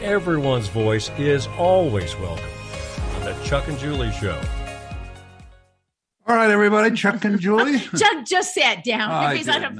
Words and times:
Everyone's 0.00 0.68
voice 0.68 1.10
is 1.18 1.48
always 1.58 2.16
welcome 2.18 2.48
on 3.16 3.24
the 3.24 3.34
Chuck 3.42 3.66
and 3.66 3.76
Julie 3.80 4.12
Show. 4.12 4.40
All 6.28 6.34
right, 6.36 6.50
everybody, 6.50 6.94
Chuck 6.94 7.24
and 7.24 7.40
Julie. 7.40 7.78
Chuck 7.78 8.26
just 8.26 8.52
sat 8.52 8.84
down. 8.84 9.10
I 9.10 9.34
he's 9.34 9.48
on 9.48 9.64
a 9.64 9.70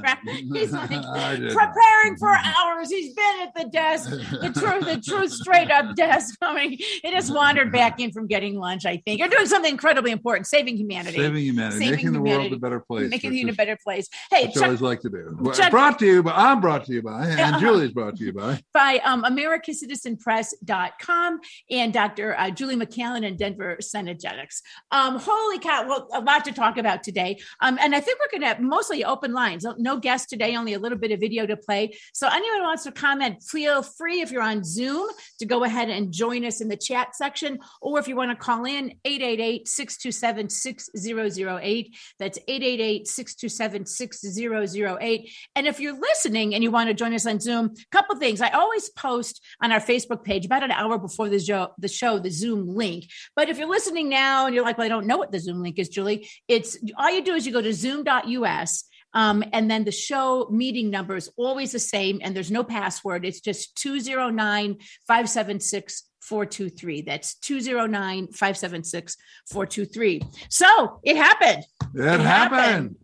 he's 0.51 0.71
like 0.71 0.89
preparing 0.89 2.15
for 2.17 2.29
hours. 2.29 2.89
He's 2.89 3.13
been 3.13 3.41
at 3.41 3.53
the 3.55 3.65
desk, 3.65 4.09
the 4.09 4.51
truth, 4.57 4.83
the 4.85 4.99
truth, 4.99 5.31
straight 5.31 5.69
up 5.69 5.95
desk. 5.95 6.35
I 6.41 6.55
mean, 6.55 6.71
he 6.79 7.11
just 7.11 7.31
wandered 7.31 7.71
back 7.71 7.99
in 7.99 8.11
from 8.11 8.25
getting 8.25 8.57
lunch. 8.57 8.87
I 8.87 8.97
think 9.05 9.19
you're 9.19 9.27
doing 9.29 9.45
something 9.45 9.71
incredibly 9.71 10.09
important, 10.09 10.47
saving 10.47 10.75
humanity, 10.77 11.17
Saving 11.17 11.43
humanity, 11.43 11.77
Saving 11.85 11.91
making 11.91 12.13
the 12.13 12.17
humanity. 12.17 12.49
world 12.49 12.53
a 12.53 12.57
better 12.59 12.79
place. 12.79 13.11
making 13.11 13.29
which 13.31 13.43
it 13.43 13.49
a 13.49 13.53
better 13.53 13.77
place. 13.83 14.07
Hey, 14.31 14.47
Which 14.47 14.57
I 14.57 14.61
Chuck, 14.61 14.65
always 14.65 14.81
like 14.81 15.01
to 15.01 15.09
do. 15.11 15.51
Chuck- 15.53 15.69
brought 15.69 15.99
to 15.99 16.05
you, 16.07 16.23
by, 16.23 16.31
I'm 16.31 16.61
brought 16.61 16.85
to 16.85 16.93
you 16.93 17.03
by, 17.03 17.27
and 17.27 17.39
Uh-huh. 17.39 17.59
Julie's 17.59 17.91
brought 17.91 18.15
to 18.17 18.23
you 18.23 18.33
by. 18.33 18.59
by 18.73 18.99
um, 19.05 19.21
AmericaCitizenPress.com 19.23 21.39
and 21.69 21.93
Dr. 21.93 22.35
Uh, 22.39 22.49
Julie 22.49 22.75
McCallan 22.75 23.23
and 23.27 23.37
Denver 23.37 23.77
Cenegenics. 23.81 24.63
Um, 24.91 25.19
holy 25.19 25.59
cow! 25.59 25.85
Well, 25.87 26.07
a 26.11 26.21
lot 26.21 26.38
to 26.45 26.51
talk 26.51 26.77
about 26.77 27.03
today, 27.03 27.39
um, 27.61 27.77
and 27.81 27.95
I 27.95 27.99
think 27.99 28.19
we're 28.19 28.31
going 28.31 28.41
to 28.41 28.47
have 28.47 28.59
mostly 28.59 29.03
open 29.03 29.33
lines. 29.33 29.65
No- 29.77 29.99
guests 29.99 30.27
today, 30.27 30.55
only 30.55 30.73
a 30.73 30.79
little 30.79 30.97
bit 30.97 31.11
of 31.11 31.19
video 31.19 31.45
to 31.45 31.57
play. 31.57 31.93
So 32.13 32.27
anyone 32.27 32.63
wants 32.63 32.83
to 32.83 32.91
comment, 32.91 33.43
feel 33.43 33.83
free 33.83 34.21
if 34.21 34.31
you're 34.31 34.41
on 34.41 34.63
Zoom 34.63 35.07
to 35.39 35.45
go 35.45 35.63
ahead 35.63 35.89
and 35.89 36.11
join 36.11 36.43
us 36.45 36.61
in 36.61 36.69
the 36.69 36.77
chat 36.77 37.15
section, 37.15 37.59
or 37.81 37.99
if 37.99 38.07
you 38.07 38.15
want 38.15 38.31
to 38.31 38.35
call 38.35 38.65
in 38.65 38.95
888-627-6008. 39.05 41.95
That's 42.17 42.39
888-627-6008. 42.39 45.31
And 45.55 45.67
if 45.67 45.79
you're 45.79 45.99
listening 45.99 46.55
and 46.55 46.63
you 46.63 46.71
want 46.71 46.89
to 46.89 46.93
join 46.93 47.13
us 47.13 47.25
on 47.25 47.39
Zoom, 47.39 47.73
a 47.75 47.85
couple 47.91 48.15
things. 48.17 48.41
I 48.41 48.49
always 48.49 48.89
post 48.89 49.41
on 49.61 49.71
our 49.71 49.79
Facebook 49.79 50.23
page 50.23 50.45
about 50.45 50.63
an 50.63 50.71
hour 50.71 50.97
before 50.97 51.29
the 51.29 51.39
show, 51.39 51.69
the 51.77 51.87
show, 51.87 52.19
the 52.19 52.31
Zoom 52.31 52.67
link. 52.67 53.05
But 53.35 53.49
if 53.49 53.57
you're 53.57 53.69
listening 53.69 54.09
now 54.09 54.45
and 54.45 54.55
you're 54.55 54.63
like, 54.63 54.77
well, 54.77 54.85
I 54.85 54.89
don't 54.89 55.07
know 55.07 55.17
what 55.17 55.31
the 55.31 55.39
Zoom 55.39 55.61
link 55.61 55.79
is, 55.79 55.89
Julie, 55.89 56.28
it's 56.47 56.77
all 56.97 57.11
you 57.11 57.23
do 57.23 57.33
is 57.33 57.45
you 57.45 57.53
go 57.53 57.61
to 57.61 57.73
zoom.us. 57.73 58.83
Um, 59.13 59.43
and 59.53 59.71
then 59.71 59.85
the 59.85 59.91
show 59.91 60.47
meeting 60.51 60.91
number 60.91 61.15
is 61.15 61.31
always 61.35 61.71
the 61.71 61.79
same, 61.79 62.19
and 62.21 62.35
there's 62.35 62.51
no 62.51 62.63
password. 62.63 63.25
It's 63.25 63.41
just 63.41 63.75
209 63.77 64.77
576 65.07 66.03
423. 66.21 67.01
That's 67.01 67.33
209 67.35 68.27
576 68.27 69.17
423. 69.51 70.21
So 70.49 70.99
it 71.03 71.17
happened. 71.17 71.63
It, 71.95 72.01
It 72.05 72.19
happened. 72.19 72.59
happened. 72.61 72.95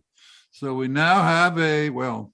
So 0.52 0.74
we 0.74 0.86
now 0.86 1.22
have 1.22 1.58
a, 1.58 1.90
well, 1.90 2.32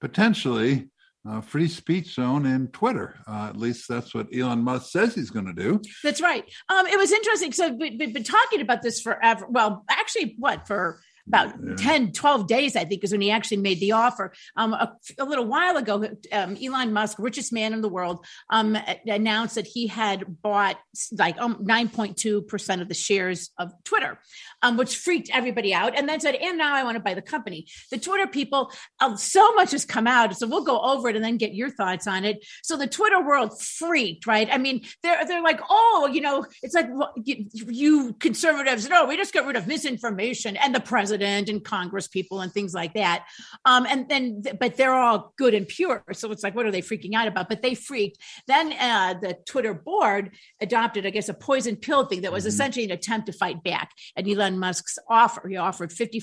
potentially 0.00 0.88
a 1.24 1.40
free 1.40 1.68
speech 1.68 2.14
zone 2.14 2.46
in 2.46 2.68
Twitter. 2.68 3.16
Uh, 3.28 3.46
at 3.48 3.56
least 3.56 3.88
that's 3.88 4.14
what 4.14 4.26
Elon 4.34 4.60
Musk 4.60 4.90
says 4.90 5.14
he's 5.14 5.30
going 5.30 5.46
to 5.46 5.52
do. 5.52 5.80
That's 6.02 6.20
right. 6.20 6.44
Um, 6.68 6.86
it 6.86 6.98
was 6.98 7.12
interesting. 7.12 7.52
So 7.52 7.72
we've 7.72 7.98
been, 7.98 8.12
been 8.12 8.24
talking 8.24 8.60
about 8.60 8.82
this 8.82 9.00
forever. 9.00 9.46
Well, 9.48 9.84
actually, 9.88 10.34
what 10.38 10.66
for 10.66 11.00
about 11.26 11.54
Yeah. 11.62 11.74
10, 11.76 12.12
12 12.12 12.46
days, 12.46 12.76
I 12.76 12.84
think, 12.84 13.04
is 13.04 13.12
when 13.12 13.20
he 13.20 13.30
actually 13.30 13.58
made 13.58 13.80
the 13.80 13.92
offer. 13.92 14.32
Um, 14.56 14.72
a, 14.74 14.96
a 15.18 15.24
little 15.24 15.46
while 15.46 15.76
ago, 15.76 16.04
um, 16.32 16.56
Elon 16.62 16.92
Musk, 16.92 17.18
richest 17.18 17.52
man 17.52 17.72
in 17.72 17.80
the 17.80 17.88
world, 17.88 18.24
um, 18.50 18.76
announced 19.06 19.54
that 19.54 19.66
he 19.66 19.86
had 19.86 20.42
bought 20.42 20.78
like 21.16 21.38
um, 21.38 21.64
9.2% 21.64 22.80
of 22.80 22.88
the 22.88 22.94
shares 22.94 23.50
of 23.58 23.72
Twitter, 23.84 24.18
um, 24.62 24.76
which 24.76 24.96
freaked 24.96 25.30
everybody 25.32 25.72
out. 25.72 25.96
And 25.96 26.08
then 26.08 26.20
said, 26.20 26.34
and 26.34 26.58
now 26.58 26.74
I 26.74 26.82
want 26.84 26.96
to 26.96 27.02
buy 27.02 27.14
the 27.14 27.22
company. 27.22 27.66
The 27.90 27.98
Twitter 27.98 28.26
people, 28.26 28.72
uh, 29.00 29.16
so 29.16 29.52
much 29.54 29.70
has 29.70 29.84
come 29.84 30.06
out. 30.06 30.36
So 30.36 30.46
we'll 30.46 30.64
go 30.64 30.80
over 30.80 31.08
it 31.08 31.16
and 31.16 31.24
then 31.24 31.36
get 31.36 31.54
your 31.54 31.70
thoughts 31.70 32.06
on 32.06 32.24
it. 32.24 32.44
So 32.62 32.76
the 32.76 32.86
Twitter 32.86 33.20
world 33.20 33.60
freaked, 33.62 34.26
right? 34.26 34.48
I 34.50 34.58
mean, 34.58 34.84
they're 35.02 35.24
they're 35.24 35.42
like, 35.42 35.60
oh, 35.68 36.08
you 36.12 36.20
know, 36.20 36.46
it's 36.62 36.74
like 36.74 36.88
well, 36.90 37.12
you, 37.16 37.46
you 37.52 38.14
conservatives, 38.14 38.88
no, 38.88 39.06
we 39.06 39.16
just 39.16 39.32
got 39.32 39.46
rid 39.46 39.56
of 39.56 39.66
misinformation 39.66 40.56
and 40.56 40.74
the 40.74 40.80
president 40.80 41.11
and 41.20 41.62
Congress 41.64 42.08
people 42.08 42.40
and 42.40 42.52
things 42.52 42.72
like 42.72 42.94
that. 42.94 43.26
Um, 43.64 43.86
and 43.90 44.08
then, 44.08 44.42
but 44.58 44.76
they're 44.76 44.94
all 44.94 45.34
good 45.36 45.52
and 45.52 45.68
pure. 45.68 46.04
So 46.12 46.30
it's 46.30 46.42
like, 46.42 46.54
what 46.54 46.64
are 46.64 46.70
they 46.70 46.80
freaking 46.80 47.14
out 47.14 47.28
about? 47.28 47.48
But 47.48 47.60
they 47.60 47.74
freaked. 47.74 48.18
Then 48.46 48.72
uh, 48.72 49.14
the 49.20 49.36
Twitter 49.46 49.74
board 49.74 50.30
adopted, 50.60 51.04
I 51.04 51.10
guess, 51.10 51.28
a 51.28 51.34
poison 51.34 51.76
pill 51.76 52.06
thing 52.06 52.22
that 52.22 52.32
was 52.32 52.44
Mhm. 52.44 52.48
essentially 52.48 52.84
an 52.84 52.92
attempt 52.92 53.26
to 53.26 53.32
fight 53.32 53.62
back 53.64 53.90
at 54.16 54.28
Elon 54.28 54.58
Musk's 54.58 54.98
offer. 55.10 55.48
He 55.48 55.56
offered 55.56 55.92
fifty 55.92 56.20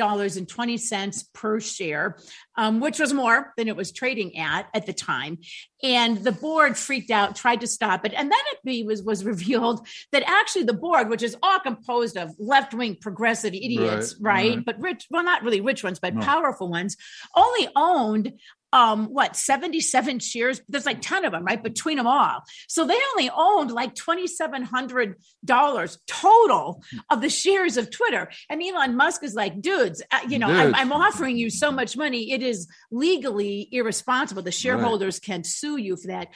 dollars 0.00 0.36
and 0.38 0.48
twenty 0.48 0.78
cents 0.78 1.16
per 1.34 1.60
share, 1.60 2.16
um, 2.56 2.80
which 2.80 2.98
was 2.98 3.12
more 3.12 3.52
than 3.56 3.68
it 3.68 3.76
was 3.76 3.92
trading 3.92 4.30
at 4.38 4.66
at 4.74 4.86
the 4.86 4.92
time. 4.92 5.38
And 5.82 6.18
the 6.28 6.32
board 6.32 6.76
freaked 6.76 7.10
out, 7.10 7.36
tried 7.36 7.60
to 7.60 7.66
stop 7.66 8.04
it, 8.06 8.12
and 8.16 8.30
then 8.34 8.44
it 8.52 8.58
be, 8.64 8.82
was 8.82 9.02
was 9.02 9.24
revealed 9.32 9.86
that 10.12 10.22
actually 10.26 10.64
the 10.64 10.80
board, 10.86 11.08
which 11.10 11.22
is 11.22 11.36
all 11.42 11.60
composed 11.60 12.16
of 12.16 12.34
left 12.38 12.72
wing 12.74 12.96
progressive 13.00 13.54
idiots, 13.54 14.16
Right, 14.20 14.32
right, 14.34 14.56
right. 14.56 14.64
But 14.64 14.80
rich, 14.80 15.06
well, 15.10 15.24
not 15.24 15.42
really 15.42 15.60
rich 15.60 15.84
ones, 15.84 15.98
but 16.00 16.14
No. 16.14 16.22
powerful 16.22 16.68
ones, 16.68 16.96
only 17.36 17.68
owned 17.76 18.32
um 18.72 19.06
what 19.06 19.36
77 19.36 20.18
shares? 20.20 20.60
There's 20.68 20.86
like 20.86 21.00
10 21.00 21.24
of 21.24 21.32
them 21.32 21.44
right 21.44 21.62
between 21.62 21.96
them 21.96 22.06
all. 22.06 22.42
So 22.68 22.86
they 22.86 22.98
only 23.12 23.30
owned 23.34 23.70
like 23.72 23.94
$2700 23.94 25.14
total 26.06 26.82
of 27.08 27.20
the 27.20 27.30
shares 27.30 27.76
of 27.76 27.90
twitter. 27.90 28.30
And 28.48 28.62
elon 28.62 28.96
musk 28.96 29.22
is 29.24 29.34
like 29.34 29.60
dudes 29.60 30.02
uh, 30.10 30.20
you 30.28 30.38
know 30.38 30.48
I'm, 30.48 30.74
I'm 30.74 30.92
offering 30.92 31.36
you 31.36 31.50
so 31.50 31.70
much 31.70 31.96
money. 31.96 32.32
It 32.32 32.42
is 32.42 32.68
legally 32.90 33.68
irresponsible. 33.72 34.42
The 34.42 34.52
shareholders 34.52 35.18
can 35.20 35.44
sue 35.44 35.76
you 35.76 35.96
for 35.96 36.08
that. 36.08 36.28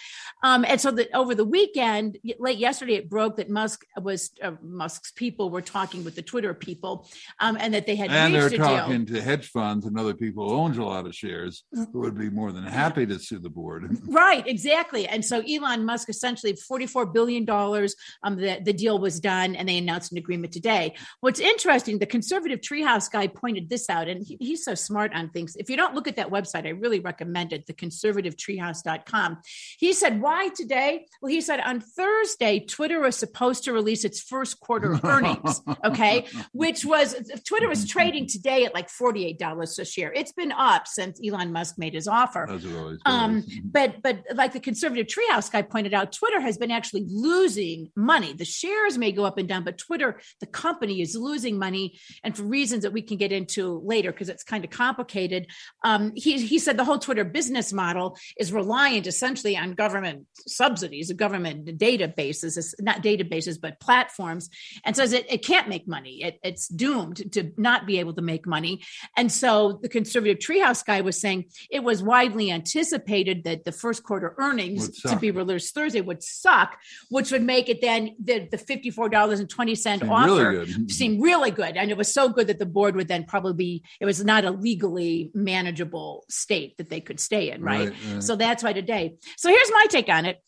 Um 0.43 0.65
and 0.67 0.81
so 0.81 0.91
that 0.93 1.15
over 1.15 1.35
the 1.35 1.45
weekend 1.45 2.19
late 2.39 2.59
yesterday 2.59 2.95
it 2.95 3.09
broke 3.09 3.37
that 3.37 3.51
musk 3.51 3.85
was 4.01 4.31
uh, 4.43 4.53
musk's 4.63 5.11
people 5.13 5.51
were 5.51 5.63
talking 5.63 6.05
with 6.05 6.15
the 6.15 6.23
twitter 6.23 6.55
people 6.55 7.09
um 7.41 7.57
and 7.61 7.75
that 7.75 7.87
they 7.87 7.97
had 7.97 8.11
And 8.11 8.35
they're 8.35 8.47
a 8.47 8.51
deal. 8.51 8.59
talking 8.59 9.07
to 9.07 9.21
hedge 9.23 9.49
funds 9.49 9.87
and 9.87 9.99
other 9.99 10.15
people 10.15 10.49
who 10.49 10.57
owns 10.57 10.79
a 10.79 10.85
lot 10.85 11.07
of 11.07 11.15
shares 11.15 11.65
who 11.73 12.01
would 12.01 12.19
be 12.19 12.24
more 12.31 12.53
than 12.53 12.65
happy 12.65 13.07
to 13.07 13.19
sue 13.19 13.39
the 13.39 13.51
board. 13.51 13.85
Right, 14.15 14.47
exactly. 14.47 15.09
And 15.09 15.25
so 15.25 15.43
Elon 15.49 15.85
Musk 15.85 16.09
essentially 16.09 16.53
$44 16.53 17.13
billion, 17.13 17.49
um, 17.51 18.37
the, 18.37 18.61
the 18.63 18.73
deal 18.73 18.99
was 18.99 19.19
done 19.19 19.57
and 19.57 19.69
they 19.69 19.79
announced 19.79 20.13
an 20.13 20.19
agreement 20.19 20.53
today. 20.53 20.95
What's 21.21 21.41
interesting, 21.41 21.99
the 21.99 22.07
conservative 22.07 22.61
treehouse 22.61 23.11
guy 23.11 23.27
pointed 23.27 23.69
this 23.69 23.91
out, 23.91 24.07
and 24.09 24.25
he- 24.25 24.37
he's 24.41 24.65
so 24.65 24.75
smart 24.75 25.13
on 25.15 25.31
things. 25.31 25.57
If 25.57 25.69
you 25.69 25.77
don't 25.77 25.95
look 25.95 26.07
at 26.07 26.17
that 26.17 26.31
website, 26.31 26.67
I 26.67 26.71
really 26.71 27.01
recommend 27.01 27.53
it, 27.53 27.67
the 27.67 27.75
theconservativetreehouse.com. 27.75 29.39
He 29.79 29.93
said, 29.93 30.21
why 30.21 30.49
today? 30.49 31.07
Well, 31.21 31.31
he 31.31 31.41
said 31.41 31.61
on 31.61 31.81
Thursday, 31.81 32.61
Twitter 32.61 33.01
was 33.01 33.17
supposed 33.17 33.65
to 33.65 33.73
release 33.73 34.05
its 34.05 34.21
first 34.21 34.61
quarter 34.61 34.99
earnings, 35.05 35.61
okay, 35.85 36.27
which 36.53 36.85
was 36.85 37.15
Twitter 37.45 37.69
was 37.69 37.87
trading 37.87 38.27
today 38.27 38.65
at 38.65 38.75
like 38.75 38.89
$48 38.89 39.79
a 39.79 39.85
share. 39.85 40.13
It's 40.13 40.33
been 40.33 40.53
up 40.53 40.87
since 40.87 41.21
Elon 41.25 41.53
Musk 41.53 41.79
made 41.79 41.95
his 41.95 42.07
offer. 42.15 42.49
As 42.49 42.65
it 42.65 42.77
always 42.77 42.99
Um, 43.05 43.45
but 43.65 44.03
but 44.03 44.25
like 44.35 44.53
the 44.53 44.61
conservative 44.61 45.07
treehouse 45.07 45.51
guy 45.51 45.63
pointed 45.63 45.95
out, 45.95 46.13
Twitter 46.13 46.41
has 46.41 46.57
been 46.57 46.71
actually 46.71 47.05
losing 47.09 47.91
money. 47.97 48.33
The 48.33 48.45
shares 48.45 48.97
may 48.97 49.13
go 49.13 49.25
up 49.25 49.39
and 49.39 49.49
down, 49.49 49.65
but 49.65 49.79
Twitter, 49.79 50.21
the 50.41 50.47
company, 50.47 51.01
is 51.01 51.15
losing 51.17 51.59
money, 51.59 51.99
and 52.23 52.37
for 52.37 52.45
reasons 52.45 52.83
that 52.83 52.93
we 52.93 53.03
can 53.03 53.17
get 53.17 53.33
into 53.33 53.81
later 53.85 54.13
because 54.13 54.29
it's 54.29 54.45
kind 54.45 54.65
of 54.65 54.71
complicated. 54.71 55.47
Um, 55.83 56.13
he 56.15 56.39
he 56.47 56.59
said 56.59 56.77
the 56.77 56.85
whole 56.85 56.99
Twitter 56.99 57.25
business 57.25 57.73
model 57.73 58.17
is 58.39 58.53
reliant 58.53 59.07
essentially 59.07 59.57
on 59.57 59.73
government 59.73 60.27
subsidies, 60.47 61.13
government 61.13 61.67
databases, 61.79 62.75
not 62.81 63.03
databases 63.03 63.61
but 63.61 63.81
platforms, 63.81 64.51
and 64.85 64.95
says 64.95 65.13
it, 65.13 65.31
it 65.31 65.45
can't 65.45 65.69
make 65.69 65.89
money. 65.89 66.23
It, 66.23 66.39
it's 66.43 66.69
doomed 66.69 67.33
to 67.33 67.53
not 67.57 67.87
be 67.87 67.99
able 67.99 68.15
to 68.15 68.23
make 68.23 68.47
money. 68.47 68.83
And 69.17 69.31
so 69.31 69.79
the 69.83 69.89
conservative 69.89 70.39
treehouse 70.39 70.85
guy 70.85 71.01
was 71.01 71.21
saying 71.21 71.47
it 71.71 71.83
was 71.83 72.03
widely 72.05 72.51
anticipated 72.51 73.45
that 73.45 73.65
the 73.65 73.73
first 73.73 74.03
quarter 74.03 74.35
earnings 74.39 75.01
to 75.01 75.17
be 75.17 75.31
released 75.31 75.75
Thursday 75.75 76.01
would 76.01 76.23
suck, 76.23 76.79
which 77.11 77.33
would 77.33 77.43
make 77.43 77.69
it 77.69 77.81
then 77.81 78.15
the, 78.23 78.49
the 78.51 78.59
$54.20 78.59 79.77
Seemed 79.77 80.03
offer 80.05 80.51
really 80.51 80.67
good. 80.67 80.91
seemed 80.91 81.23
really 81.23 81.51
good. 81.51 81.77
And 81.77 81.91
it 81.91 81.97
was 81.97 82.13
so 82.13 82.29
good 82.29 82.47
that 82.49 82.59
the 82.59 82.67
board 82.67 82.97
would 82.97 83.09
then 83.09 83.25
probably 83.25 83.55
be, 83.55 83.85
it 84.01 84.07
was 84.07 84.25
not 84.25 84.45
a 84.45 84.51
legally 84.51 85.31
manageable 85.35 86.25
state 86.29 86.77
that 86.79 86.89
they 86.91 87.01
could 87.01 87.21
stay 87.21 87.51
in, 87.51 87.63
right? 87.63 87.89
Right, 87.89 87.97
right. 88.13 88.23
So 88.23 88.37
that's 88.37 88.63
why 88.63 88.73
today. 88.73 89.15
So 89.37 89.49
here's 89.49 89.71
my 89.71 89.87
take 89.89 90.09
on 90.09 90.27
it. 90.27 90.39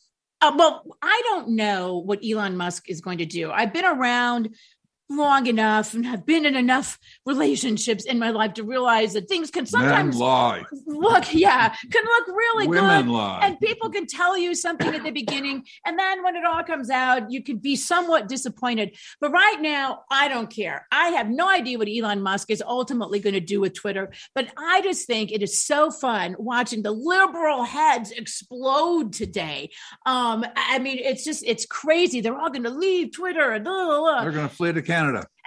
Uh, 0.41 0.53
well, 0.57 0.85
I 1.01 1.23
don't 1.25 1.51
know 1.57 1.97
what 1.99 2.21
Elon 2.23 2.57
Musk 2.57 2.91
is 2.91 3.01
going 3.01 3.19
to 3.19 3.27
do. 3.27 3.51
I've 3.51 3.73
been 3.73 3.87
around 3.87 4.55
long 5.09 5.47
enough 5.47 5.95
and 5.95 6.05
have 6.05 6.27
been 6.27 6.45
in 6.45 6.57
enough 6.57 6.99
relationships 7.25 8.05
in 8.05 8.19
my 8.19 8.31
life 8.31 8.55
to 8.55 8.65
realize 8.65 9.13
that 9.13 9.29
things 9.29 9.51
can 9.51 9.65
sometimes 9.65 10.17
look, 10.17 11.33
yeah, 11.33 11.69
can 11.69 12.05
look 12.05 12.29
really 12.29 12.67
Women 12.67 13.07
good. 13.07 13.13
lie. 13.13 13.41
And 13.43 13.61
people 13.61 13.91
can 13.91 14.07
tell 14.07 14.37
you 14.37 14.55
something 14.55 14.95
at 14.95 15.05
the 15.05 15.13
beginning, 15.13 15.65
and 15.85 15.99
then 15.99 16.23
when 16.25 16.35
it 16.35 16.45
all 16.45 16.65
comes 16.65 16.91
out, 16.91 17.31
you 17.31 17.43
can 17.43 17.59
be 17.59 17.77
somewhat 17.77 18.29
disappointed. 18.29 18.97
But 19.21 19.31
right 19.31 19.59
now, 19.61 20.03
I 20.11 20.29
don't 20.29 20.51
care. 20.51 20.87
I 20.91 21.09
have 21.11 21.29
no 21.29 21.49
idea 21.49 21.79
what 21.79 21.89
Elon 21.89 22.23
Musk 22.23 22.51
is 22.51 22.63
ultimately 22.67 23.21
going 23.21 23.35
to 23.35 23.41
do 23.41 23.61
with 23.61 23.75
Twitter, 23.75 24.13
but 24.35 24.49
I 24.59 24.83
just 24.83 25.07
think 25.07 25.31
it 25.31 25.43
is 25.43 25.63
so 25.63 25.91
fun 25.91 26.35
watching 26.39 26.83
the 26.83 26.93
liberal 26.93 27.63
heads 27.65 28.11
explode 28.11 29.13
today. 29.13 29.71
Um, 30.05 30.45
I 30.57 30.79
mean, 30.81 30.99
it's 30.99 31.25
just 31.25 31.45
it's 31.47 31.65
crazy. 31.65 32.21
They're 32.21 32.37
all 32.37 32.51
going 32.51 32.65
to 32.65 32.71
leave 32.71 33.13
Twitter 33.13 33.53
and 33.53 33.65
blah, 33.65 33.85
blah, 33.85 34.01
blah. 34.01 34.23
They're 34.23 34.33
going 34.33 34.49
to 34.49 34.55
flee 34.55 34.73
to 34.73 34.83
Canada. 34.83 34.96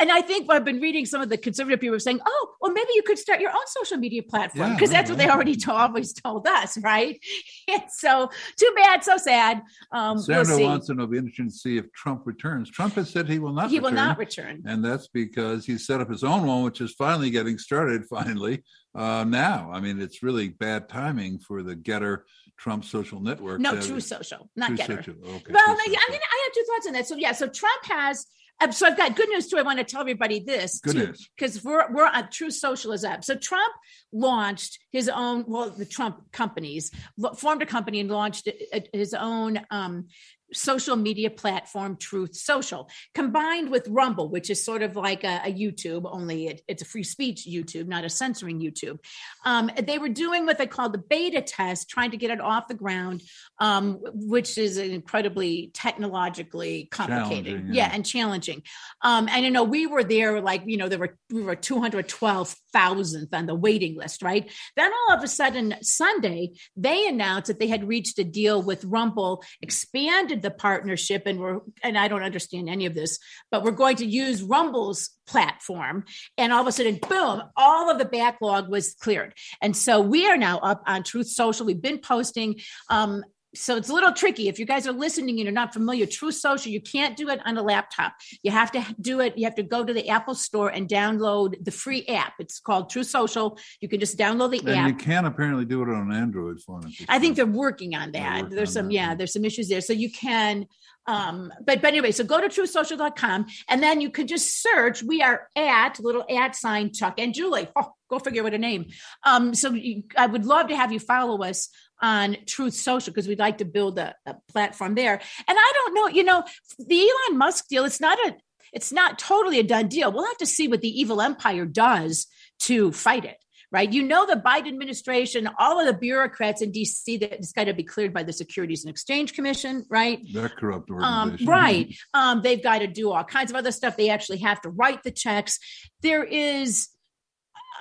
And 0.02 0.10
I 0.12 0.22
think 0.22 0.50
I've 0.50 0.64
been 0.64 0.80
reading 0.80 1.06
some 1.06 1.22
of 1.22 1.28
the 1.28 1.38
conservative 1.38 1.82
people 1.82 2.00
saying, 2.00 2.22
"Oh, 2.26 2.54
well, 2.62 2.72
maybe 2.72 2.90
you 2.96 3.04
could 3.04 3.18
start 3.20 3.42
your 3.42 3.50
own 3.52 3.68
social 3.68 3.98
media 3.98 4.24
platform 4.24 4.70
Yeah, 4.70 4.74
because 4.76 4.90
that's 4.92 5.10
right, 5.10 5.18
what 5.18 5.26
they 5.26 5.30
already 5.30 5.56
to- 5.58 5.74
always 5.74 6.14
told 6.14 6.48
us, 6.48 6.78
right?" 6.78 7.20
And 7.68 7.84
so, 7.90 8.30
too 8.58 8.72
bad, 8.76 9.04
so 9.04 9.18
sad. 9.18 9.62
Um, 9.92 10.16
we'll 10.16 10.24
Sandra 10.24 10.56
see. 10.56 10.64
wants 10.64 10.88
to 10.88 10.94
know. 10.94 11.04
It'll 11.04 11.12
be 11.12 11.18
interesting 11.18 11.50
to 11.50 11.56
see 11.56 11.78
if 11.78 11.92
Trump 11.92 12.22
returns. 12.26 12.70
Trump 12.72 12.94
has 12.96 13.10
said 13.10 13.28
he 13.28 13.40
will 13.40 13.52
not. 13.54 13.70
he 13.70 13.80
will 13.80 13.92
not 13.92 14.18
return. 14.18 14.64
and 14.66 14.84
that's 14.84 15.08
because 15.10 15.66
he 15.66 15.78
set 15.78 16.00
up 16.00 16.10
his 16.10 16.24
own 16.24 16.48
one, 16.48 16.64
which 16.64 16.80
is 16.82 16.94
finally 16.94 17.30
getting 17.30 17.58
started. 17.58 18.06
Finally, 18.10 18.64
uh, 18.96 19.24
now, 19.28 19.70
I 19.74 19.80
mean, 19.82 20.02
it's 20.02 20.24
really 20.24 20.50
bad 20.50 20.88
timing 20.90 21.40
for 21.40 21.62
the 21.62 21.76
GETTR 21.76 22.22
Trump 22.58 22.84
social 22.86 23.20
network. 23.22 23.60
No, 23.62 23.80
Truth 23.80 24.04
Social, 24.04 24.50
not 24.56 24.70
True 24.70 24.78
GETTR. 24.78 24.96
Social, 24.98 25.14
Okay, 25.36 25.52
Well, 25.54 25.70
I, 25.70 25.96
I, 26.08 26.12
mean, 26.12 26.20
I 26.22 26.44
have 26.46 26.54
two 26.54 26.64
thoughts 26.68 26.88
on 26.88 26.94
that. 26.94 27.08
So 27.08 27.16
yeah, 27.16 27.34
so 27.34 27.48
Trump 27.48 27.84
has. 27.86 28.26
Uh, 28.62 28.72
So 28.72 28.88
I've 28.88 28.98
got 28.98 29.16
good 29.16 29.30
news 29.30 29.48
too. 29.48 29.58
I 29.58 29.62
want 29.62 29.80
to 29.80 29.86
tell 29.86 30.02
everybody 30.02 30.40
this 30.40 30.80
Good 30.80 30.94
too, 30.94 31.08
news. 31.08 31.30
because 31.38 31.64
we're 31.64 31.92
we're 31.92 32.06
on 32.08 32.30
Truth 32.30 32.56
Social 32.56 32.92
is 32.92 33.04
up. 33.04 33.24
So 33.24 33.36
Trump 33.36 33.74
launched 34.12 34.80
his 34.92 35.10
own. 35.10 35.46
Well, 35.48 35.70
the 35.70 35.86
Trump 35.86 36.32
companies 36.32 36.92
formed 37.38 37.62
a 37.62 37.66
company 37.66 38.00
and 38.00 38.10
launched 38.10 38.48
a- 38.48 38.76
a- 38.78 38.98
his 38.98 39.14
own 39.14 39.62
um, 39.72 40.08
social 40.54 40.96
media 40.96 41.30
platform, 41.30 41.98
Truth 41.98 42.36
Social, 42.36 42.90
combined 43.14 43.70
with 43.70 43.88
Rumble, 43.88 44.30
which 44.30 44.50
is 44.50 44.64
sort 44.64 44.82
of 44.82 44.96
like 44.96 45.24
a, 45.24 45.42
a 45.46 45.54
YouTube, 45.54 46.10
only 46.12 46.48
it, 46.48 46.62
it's 46.68 46.82
a 46.82 46.86
free 46.86 47.04
speech 47.04 47.48
YouTube, 47.50 47.88
not 47.88 48.06
a 48.06 48.10
censoring 48.10 48.60
YouTube. 48.60 49.00
Um, 49.46 49.70
they 49.82 49.98
were 49.98 50.10
doing 50.10 50.46
what 50.46 50.58
they 50.58 50.68
call 50.68 50.90
the 50.90 50.98
beta 50.98 51.42
test, 51.42 51.90
trying 51.90 52.12
to 52.12 52.18
get 52.18 52.32
it 52.32 52.42
off 52.42 52.68
the 52.68 52.74
ground, 52.74 53.22
um, 53.60 54.00
which 54.04 54.58
is 54.58 54.78
incredibly 54.78 55.72
technologically 55.74 56.88
complicated. 56.92 57.66
Yeah. 57.68 57.88
yeah. 57.88 57.92
and 57.94 58.06
challenging. 58.06 58.64
Um, 59.02 59.28
and 59.30 59.46
you 59.46 59.52
know, 59.52 59.64
we 59.64 59.88
were 59.88 60.04
there, 60.04 60.42
like 60.42 60.64
you 60.66 60.78
know, 60.78 60.90
there 60.90 61.00
were 61.00 61.18
we 61.32 61.44
were 61.44 61.56
two 61.56 61.80
hundred 61.80 62.08
twelve 62.08 62.56
thousandth 62.74 63.34
on 63.34 63.46
the 63.46 63.56
waiting 63.56 63.96
list, 63.96 64.22
right? 64.22 64.50
Then 64.76 64.92
all 64.92 65.18
of 65.18 65.24
a 65.24 65.28
sudden, 65.28 65.76
Sunday, 65.82 66.52
they 66.76 67.08
announced 67.08 67.48
that 67.48 67.60
they 67.60 67.68
had 67.68 67.88
reached 67.88 68.20
a 68.20 68.24
deal 68.24 68.62
with 68.62 68.84
Rumble, 68.86 69.44
expanded 69.62 70.39
the 70.42 70.52
partnership, 70.52 71.24
and 71.26 71.40
we're 71.40 71.60
and 71.84 71.98
I 71.98 72.08
don't 72.08 72.24
understand 72.24 72.70
any 72.70 72.86
of 72.86 72.94
this, 72.96 73.20
but 73.52 73.64
we're 73.64 73.72
going 73.72 73.98
to 73.98 74.06
use 74.06 74.42
Rumble's 74.42 75.10
platform. 75.28 76.06
And 76.38 76.52
all 76.52 76.62
of 76.62 76.68
a 76.68 76.72
sudden, 76.72 77.00
boom, 77.08 77.44
all 77.56 77.90
of 77.90 77.98
the 78.00 78.06
backlog 78.06 78.70
was 78.70 78.96
cleared. 78.96 79.34
And 79.62 79.76
so 79.76 80.02
we 80.02 80.28
are 80.28 80.38
now 80.38 80.60
up 80.60 80.84
on 80.88 81.04
Truth 81.04 81.28
Social. 81.28 81.66
We've 81.66 81.82
been 81.82 82.00
posting. 82.00 82.60
Um, 82.90 83.24
so 83.60 83.76
it's 83.76 83.90
a 83.90 83.94
little 83.94 84.14
tricky. 84.14 84.48
If 84.48 84.58
you 84.58 84.66
guys 84.66 84.88
are 84.88 84.94
listening 84.94 85.36
and 85.36 85.40
you're 85.40 85.52
not 85.52 85.74
familiar, 85.74 86.06
Truth 86.06 86.36
Social, 86.36 86.72
you 86.72 86.80
can't 86.80 87.18
do 87.18 87.30
it 87.30 87.42
on 87.46 87.58
a 87.58 87.62
laptop. 87.62 88.14
You 88.42 88.52
have 88.52 88.72
to 88.72 88.86
do 89.02 89.20
it. 89.20 89.38
You 89.38 89.46
have 89.46 89.56
to 89.56 89.64
go 89.64 89.84
to 89.84 89.94
the 89.94 90.08
Apple 90.10 90.36
Store 90.36 90.70
and 90.70 90.88
download 90.88 91.64
the 91.64 91.72
free 91.72 92.06
app. 92.08 92.34
It's 92.40 92.60
called 92.60 92.90
Truth 92.90 93.08
Social. 93.08 93.58
You 93.82 93.90
can 93.90 94.00
just 94.00 94.18
download 94.18 94.52
the 94.52 94.60
and 94.60 94.70
app. 94.70 94.88
you 94.88 94.96
can 94.96 95.26
apparently 95.26 95.66
do 95.66 95.82
it 95.82 95.90
on 95.90 96.10
an 96.10 96.16
Android 96.16 96.62
phone. 96.62 96.92
I 97.10 97.20
think 97.20 97.36
they're 97.36 97.46
working 97.46 97.96
on 97.96 98.14
that. 98.14 98.44
working 98.44 98.56
There's 98.56 98.70
on 98.70 98.74
some, 98.74 98.88
that, 98.88 98.94
yeah, 98.94 99.10
yeah. 99.10 99.16
there's 99.16 99.34
some 99.34 99.44
issues 99.44 99.68
there. 99.68 99.82
So 99.82 99.94
you 99.94 100.10
can, 100.10 100.66
um, 101.06 101.52
but 101.66 101.82
but 101.82 101.88
anyway, 101.90 102.12
so 102.12 102.24
go 102.24 102.40
to 102.40 102.48
truthsocial.com 102.48 103.48
and 103.68 103.84
then 103.84 104.00
you 104.00 104.10
can 104.10 104.28
just 104.28 104.62
search. 104.62 105.02
We 105.04 105.22
are 105.22 105.50
at 105.56 106.00
little 106.00 106.24
at 106.30 106.56
sign 106.56 106.94
Chuck 106.94 107.16
and 107.18 107.34
Julie. 107.34 107.68
Oh, 107.76 107.92
go 108.10 108.20
figure 108.20 108.44
what 108.44 108.54
a 108.54 108.58
name. 108.58 108.86
Um, 109.26 109.54
so 109.56 109.72
you, 109.72 110.04
I 110.18 110.28
would 110.28 110.46
love 110.46 110.68
to 110.68 110.76
have 110.76 110.92
you 110.92 111.00
follow 111.00 111.44
us 111.44 111.70
on 112.02 112.38
Truth 112.46 112.74
Social 112.76 113.14
because 113.14 113.28
we'd 113.28 113.40
like 113.40 113.58
to 113.60 113.66
build 113.66 114.00
a, 114.00 114.16
a 114.26 114.36
platform 114.52 114.96
there. 114.96 115.14
And 115.14 115.58
I 115.60 115.72
don't 115.76 115.94
know, 115.94 116.08
you 116.08 116.24
know, 116.24 116.44
the 116.78 117.02
Elon 117.02 117.38
Musk 117.38 117.68
deal. 117.68 117.86
It's 117.86 118.02
not 118.02 118.18
a, 118.28 118.36
it's 118.74 118.92
not 118.92 119.18
totally 119.20 119.60
a 119.60 119.64
done 119.64 119.88
deal. 119.88 120.12
We'll 120.12 120.26
have 120.28 120.38
to 120.38 120.46
see 120.46 120.68
what 120.68 120.82
the 120.82 120.90
evil 121.02 121.22
empire 121.22 121.66
does 121.66 122.28
to 122.62 122.92
fight 122.92 123.26
it 123.26 123.38
right? 123.72 123.94
You 123.94 124.02
know, 124.02 124.26
the 124.26 124.34
Biden 124.36 124.68
administration, 124.70 125.48
all 125.60 125.80
of 125.80 125.86
the 125.86 125.94
bureaucrats 125.94 126.64
in 126.64 126.72
DC 126.72 127.20
that 127.20 127.34
it's 127.34 127.52
got 127.52 127.66
to 127.66 127.74
be 127.76 127.84
cleared 127.84 128.12
by 128.16 128.24
the 128.24 128.34
Securities 128.34 128.84
and 128.84 128.90
Exchange 128.90 129.34
Commission, 129.34 129.86
right? 129.92 130.20
that 130.34 130.56
corrupt 130.58 130.90
Um, 130.90 131.30
organization. 131.30 131.46
right. 131.48 131.96
Um, 132.16 132.42
they've 132.42 132.64
got 132.64 132.80
to 132.80 132.88
do 132.88 133.12
all 133.12 133.24
kinds 133.24 133.52
of 133.52 133.56
other 133.56 133.72
stuff. 133.72 133.96
They 133.96 134.10
actually 134.10 134.40
have 134.40 134.60
to 134.62 134.72
write 134.72 135.04
the 135.04 135.12
checks. 135.12 135.60
There 136.02 136.24
is, 136.24 136.88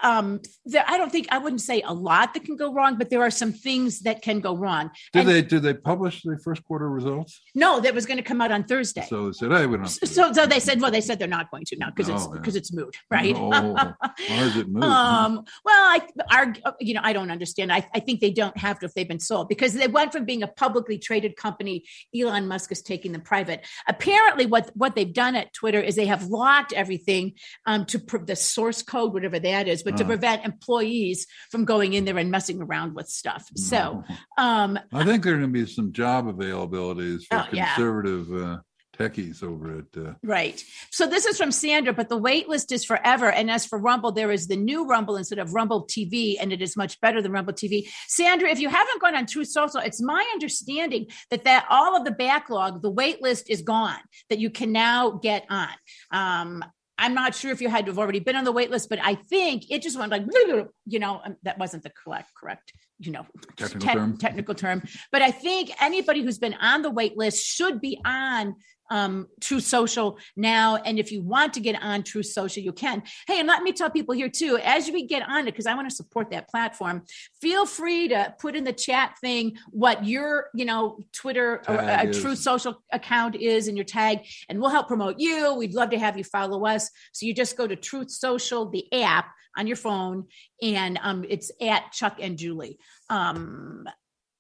um, 0.03 0.41
there, 0.65 0.85
I 0.87 0.97
don't 0.99 1.11
think 1.11 1.29
I 1.31 1.39
wouldn't 1.39 1.61
say 1.61 1.83
a 1.83 1.93
lot 1.93 2.35
that 2.35 2.45
can 2.45 2.56
go 2.56 2.73
wrong, 2.73 2.97
but 2.99 3.11
there 3.11 3.23
are 3.23 3.31
some 3.31 3.53
things 3.53 4.00
that 4.00 4.23
can 4.23 4.41
go 4.41 4.56
wrong. 4.56 4.91
Did 5.12 5.21
And- 5.21 5.29
they 5.29 5.43
did 5.43 5.62
they 5.62 5.75
publish 5.75 6.23
the 6.23 6.39
first 6.45 6.65
quarter 6.65 6.89
results? 6.89 7.41
No, 7.55 7.81
that 7.81 7.95
was 7.95 8.06
going 8.06 8.17
to 8.19 8.23
come 8.23 8.41
out 8.41 8.53
on 8.53 8.65
Thursday. 8.65 9.06
So 9.09 9.27
they 9.27 9.33
said, 9.33 9.50
"Hey, 9.53 9.67
we 9.67 9.77
don't." 9.77 9.85
have 9.87 9.95
to 9.95 10.00
do 10.00 10.06
So, 10.06 10.33
so 10.33 10.47
they 10.47 10.61
said, 10.61 10.81
well, 10.81 10.91
they 10.91 11.00
said 11.00 11.19
they're 11.19 11.29
not 11.29 11.50
going 11.50 11.65
to 11.67 11.77
now 11.77 11.91
because 11.91 12.09
it's 12.09 12.25
Oh, 12.25 12.33
yeah. 12.35 12.41
because 12.41 12.56
it's 12.56 12.73
moot, 12.73 12.97
right? 13.11 13.35
Oh, 13.37 13.50
Or 13.53 13.97
is 14.45 14.56
it 14.56 14.69
moved? 14.75 14.85
Um, 14.85 15.45
well, 15.65 15.75
I, 15.77 16.01
our, 16.31 16.55
you 16.81 16.94
know, 16.94 17.01
I 17.03 17.12
don't 17.12 17.31
understand. 17.31 17.73
I, 17.73 17.87
I 17.94 18.01
think 18.01 18.21
they 18.21 18.31
don't 18.31 18.56
have 18.56 18.79
to 18.81 18.87
if 18.87 18.94
they've 18.94 19.09
been 19.09 19.21
sold 19.21 19.49
because 19.49 19.75
they 19.75 19.89
went 19.89 20.12
from 20.12 20.25
being 20.25 20.43
a 20.43 20.49
publicly 20.49 20.99
traded 20.99 21.37
company. 21.37 21.85
Elon 22.19 22.49
Musk 22.49 22.73
is 22.73 22.83
taking 22.83 23.12
them 23.12 23.21
private. 23.23 23.67
Apparently, 23.87 24.47
what 24.47 24.71
what 24.75 24.94
they've 24.94 25.12
done 25.12 25.35
at 25.37 25.53
Twitter 25.53 25.81
is 25.81 25.97
they 25.97 26.06
have 26.06 26.25
locked 26.25 26.73
everything 26.73 27.33
um, 27.67 27.85
to 27.87 27.99
pre- 27.99 28.21
the 28.25 28.37
source 28.37 28.83
code, 28.83 29.12
whatever 29.12 29.39
that 29.39 29.69
is, 29.69 29.85
but 29.88 29.96
to 29.96 30.05
Oh. 30.05 30.06
prevent 30.08 30.44
employees 30.44 31.26
from 31.50 31.64
going 31.64 31.94
in 31.94 32.05
there 32.05 32.19
and 32.19 32.31
messing 32.31 32.61
around 32.61 32.94
with 32.94 33.08
stuff. 33.08 33.44
So, 33.56 34.05
um, 34.37 34.79
I 34.93 35.05
think 35.05 35.25
there 35.25 35.35
are 35.35 35.38
going 35.38 35.52
to 35.52 35.61
be 35.61 35.67
some 35.67 35.93
job 35.93 36.26
availabilities 36.26 37.23
for 37.29 37.38
Oh, 37.38 37.46
yeah. 37.52 37.75
conservative 37.75 38.26
uh, 38.32 38.58
techies 38.99 39.43
over 39.44 39.79
at. 39.79 39.96
Uh, 39.96 40.15
Right. 40.24 40.60
So 40.91 41.06
this 41.06 41.24
is 41.24 41.39
from 41.39 41.53
Sandra, 41.53 41.93
but 41.93 42.08
the 42.08 42.17
wait 42.17 42.48
list 42.48 42.72
is 42.72 42.84
forever. 42.84 43.31
And 43.31 43.48
as 43.51 43.65
for 43.65 43.79
Rumble, 43.79 44.10
there 44.13 44.32
is 44.32 44.48
the 44.48 44.56
new 44.56 44.84
Rumble 44.86 45.17
instead 45.17 45.39
of 45.39 45.55
Rumble 45.55 45.86
TV, 45.86 46.36
and 46.41 46.53
it 46.53 46.60
is 46.60 46.77
much 46.77 47.01
better 47.01 47.22
than 47.22 47.31
Rumble 47.32 47.53
TV. 47.53 47.89
Sandra, 48.08 48.48
if 48.51 48.58
you 48.58 48.69
haven't 48.69 49.01
gone 49.01 49.15
on 49.15 49.27
Truth 49.27 49.48
Social, 49.48 49.81
it's 49.81 50.03
my 50.03 50.22
understanding 50.34 51.06
that 51.31 51.44
that 51.44 51.65
all 51.70 51.96
of 51.96 52.05
the 52.05 52.10
backlog, 52.10 52.82
the 52.82 52.91
wait 52.91 53.22
list 53.22 53.48
is 53.48 53.63
gone, 53.63 54.01
that 54.31 54.41
you 54.41 54.51
can 54.51 54.72
now 54.72 55.10
get 55.13 55.46
on. 55.48 55.69
Um, 56.10 56.65
I'm 56.98 57.14
not 57.14 57.34
sure 57.34 57.52
if 57.52 57.60
you 57.60 57.69
had 57.69 57.86
to 57.86 57.93
have 57.93 57.98
already 57.98 58.19
been 58.19 58.36
on 58.36 58.44
the 58.44 58.52
wait 58.52 58.70
list, 58.70 58.88
but 58.90 58.98
I 59.02 59.14
think 59.14 59.70
it 59.70 59.82
just 59.82 59.98
went 59.98 60.10
like, 60.10 60.24
you 60.86 60.98
know, 60.98 61.20
um, 61.24 61.36
that 61.44 61.58
wasn't 61.58 61.84
the 61.84 61.90
correct, 61.90 62.32
correct, 62.38 62.72
you 62.98 63.12
know, 63.12 63.24
Technical 63.56 63.81
te- 63.81 63.94
term. 63.94 64.17
technical 64.19 64.55
term. 64.55 64.82
But 65.12 65.22
I 65.22 65.31
think 65.31 65.70
anybody 65.81 66.22
who's 66.22 66.38
been 66.38 66.55
on 66.55 66.82
the 66.82 66.90
wait 66.90 67.17
list 67.17 67.44
should 67.44 67.81
be 67.81 68.00
on 68.05 68.56
um, 68.91 69.29
Truth 69.41 69.65
Social 69.65 70.19
now. 70.37 70.77
And 70.77 70.99
if 70.99 71.13
you 71.13 71.23
want 71.23 71.55
to 71.55 71.61
get 71.61 71.81
on 71.83 72.03
Truth 72.03 72.27
Social, 72.27 72.63
you 72.63 72.73
can. 72.73 73.03
Hey, 73.27 73.39
and 73.39 73.49
let 73.49 73.63
me 73.63 73.73
tell 73.73 73.91
people 73.91 74.15
here 74.15 74.29
too, 74.29 74.59
as 74.63 74.91
we 74.91 75.07
get 75.07 75.23
on 75.29 75.41
it, 75.41 75.53
because 75.53 75.67
I 75.67 75.75
want 75.75 75.89
to 75.89 75.95
support 75.95 76.31
that 76.31 76.49
platform, 76.49 77.05
feel 77.41 77.67
free 77.67 78.09
to 78.09 78.35
put 78.39 78.57
in 78.57 78.65
the 78.65 78.73
chat 78.73 79.17
thing 79.21 79.57
what 79.71 80.05
your, 80.05 80.49
you 80.55 80.65
know, 80.65 80.99
Twitter 81.13 81.63
or 81.69 81.77
Tag 81.77 82.07
a 82.07 82.11
is. 82.11 82.21
Truth 82.21 82.39
Social 82.39 82.83
account 82.93 83.37
is 83.37 83.69
and 83.69 83.77
your 83.77 83.85
tag, 83.85 84.21
and 84.49 84.61
we'll 84.61 84.71
help 84.71 84.89
promote 84.89 85.17
you. 85.19 85.55
We'd 85.55 85.75
love 85.75 85.91
to 85.91 85.99
have 85.99 86.17
you 86.17 86.25
follow 86.25 86.67
us. 86.67 86.91
So 87.13 87.27
you 87.27 87.35
just 87.35 87.57
go 87.57 87.67
to 87.67 87.77
Truth 87.77 88.11
Social, 88.11 88.69
the 88.71 88.93
app 88.93 89.27
on 89.57 89.67
your 89.67 89.77
phone, 89.77 90.27
and 90.63 90.99
um, 91.03 91.25
it's 91.29 91.51
at 91.61 91.93
Chuck 91.93 92.19
and 92.21 92.39
Julie. 92.39 92.79
Um, 93.11 93.87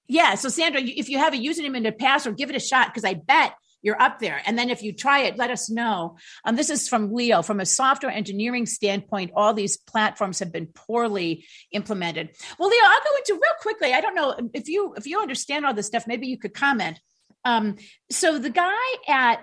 yeah. 0.06 0.36
So 0.36 0.48
Sandra, 0.48 0.80
if 0.80 1.08
you 1.08 1.18
have 1.18 1.34
a 1.34 1.36
username 1.36 1.76
and 1.76 1.86
a 1.86 1.92
password, 1.92 2.38
give 2.38 2.50
it 2.50 2.56
a 2.56 2.60
shot 2.60 2.88
because 2.88 3.04
I 3.04 3.14
bet 3.14 3.54
you're 3.82 4.00
up 4.00 4.18
there. 4.18 4.40
And 4.46 4.58
then 4.58 4.70
if 4.70 4.82
you 4.82 4.92
try 4.92 5.20
it, 5.20 5.36
let 5.36 5.50
us 5.50 5.70
know. 5.70 6.16
Um, 6.44 6.56
this 6.56 6.70
is 6.70 6.88
from 6.88 7.12
Leo. 7.12 7.42
From 7.42 7.60
a 7.60 7.66
software 7.66 8.12
engineering 8.12 8.66
standpoint, 8.66 9.32
all 9.34 9.54
these 9.54 9.76
platforms 9.76 10.40
have 10.40 10.52
been 10.52 10.66
poorly 10.66 11.44
implemented. 11.72 12.30
Well, 12.58 12.68
Leo, 12.68 12.82
I'll 12.84 13.00
go 13.00 13.16
into 13.18 13.34
real 13.34 13.54
quickly. 13.60 13.94
I 13.94 14.00
don't 14.00 14.14
know 14.14 14.50
if 14.52 14.68
you 14.68 14.94
if 14.96 15.06
you 15.06 15.20
understand 15.20 15.64
all 15.64 15.74
this 15.74 15.86
stuff. 15.86 16.06
Maybe 16.06 16.26
you 16.26 16.38
could 16.38 16.54
comment. 16.54 17.00
Um, 17.44 17.76
so 18.10 18.38
the 18.38 18.50
guy 18.50 18.74
at 19.06 19.40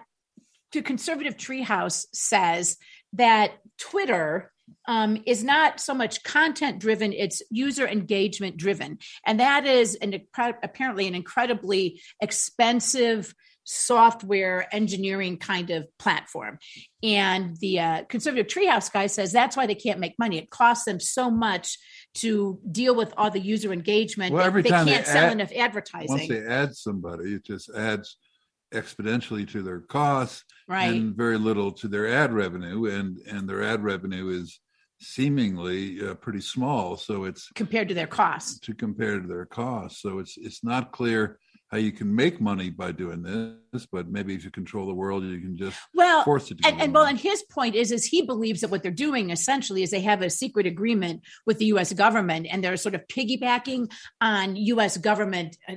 the 0.72 0.82
conservative 0.82 1.38
treehouse 1.38 2.06
says 2.14 2.78
that 3.14 3.54
Twitter 3.80 4.52
um, 4.88 5.22
is 5.26 5.44
not 5.44 5.80
so 5.80 5.94
much 5.94 6.24
content 6.24 6.80
driven, 6.80 7.14
it's 7.14 7.42
user 7.50 7.88
engagement 7.88 8.58
driven. 8.58 9.00
And 9.26 9.40
that 9.40 9.66
is 9.66 9.96
an, 9.96 10.22
apparently 10.38 11.08
an 11.08 11.16
incredibly 11.16 12.02
expensive 12.22 13.34
software 13.66 14.68
engineering 14.74 15.38
kind 15.38 15.72
of 15.72 15.86
platform. 15.98 16.58
And 17.04 17.58
the 17.58 17.80
uh, 17.80 18.04
conservative 18.06 18.48
treehouse 18.48 18.92
guy 18.92 19.08
says 19.08 19.32
that's 19.32 19.58
why 19.58 19.66
they 19.66 19.76
can't 19.76 20.00
make 20.00 20.18
money. 20.18 20.38
It 20.38 20.50
costs 20.50 20.86
them 20.86 21.00
so 21.00 21.30
much 21.30 21.78
to 22.16 22.60
deal 22.72 22.96
with 22.96 23.14
all 23.18 23.30
the 23.30 23.40
user 23.40 23.74
engagement. 23.74 24.34
Well, 24.34 24.46
every 24.46 24.62
they 24.62 24.70
time 24.70 24.88
can't 24.88 25.06
they 25.06 25.12
sell 25.12 25.26
add- 25.26 25.34
enough 25.34 25.52
advertising. 25.54 26.10
Once 26.10 26.28
they 26.28 26.46
add 26.46 26.76
somebody, 26.76 27.34
it 27.34 27.44
just 27.44 27.70
adds 27.76 28.18
exponentially 28.74 29.50
to 29.52 29.62
their 29.62 29.80
costs 29.80 30.44
right. 30.68 30.94
and 30.94 31.16
very 31.16 31.38
little 31.38 31.72
to 31.72 31.88
their 31.88 32.08
ad 32.08 32.34
revenue, 32.34 32.86
and 32.86 33.18
and 33.30 33.50
their 33.50 33.64
ad 33.64 33.84
revenue 33.84 34.30
is 34.30 34.60
seemingly 35.02 36.08
uh, 36.08 36.14
pretty 36.16 36.42
small. 36.42 36.98
So 36.98 37.26
it's 37.26 37.50
compared 37.56 37.90
to 37.90 37.94
their 37.94 38.08
costs. 38.08 38.60
to 38.60 38.74
compare 38.74 39.20
to 39.20 39.28
their 39.28 39.46
costs. 39.46 40.02
So 40.02 40.20
it's 40.20 40.38
it's 40.38 40.64
not 40.64 40.92
clear 40.92 41.40
how 41.70 41.78
you 41.78 41.92
can 41.92 42.14
make 42.16 42.40
money 42.40 42.70
by 42.70 42.92
doing 42.92 43.24
this, 43.74 43.86
but 43.92 44.08
maybe 44.08 44.36
if 44.36 44.44
you 44.44 44.52
control 44.52 44.86
the 44.88 44.94
world, 44.94 45.24
you 45.24 45.40
can 45.40 45.58
just 45.58 45.78
Well, 45.94 46.24
force 46.24 46.52
it 46.52 46.60
to. 46.62 46.68
and, 46.68 46.80
and 46.80 46.94
well, 46.94 47.06
and 47.06 47.20
his 47.20 47.44
point 47.44 47.76
is, 47.76 47.92
is 47.92 48.06
he 48.06 48.22
believes 48.22 48.62
that 48.62 48.70
what 48.70 48.84
they're 48.84 48.92
doing 48.92 49.32
essentially 49.32 49.82
is 49.84 49.92
they 49.92 50.02
have 50.02 50.22
a 50.22 50.30
secret 50.30 50.66
agreement 50.68 51.22
with 51.46 51.58
the 51.58 51.66
U.S. 51.66 51.92
government, 51.94 52.48
and 52.52 52.64
they're 52.64 52.78
sort 52.78 52.96
of 52.96 53.02
piggybacking 53.08 53.92
on 54.22 54.56
U.S. 54.56 54.98
government. 54.98 55.58
Uh, 55.68 55.76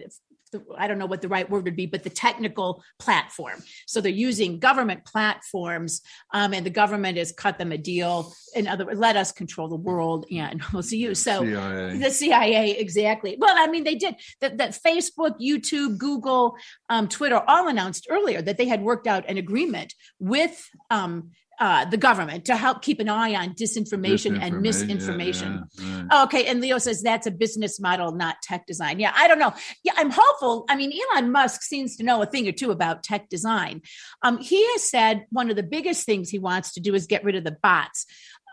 I 0.77 0.87
don't 0.87 0.99
know 0.99 1.07
what 1.07 1.23
the 1.23 1.29
right 1.29 1.49
word 1.49 1.65
would 1.65 1.77
be, 1.77 1.87
but 1.87 2.05
the 2.05 2.11
technical 2.11 2.83
platform. 2.99 3.63
So 3.87 4.01
they're 4.01 4.13
using 4.13 4.59
government 4.59 5.05
platforms, 5.05 6.03
um, 6.33 6.55
and 6.55 6.65
the 6.65 6.71
government 6.71 7.19
has 7.19 7.33
cut 7.33 7.59
them 7.59 7.73
a 7.73 7.79
deal. 7.79 8.33
In 8.55 8.67
other 8.67 8.87
words, 8.87 8.99
let 8.99 9.17
us 9.17 9.33
control 9.33 9.69
the 9.69 9.77
world, 9.77 10.27
and 10.31 10.63
we'll 10.73 10.83
see 10.83 10.99
you. 10.99 11.15
So 11.15 11.43
CIA. 11.43 11.99
the 11.99 12.11
CIA, 12.11 12.71
exactly. 12.79 13.37
Well, 13.39 13.55
I 13.57 13.67
mean, 13.69 13.85
they 13.85 13.95
did 13.95 14.17
that. 14.41 14.59
That 14.59 14.71
Facebook, 14.71 15.41
YouTube, 15.41 15.99
Google, 15.99 16.57
um, 16.89 17.09
Twitter 17.09 17.43
all 17.47 17.69
announced 17.69 18.07
earlier 18.11 18.43
that 18.43 18.57
they 18.57 18.67
had 18.67 18.83
worked 18.83 19.07
out 19.07 19.29
an 19.29 19.39
agreement 19.39 19.95
with 20.19 20.69
um, 20.91 21.31
uh, 21.61 21.85
the 21.85 21.97
government 21.97 22.45
to 22.45 22.57
help 22.57 22.83
keep 22.83 23.01
an 23.01 23.09
eye 23.09 23.35
on 23.35 23.55
disinformation, 23.55 24.41
and 24.41 24.61
misinformation. 24.63 25.65
yeah, 25.79 26.05
yeah. 26.11 26.23
Okay, 26.25 26.47
and 26.47 26.61
Leo 26.61 26.79
says 26.79 27.03
that's 27.03 27.27
a 27.27 27.31
business 27.31 27.81
model, 27.81 28.13
not 28.13 28.41
tech 28.43 28.67
design. 28.67 29.01
Yeah, 29.01 29.13
I 29.17 29.27
don't 29.29 29.39
know. 29.39 29.53
Yeah, 29.83 29.93
I'm 29.97 30.11
hopeful. 30.11 30.65
I 30.69 30.77
mean, 30.77 30.93
Elon 30.93 31.33
Musk 31.33 31.63
seems 31.63 31.97
to 31.97 32.05
know 32.05 32.23
a 32.23 32.27
thing 32.27 32.47
or 32.49 32.53
two 32.53 32.71
about 32.71 33.03
tech 33.03 33.29
design. 33.29 33.83
Um, 34.23 34.39
he 34.39 34.65
has 34.73 34.83
said 34.83 35.27
one 35.31 35.51
of 35.51 35.57
the 35.57 35.63
biggest 35.63 36.07
things 36.07 36.31
he 36.31 36.39
wants 36.39 36.75
to 36.75 36.81
do 36.81 36.95
is 36.95 37.07
get 37.07 37.25
rid 37.25 37.35
of 37.35 37.45
the 37.45 37.57
bots. 37.63 38.07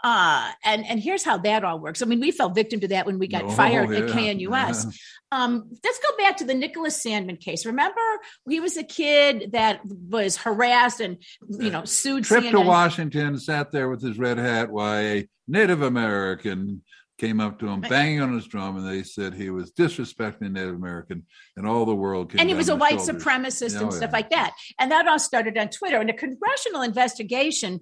Uh, 0.05 0.51
and 0.63 0.85
and 0.85 0.99
here's 0.99 1.23
how 1.23 1.35
that 1.39 1.63
all 1.63 1.79
works. 1.79 2.03
I 2.03 2.05
mean, 2.05 2.19
we 2.19 2.29
fell 2.29 2.49
victim 2.49 2.79
to 2.81 2.87
that 2.89 3.07
when 3.07 3.17
we 3.17 3.27
got 3.27 3.45
Oh, 3.45 3.49
fired 3.49 3.91
at 3.91 4.07
yeah, 4.09 4.13
KNUS. 4.15 4.85
yeah. 4.85 4.91
Um, 5.31 5.67
let's 5.83 5.99
go 5.99 6.15
back 6.19 6.37
to 6.37 6.43
the 6.45 6.53
Nicholas 6.53 7.03
Sandmann 7.03 7.39
case. 7.41 7.65
Remember, 7.65 7.99
he 8.47 8.59
was 8.59 8.77
a 8.77 8.83
kid 8.83 9.53
that 9.53 9.79
was 9.83 10.37
harassed 10.37 10.99
and 10.99 11.17
you 11.49 11.71
know 11.71 11.85
sued 11.85 12.23
Trip 12.25 12.43
to 12.51 12.61
Washington, 12.61 13.39
sat 13.39 13.71
there 13.71 13.89
with 13.89 14.03
his 14.03 14.19
red 14.19 14.37
hat 14.37 14.69
while 14.69 14.99
a 14.99 15.27
Native 15.47 15.81
American 15.81 16.83
came 17.17 17.39
up 17.39 17.57
to 17.59 17.67
him, 17.69 17.79
banging 17.79 18.19
on 18.21 18.33
his 18.33 18.45
drum, 18.45 18.75
and 18.75 18.85
they 18.85 19.01
said 19.01 19.33
he 19.33 19.49
was 19.49 19.71
disrespecting 19.71 20.51
Native 20.51 20.75
American, 20.75 21.23
and 21.55 21.65
all 21.65 21.85
the 21.85 21.95
world 21.95 22.29
came. 22.29 22.41
and 22.41 22.49
he 22.49 22.55
was 22.55 22.67
a 22.67 22.75
white 22.75 22.97
shoulders. 22.99 23.23
supremacist 23.23 23.79
Oh, 23.79 23.83
and 23.85 23.93
stuff 23.93 24.09
yeah. 24.11 24.17
like 24.17 24.29
that. 24.31 24.53
And 24.79 24.91
that 24.91 25.07
all 25.07 25.17
started 25.17 25.57
on 25.57 25.69
Twitter. 25.69 25.97
And 25.97 26.09
a 26.09 26.13
congressional 26.13 26.81
investigation 26.81 27.79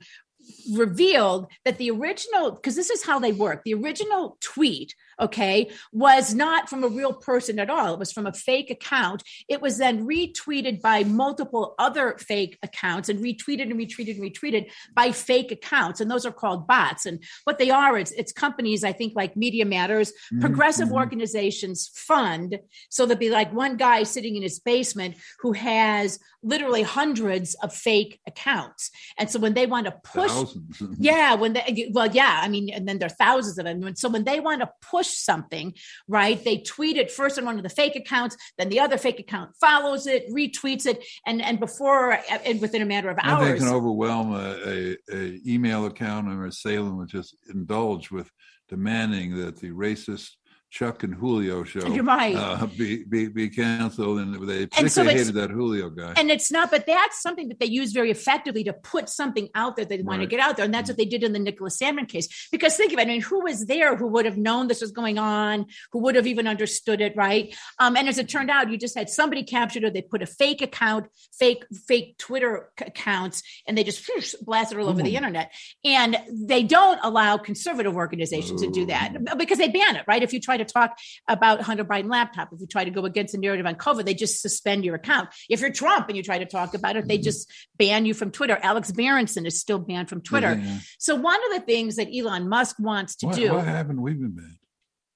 revealed 0.71 1.47
that 1.65 1.77
the 1.77 1.91
original, 1.91 2.51
because 2.51 2.75
this 2.75 2.89
is 2.89 3.05
how 3.05 3.19
they 3.19 3.31
work, 3.31 3.63
the 3.63 3.73
original 3.73 4.37
tweet, 4.39 4.95
okay, 5.19 5.69
was 5.91 6.33
not 6.33 6.69
from 6.69 6.83
a 6.83 6.87
real 6.87 7.13
person 7.13 7.59
at 7.59 7.69
all. 7.69 7.93
It 7.93 7.99
was 7.99 8.11
from 8.11 8.25
a 8.25 8.33
fake 8.33 8.69
account. 8.69 9.23
It 9.47 9.61
was 9.61 9.77
then 9.77 10.05
retweeted 10.07 10.81
by 10.81 11.03
multiple 11.03 11.75
other 11.79 12.17
fake 12.19 12.57
accounts 12.63 13.09
and 13.09 13.19
retweeted 13.19 13.63
and 13.63 13.73
retweeted 13.73 14.19
and 14.19 14.23
retweeted 14.23 14.69
by 14.95 15.11
fake 15.11 15.51
accounts. 15.51 16.01
And 16.01 16.09
those 16.09 16.25
are 16.25 16.31
called 16.31 16.67
bots. 16.67 17.05
And 17.05 17.23
what 17.43 17.57
they 17.57 17.69
are, 17.69 17.97
it's, 17.97 18.11
it's 18.11 18.31
companies, 18.31 18.83
I 18.83 18.91
think, 18.91 19.13
like 19.15 19.35
Media 19.35 19.65
Matters, 19.65 20.13
Mhm, 20.31 20.41
progressive 20.41 20.89
mhm. 20.89 20.93
organizations 20.93 21.89
fund. 21.93 22.59
So 22.89 23.05
there'll 23.05 23.19
be 23.19 23.29
like 23.29 23.53
one 23.53 23.77
guy 23.77 24.03
sitting 24.03 24.35
in 24.35 24.43
his 24.43 24.59
basement 24.59 25.15
who 25.39 25.53
has 25.53 26.19
literally 26.43 26.81
hundreds 26.83 27.55
of 27.55 27.73
fake 27.73 28.19
accounts. 28.27 28.91
And 29.17 29.29
so 29.29 29.39
when 29.39 29.53
they 29.53 29.65
want 29.65 29.85
to 29.85 29.93
push 30.03 30.31
yeah, 30.97 31.35
when 31.35 31.53
they 31.53 31.89
well, 31.91 32.07
yeah, 32.07 32.39
I 32.43 32.49
mean, 32.49 32.69
and 32.69 32.87
then 32.87 32.99
there 32.99 33.07
are 33.07 33.09
thousands 33.09 33.57
of 33.57 33.65
them. 33.65 33.83
And 33.83 33.97
so 33.97 34.09
when 34.09 34.23
they 34.25 34.39
want 34.39 34.61
to 34.61 34.69
push 34.81 35.02
something, 35.07 35.73
right, 36.07 36.43
they 36.43 36.57
tweet 36.57 36.97
it 36.97 37.11
first 37.11 37.37
on 37.37 37.45
one 37.45 37.57
of 37.57 37.63
the 37.63 37.69
fake 37.69 37.95
accounts, 37.95 38.35
then 38.57 38.69
the 38.69 38.79
other 38.79 38.97
fake 38.97 39.19
account 39.19 39.51
follows 39.59 40.07
it, 40.07 40.29
retweets 40.29 40.85
it, 40.85 41.03
and 41.25 41.41
and 41.41 41.59
before 41.59 42.19
and 42.45 42.61
within 42.61 42.81
a 42.81 42.85
matter 42.85 43.09
of 43.09 43.17
hours. 43.21 43.59
They 43.59 43.65
can 43.65 43.73
overwhelm 43.73 44.33
a, 44.33 44.57
a, 44.65 44.97
a 45.11 45.39
email 45.45 45.85
account 45.85 46.27
or 46.27 46.45
a 46.45 46.51
Salem 46.51 46.97
would 46.97 47.09
just 47.09 47.35
indulge 47.49 48.11
with 48.11 48.29
demanding 48.69 49.37
that 49.37 49.57
the 49.57 49.71
racist 49.71 50.31
Chuck 50.73 51.03
and 51.03 51.13
Julio 51.13 51.63
show 51.63 51.85
You're 51.85 52.03
right. 52.03 52.35
uh, 52.35 52.65
be, 52.65 53.03
be 53.03 53.27
be 53.27 53.47
canceled, 53.47 54.17
and 54.17 54.49
they 54.49 54.67
And 54.75 54.91
so 54.91 55.03
hated 55.03 55.35
that 55.35 55.51
Julio 55.51 55.91
guy. 55.91 56.13
and 56.17 56.31
it's 56.31 56.51
not, 56.51 56.71
but 56.71 56.87
that's 56.87 57.21
something 57.21 57.47
that 57.49 57.59
they 57.59 57.67
use 57.67 57.91
very 57.91 58.09
effectively 58.09 58.63
to 58.63 58.73
put 58.73 59.07
something 59.07 59.49
out 59.53 59.75
there 59.75 59.85
they 59.85 60.01
want 60.01 60.21
to 60.21 60.27
get 60.27 60.39
out 60.39 60.57
there. 60.57 60.65
And 60.65 60.73
that's 60.73 60.89
what 60.89 60.97
they 60.97 61.05
did 61.05 61.23
in 61.23 61.31
the 61.31 61.37
Nicholas 61.37 61.77
Sandmann 61.77 62.09
case. 62.09 62.49
Because 62.51 62.75
think 62.75 62.91
of 62.91 62.97
it, 62.97 63.03
I 63.03 63.05
mean, 63.05 63.21
who 63.21 63.43
was 63.43 63.67
there 63.67 63.95
who 63.95 64.07
would 64.07 64.25
have 64.25 64.39
known 64.39 64.67
this 64.67 64.81
was 64.81 64.91
going 64.91 65.19
on, 65.19 65.67
who 65.91 65.99
would 65.99 66.15
have 66.15 66.25
even 66.25 66.47
understood 66.47 67.01
it, 67.01 67.15
right? 67.15 67.55
Um, 67.77 67.95
and 67.95 68.09
as 68.09 68.17
it 68.17 68.27
turned 68.27 68.49
out, 68.49 68.71
you 68.71 68.77
just 68.79 68.97
had 68.97 69.11
somebody 69.11 69.43
captured 69.43 69.83
it. 69.83 69.93
They 69.93 70.01
put 70.01 70.23
a 70.23 70.25
fake 70.25 70.63
account, 70.63 71.05
fake, 71.37 71.65
fake 71.87 72.17
Twitter 72.17 72.71
accounts, 72.81 73.43
and 73.67 73.77
they 73.77 73.83
just 73.83 74.09
whoosh, 74.09 74.33
blasted 74.41 74.79
it 74.79 74.81
all 74.81 74.89
over 74.89 75.03
the 75.03 75.15
internet. 75.15 75.51
And 75.85 76.17
they 76.31 76.63
don't 76.63 76.99
allow 77.03 77.37
conservative 77.37 77.95
organizations 77.95 78.59
to 78.63 78.71
do 78.71 78.87
that 78.87 79.37
because 79.37 79.59
they 79.59 79.69
ban 79.69 79.97
it, 79.97 80.05
right? 80.07 80.23
If 80.23 80.33
you 80.33 80.39
try 80.39 80.57
to 80.57 80.62
talk 80.65 80.97
about 81.27 81.61
Hunter 81.61 81.85
Biden 81.85 82.09
laptop, 82.09 82.49
if 82.53 82.59
you 82.61 82.67
try 82.67 82.83
to 82.83 82.91
go 82.91 83.05
against 83.05 83.33
the 83.33 83.39
narrative 83.39 83.65
on 83.65 83.75
COVID, 83.75 84.05
they 84.05 84.13
just 84.13 84.41
suspend 84.41 84.85
your 84.85 84.95
account. 84.95 85.29
If 85.49 85.61
you're 85.61 85.71
Trump 85.71 86.07
and 86.07 86.17
you 86.17 86.23
try 86.23 86.39
to 86.39 86.45
talk 86.45 86.73
about 86.73 86.95
it, 86.95 87.07
they 87.07 87.17
Mhm. 87.17 87.23
just 87.23 87.51
ban 87.77 88.05
you 88.05 88.13
from 88.13 88.31
Twitter. 88.31 88.57
Alex 88.61 88.91
Berenson 88.91 89.45
is 89.45 89.59
still 89.59 89.79
banned 89.79 90.09
from 90.09 90.21
Twitter. 90.21 90.59
Yeah. 90.63 90.79
So 90.99 91.15
one 91.15 91.39
of 91.47 91.59
the 91.59 91.65
things 91.65 91.95
that 91.97 92.09
Elon 92.13 92.47
Musk 92.49 92.77
wants 92.79 93.15
to 93.17 93.27
What, 93.27 93.35
do 93.35 93.53
what 93.53 93.65
happened? 93.65 94.01
We've 94.01 94.19
been 94.19 94.31
banned. 94.35 94.57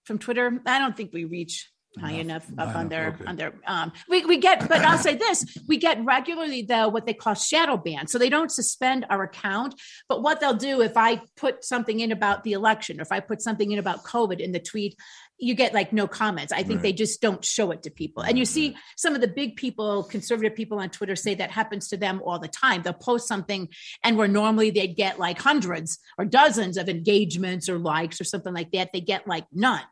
from 0.05 0.19
Twitter, 0.19 0.61
I 0.65 0.79
don't 0.79 0.95
think 0.95 1.11
we 1.13 1.25
reach 1.25 1.69
high 1.99 2.11
Enough. 2.11 2.47
enough 2.49 2.69
up 2.69 2.75
on 2.75 2.89
their 2.89 3.07
okay. 3.15 3.25
on 3.25 3.35
their 3.37 3.53
um 3.65 3.91
we, 4.07 4.23
we 4.23 4.37
get 4.37 4.69
but 4.69 4.81
I'll 4.85 4.99
say 4.99 5.15
this 5.15 5.43
we 5.67 5.77
get 5.77 6.03
regularly 6.05 6.61
though 6.61 6.89
what 6.89 7.07
they 7.07 7.13
call 7.15 7.33
shadow 7.33 7.75
ban 7.75 8.05
so 8.05 8.19
they 8.19 8.29
don't 8.29 8.51
suspend 8.51 9.07
our 9.09 9.23
account 9.23 9.73
but 10.07 10.21
what 10.21 10.39
they'll 10.39 10.53
do 10.53 10.81
if 10.81 10.95
I 10.95 11.21
put 11.37 11.65
something 11.65 11.99
in 11.99 12.11
about 12.11 12.43
the 12.43 12.53
election 12.53 12.99
or 12.99 13.01
if 13.01 13.11
I 13.11 13.19
put 13.19 13.41
something 13.41 13.71
in 13.71 13.79
about 13.79 14.03
COVID 14.03 14.39
in 14.39 14.51
the 14.51 14.59
tweet 14.59 14.95
you 15.39 15.53
get 15.53 15.73
like 15.73 15.93
no 15.93 16.07
comments 16.07 16.51
I 16.51 16.63
think 16.63 16.77
Right. 16.77 16.83
they 16.83 16.93
just 16.93 17.21
don't 17.21 17.43
show 17.43 17.71
it 17.71 17.83
to 17.83 17.91
people 17.91 18.23
and 18.23 18.37
you 18.37 18.45
see 18.45 18.75
some 18.95 19.15
of 19.15 19.21
the 19.21 19.27
big 19.27 19.55
people 19.55 20.03
conservative 20.03 20.55
people 20.55 20.79
on 20.79 20.89
Twitter 20.89 21.15
say 21.15 21.35
that 21.35 21.51
happens 21.51 21.89
to 21.89 21.97
them 21.97 22.21
all 22.25 22.39
the 22.39 22.47
time 22.47 22.81
they'll 22.81 22.93
post 22.93 23.27
something 23.27 23.69
and 24.03 24.17
where 24.17 24.27
normally 24.27 24.69
they'd 24.71 24.95
get 24.95 25.19
like 25.19 25.39
hundreds 25.39 25.99
or 26.17 26.25
dozens 26.25 26.77
of 26.77 26.89
engagements 26.89 27.69
or 27.69 27.77
likes 27.77 28.19
or 28.19 28.23
something 28.23 28.53
like 28.53 28.71
that 28.71 28.89
they 28.93 29.01
get 29.01 29.27
like 29.27 29.45
none 29.51 29.83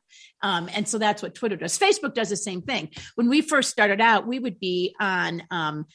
um, 0.42 0.70
and 0.76 0.88
so 0.88 0.98
that's 0.98 1.24
what 1.24 1.34
Twitter 1.34 1.56
does. 1.56 1.78
Facebook 1.78 2.14
does 2.14 2.30
the 2.30 2.38
same 2.38 2.62
thing. 2.62 2.90
When 3.16 3.30
we 3.30 3.42
first 3.42 3.70
started 3.72 4.00
out, 4.00 4.28
we 4.28 4.38
would 4.38 4.60
be 4.60 4.96
on, 5.00 5.44
um, 5.50 5.86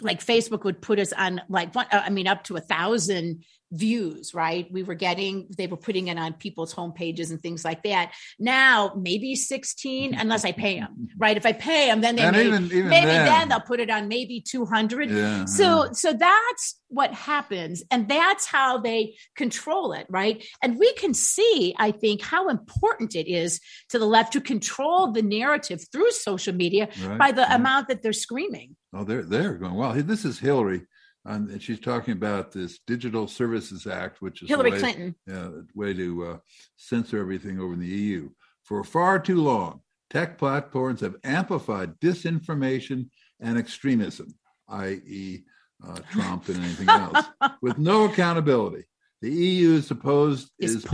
like 0.00 0.24
Facebook 0.24 0.64
would 0.64 0.80
put 0.80 0.98
us 0.98 1.12
on 1.12 1.40
like 1.48 1.74
one, 1.74 1.86
uh, 1.90 2.02
I 2.04 2.10
mean, 2.10 2.26
up 2.28 2.44
to 2.44 2.56
a 2.56 2.60
thousand 2.60 3.44
views, 3.72 4.32
right? 4.34 4.70
We 4.70 4.82
were 4.82 4.94
getting, 4.94 5.48
they 5.56 5.66
were 5.66 5.76
putting 5.76 6.08
it 6.08 6.18
on 6.18 6.34
people's 6.34 6.74
homepages 6.74 7.30
and 7.30 7.42
things 7.42 7.64
like 7.64 7.82
that. 7.82 8.12
Now, 8.38 8.92
maybe 8.96 9.34
16, 9.34 10.14
unless 10.18 10.44
I 10.44 10.52
pay 10.52 10.78
them, 10.80 11.08
right? 11.18 11.36
If 11.36 11.46
I 11.46 11.52
pay 11.52 11.86
them, 11.86 12.00
then 12.00 12.16
they 12.16 12.30
may, 12.30 12.46
even 12.46 12.64
even 12.66 12.88
maybe 12.88 13.06
then, 13.06 13.26
then 13.26 13.48
they'll 13.48 13.60
put 13.60 13.80
it 13.80 13.90
on 13.90 14.08
maybe 14.08 14.40
200. 14.40 15.10
yeah, 15.10 15.44
So 15.46 15.88
so 15.92 16.12
that's 16.12 16.80
what 16.88 17.12
happens 17.12 17.82
and 17.90 18.08
that's 18.08 18.46
how 18.46 18.78
they 18.78 19.16
control 19.36 19.92
it, 19.92 20.06
right? 20.08 20.44
And 20.62 20.78
we 20.78 20.92
can 20.94 21.14
see 21.14 21.74
I 21.78 21.90
think 21.90 22.22
how 22.22 22.48
important 22.48 23.14
it 23.14 23.28
is 23.28 23.60
to 23.88 23.98
the 23.98 24.06
left 24.06 24.32
to 24.34 24.40
control 24.40 25.12
the 25.12 25.22
narrative 25.22 25.84
through 25.90 26.12
social 26.12 26.54
media 26.54 26.88
right, 27.02 27.18
by 27.18 27.32
the 27.32 27.52
amount 27.52 27.88
that 27.88 28.02
they're 28.02 28.12
screaming. 28.12 28.76
Oh, 28.94 29.04
they're 29.04 29.24
they're 29.24 29.54
going 29.54 29.74
well. 29.74 29.92
This 29.94 30.24
is 30.24 30.38
Hillary, 30.38 30.82
and 31.26 31.60
she's 31.62 31.80
talking 31.80 32.12
about 32.12 32.52
this 32.52 32.78
Digital 32.86 33.26
Services 33.26 33.86
Act, 33.86 34.22
which 34.22 34.42
is 34.42 34.48
a 34.48 34.52
Hillary 34.52 34.70
way, 34.72 34.78
Clinton. 34.78 35.14
uh, 35.32 35.50
way 35.74 35.92
to 35.94 36.24
uh, 36.26 36.36
censor 36.76 37.18
everything 37.20 37.58
over 37.60 37.74
in 37.74 37.80
the 37.80 37.86
EU. 37.86 38.30
For 38.64 38.84
far 38.84 39.18
too 39.18 39.42
long, 39.42 39.80
tech 40.10 40.38
platforms 40.38 41.00
have 41.00 41.16
amplified 41.24 41.98
disinformation 42.00 43.08
and 43.40 43.58
extremism, 43.58 44.34
i.e., 44.68 45.44
uh, 45.86 45.98
Trump 46.10 46.48
and 46.48 46.56
anything 46.58 46.88
else, 46.88 47.26
with 47.62 47.76
no 47.78 48.04
accountability. 48.06 48.84
The 49.20 49.30
EU 49.30 49.74
is 49.74 49.86
supposed 49.86 50.50
Is 50.58 50.76
is, 50.76 50.84
poised. 50.84 50.90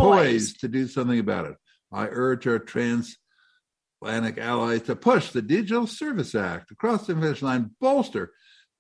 poised. 0.57 0.61
to 0.61 0.69
do 0.69 0.87
something 0.89 1.19
about 1.19 1.47
it. 1.47 1.57
I 1.93 2.09
urge 2.11 2.47
our 2.47 2.59
transatlantic 2.59 4.39
allies 4.39 4.83
to 4.83 4.97
push 4.97 5.31
the 5.31 5.43
Digital 5.43 5.87
Service 5.87 6.35
Act 6.35 6.71
across 6.71 7.07
the 7.07 7.15
finish 7.15 7.43
line, 7.43 7.71
bolster 7.81 8.33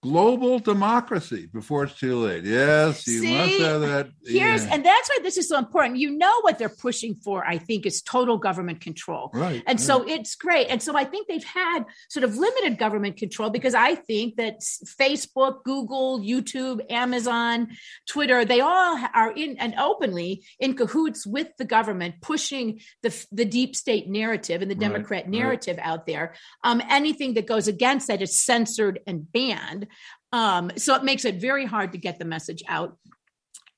global 0.02 0.58
democracy 0.58 1.46
before 1.46 1.84
it's 1.84 1.94
too 1.94 2.16
late. 2.16 2.42
Yes, 2.44 3.06
you 3.06 3.22
must 3.22 3.52
See, 3.52 3.62
have 3.62 3.80
that. 3.82 4.10
Here's 4.24 4.66
yeah. 4.66 4.74
and 4.74 4.84
that's 4.84 5.08
why 5.08 5.18
this 5.22 5.36
is 5.36 5.48
so 5.48 5.58
important. 5.58 5.98
You 5.98 6.10
know 6.10 6.40
what 6.40 6.58
they're 6.58 6.68
pushing 6.68 7.14
for, 7.14 7.46
I 7.46 7.58
think, 7.58 7.86
is 7.86 8.02
total 8.02 8.36
government 8.36 8.80
control. 8.80 9.30
right. 9.32 9.62
And 9.66 9.78
right. 9.78 9.80
so 9.80 10.02
it's 10.02 10.34
great. 10.34 10.66
And 10.68 10.82
so 10.82 10.96
I 10.96 11.04
think 11.04 11.28
they've 11.28 11.44
had 11.44 11.84
sort 12.08 12.24
of 12.24 12.36
limited 12.36 12.78
government 12.78 13.16
control 13.16 13.48
because 13.50 13.74
I 13.74 13.94
think 13.94 14.36
that 14.36 14.60
Facebook, 14.60 15.62
Google, 15.62 16.18
YouTube, 16.20 16.80
Amazon, 16.90 17.68
Twitter, 18.08 18.44
they 18.44 18.60
all 18.60 18.98
are 19.14 19.30
in 19.30 19.56
and 19.58 19.74
openly 19.78 20.44
in 20.58 20.74
cahoots 20.74 21.24
with 21.24 21.56
the 21.58 21.64
government, 21.64 22.16
pushing 22.20 22.80
the, 23.02 23.26
the 23.30 23.44
deep 23.44 23.76
state 23.76 24.08
narrative 24.08 24.62
and 24.62 24.70
the 24.70 24.74
Democrat 24.74 25.24
right. 25.24 25.30
narrative 25.30 25.78
out 25.80 26.06
there. 26.06 26.34
Um, 26.64 26.82
anything 26.90 27.34
that 27.34 27.46
goes 27.46 27.68
against 27.68 28.08
that 28.08 28.20
is 28.20 28.36
censored 28.36 28.98
and 29.06 29.30
banned. 29.30 29.86
Um, 30.32 30.70
so 30.76 30.94
it 30.94 31.04
makes 31.04 31.24
it 31.24 31.40
very 31.40 31.66
hard 31.66 31.92
to 31.92 31.98
get 31.98 32.18
the 32.18 32.24
message 32.24 32.62
out. 32.68 32.96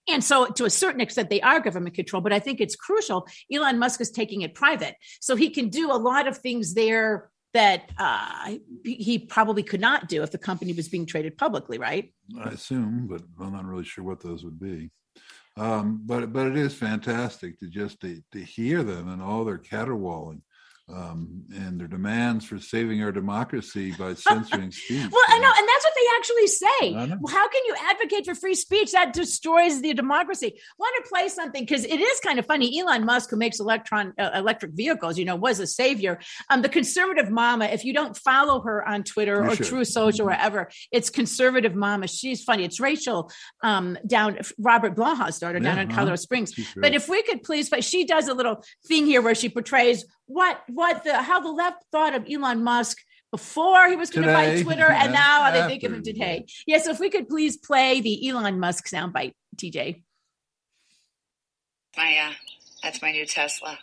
And 0.07 0.23
so, 0.23 0.47
to 0.47 0.65
a 0.67 0.71
certain 0.71 1.01
extent, 1.01 1.31
they 1.31 1.41
are 1.41 1.61
government 1.61 1.95
control, 1.95 2.21
but 2.21 2.33
I 2.33 2.39
think 2.39 2.61
it's 2.61 2.77
crucial. 2.77 3.27
Elon 3.53 3.79
Musk 3.79 4.01
is 4.03 4.11
taking 4.11 4.43
it 4.43 4.55
private, 4.55 4.97
so 5.21 5.35
he 5.35 5.49
can 5.49 5.71
do 5.71 5.91
a 5.91 5.97
lot 5.97 6.29
of 6.29 6.37
things 6.39 6.75
there 6.75 7.31
that 7.55 7.91
uh, 7.99 8.57
he- 8.85 8.97
he 8.97 9.19
probably 9.19 9.63
could 9.63 9.81
not 9.81 10.09
do 10.09 10.23
if 10.23 10.31
the 10.31 10.39
company 10.39 10.73
was 10.73 10.89
being 10.89 11.07
traded 11.07 11.39
publicly, 11.39 11.79
right? 11.79 12.13
I 12.39 12.51
assume, 12.51 13.07
but 13.07 13.23
I'm 13.41 13.53
not 13.53 13.65
really 13.65 13.85
sure 13.85 14.05
what 14.05 14.21
those 14.21 14.45
would 14.45 14.61
be. 14.61 14.91
Um, 15.57 16.03
but 16.05 16.33
but 16.33 16.49
it 16.49 16.57
is 16.57 16.75
fantastic 16.75 17.59
to 17.61 17.69
just 17.69 18.01
to, 18.01 18.21
to 18.33 18.41
hear 18.41 18.83
them 18.83 19.09
and 19.09 19.23
all 19.23 19.45
their 19.45 19.59
caterwauling 19.59 20.43
um, 20.93 21.45
and 21.55 21.81
their 21.81 21.87
demands 21.87 22.45
for 22.45 22.59
saving 22.59 23.03
our 23.03 23.11
democracy 23.11 23.93
by 23.99 24.13
censoring 24.15 24.71
speech. 24.71 25.09
Well, 25.11 25.25
I 25.29 25.39
know, 25.39 25.51
and 25.57 25.69
that's 25.69 25.85
what 25.85 25.95
they 25.97 26.07
actually 26.17 26.47
say. 26.47 27.17
Well, 27.21 27.33
how 27.33 27.49
can 27.49 27.63
you 27.67 27.75
advocate 27.91 28.27
for 28.27 28.35
free 28.35 28.55
speech 28.55 28.93
that 28.93 29.13
destroys 29.15 29.81
the 29.81 29.95
democracy? 29.95 30.61
Want 30.79 30.95
to 31.03 31.09
play 31.09 31.29
something 31.29 31.63
because 31.63 31.85
it 31.85 32.01
is 32.01 32.21
kind 32.21 32.39
of 32.39 32.45
funny. 32.47 32.79
Elon 32.79 33.07
Musk, 33.07 33.31
who 33.31 33.37
makes 33.37 33.61
electron 33.61 34.13
uh, 34.19 34.31
electric 34.35 34.73
vehicles, 34.73 35.17
you 35.19 35.25
know, 35.25 35.37
was 35.37 35.59
a 35.59 35.67
savior. 35.67 36.21
Um, 36.51 36.61
the 36.61 36.69
conservative 36.69 37.31
mama. 37.31 37.65
If 37.67 37.85
you 37.85 37.95
don't 37.95 38.17
follow 38.17 38.61
her 38.61 38.87
on 38.87 39.05
Twitter 39.05 39.43
You 39.43 39.51
or 39.51 39.57
should. 39.57 39.67
True 39.67 39.85
Social, 39.85 40.27
Mhm. 40.27 40.31
wherever, 40.31 40.71
it's 40.93 41.09
conservative 41.09 41.75
mama. 41.75 42.09
She's 42.09 42.45
funny. 42.45 42.65
It's 42.65 42.79
Rachel 42.79 43.31
um, 43.63 43.97
down 44.07 44.39
Robert 44.59 44.95
Blaha's 44.95 45.39
daughter 45.39 45.61
down 45.61 45.77
Yeah, 45.77 45.83
in 45.83 45.89
uh-huh. 45.89 45.97
Colorado 45.97 46.17
Springs. 46.17 46.53
But 46.77 46.95
if 46.95 47.09
we 47.09 47.23
could 47.23 47.43
please, 47.43 47.71
but 47.71 47.83
she 47.85 48.05
does 48.05 48.29
a 48.29 48.35
little 48.35 48.63
thing 48.87 49.07
here 49.07 49.23
where 49.23 49.35
she 49.35 49.49
portrays 49.49 50.05
what 50.27 50.63
what 50.69 51.05
the 51.05 51.23
how 51.23 51.41
the 51.41 51.51
left 51.51 51.85
thought 51.93 52.15
of 52.15 52.27
Elon 52.31 52.65
Musk 52.65 52.99
before 53.31 53.89
he 53.89 53.97
was 53.97 54.11
going 54.11 54.27
to 54.27 54.33
buy 54.33 54.63
Twitter, 54.63 54.87
and 54.87 55.05
and 55.05 55.13
now 55.13 55.43
how 55.43 55.51
they 55.51 55.67
think 55.67 55.83
of 55.83 55.93
him 55.93 55.99
after, 55.99 56.13
today. 56.13 56.47
Yes, 56.67 56.87
if 56.87 57.01
we 57.01 57.11
could 57.11 57.29
please 57.29 57.57
play 57.57 58.01
the 58.01 58.29
Elon 58.29 58.61
Musk 58.61 58.89
soundbite, 58.89 59.33
TJ. 59.57 60.03
My 61.97 62.17
uh 62.17 62.33
that's 62.83 63.03
my 63.03 63.13
new 63.13 63.27
Tesla. 63.27 63.79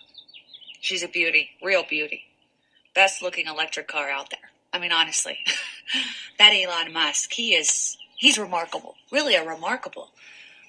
She's 0.80 1.04
a 1.04 1.08
beauty, 1.08 1.50
real 1.62 1.84
beauty. 1.84 2.24
Best 2.94 3.22
looking 3.22 3.48
electric 3.48 3.88
car 3.88 4.10
out 4.10 4.30
there. 4.30 4.52
I 4.74 4.80
mean 4.80 4.92
honestly. 4.92 5.40
that 6.40 6.52
Elon 6.52 6.94
Musk, 6.94 7.34
he 7.34 7.54
is 7.54 7.98
he's 8.18 8.38
remarkable. 8.38 8.96
Really 9.12 9.36
a 9.36 9.46
remarkable 9.46 10.12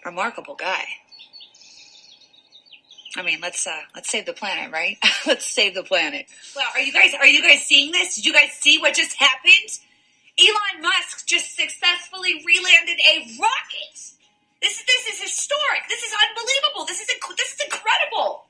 remarkable 0.05 0.55
guy. 0.55 0.85
I 3.17 3.23
mean, 3.23 3.39
let's 3.43 3.67
uh 3.67 3.81
let's 3.95 4.09
save 4.11 4.27
the 4.27 4.33
planet, 4.33 4.73
right? 4.73 4.99
let's 5.27 5.47
save 5.47 5.75
the 5.75 5.83
planet. 5.83 6.27
Well, 6.57 6.67
are 6.75 6.81
you 6.81 6.93
guys 6.93 7.13
are 7.19 7.27
you 7.27 7.43
guys 7.43 7.63
seeing 7.63 7.93
this? 7.93 8.17
Did 8.17 8.25
you 8.25 8.33
guys 8.33 8.53
see 8.53 8.79
what 8.79 8.95
just 8.95 9.17
happened? 9.17 9.79
Elon 10.41 10.83
Musk 10.83 11.27
just 11.27 11.55
successfully 11.57 12.41
relanded 12.41 12.97
a 13.07 13.21
rocket. 13.39 13.99
This 14.63 14.79
is 14.79 14.85
this 14.87 15.15
is 15.15 15.23
historic. 15.23 15.83
This 15.89 16.03
is 16.03 16.13
unbelievable. 16.29 16.87
This 16.87 17.01
is 17.01 17.09
inc- 17.09 17.37
this 17.37 17.53
is 17.53 17.61
incredible. 17.65 18.47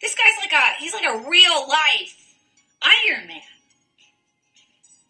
This 0.00 0.14
guy's 0.14 0.38
like 0.40 0.52
a 0.52 0.80
he's 0.80 0.94
like 0.94 1.06
a 1.06 1.28
real 1.28 1.68
life 1.68 2.28
Iron 2.82 3.26
Man. 3.26 3.40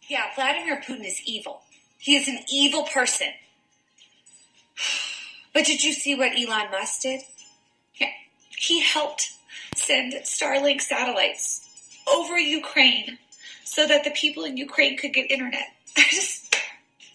Yeah, 0.09 0.25
Vladimir 0.35 0.81
Putin 0.81 1.05
is 1.05 1.21
evil. 1.27 1.61
He 1.99 2.17
is 2.17 2.29
an 2.29 2.39
evil 2.51 2.85
person. 2.85 3.29
But 5.59 5.67
did 5.67 5.83
you 5.83 5.93
see 5.93 6.15
what 6.15 6.39
Elon 6.39 6.71
Musk 6.71 7.03
did? 7.03 7.23
Yeah, 7.97 8.11
he 8.57 8.81
helped 8.81 9.33
send 9.75 10.13
Starlink 10.23 10.81
satellites 10.81 11.69
over 12.09 12.39
Ukraine 12.39 13.19
so 13.65 13.85
that 13.85 14.05
the 14.05 14.13
people 14.13 14.45
in 14.45 14.57
Ukraine 14.57 14.97
could 14.97 15.13
get 15.13 15.29
internet. 15.33 15.67
I 15.99 16.05
just, 16.13 16.55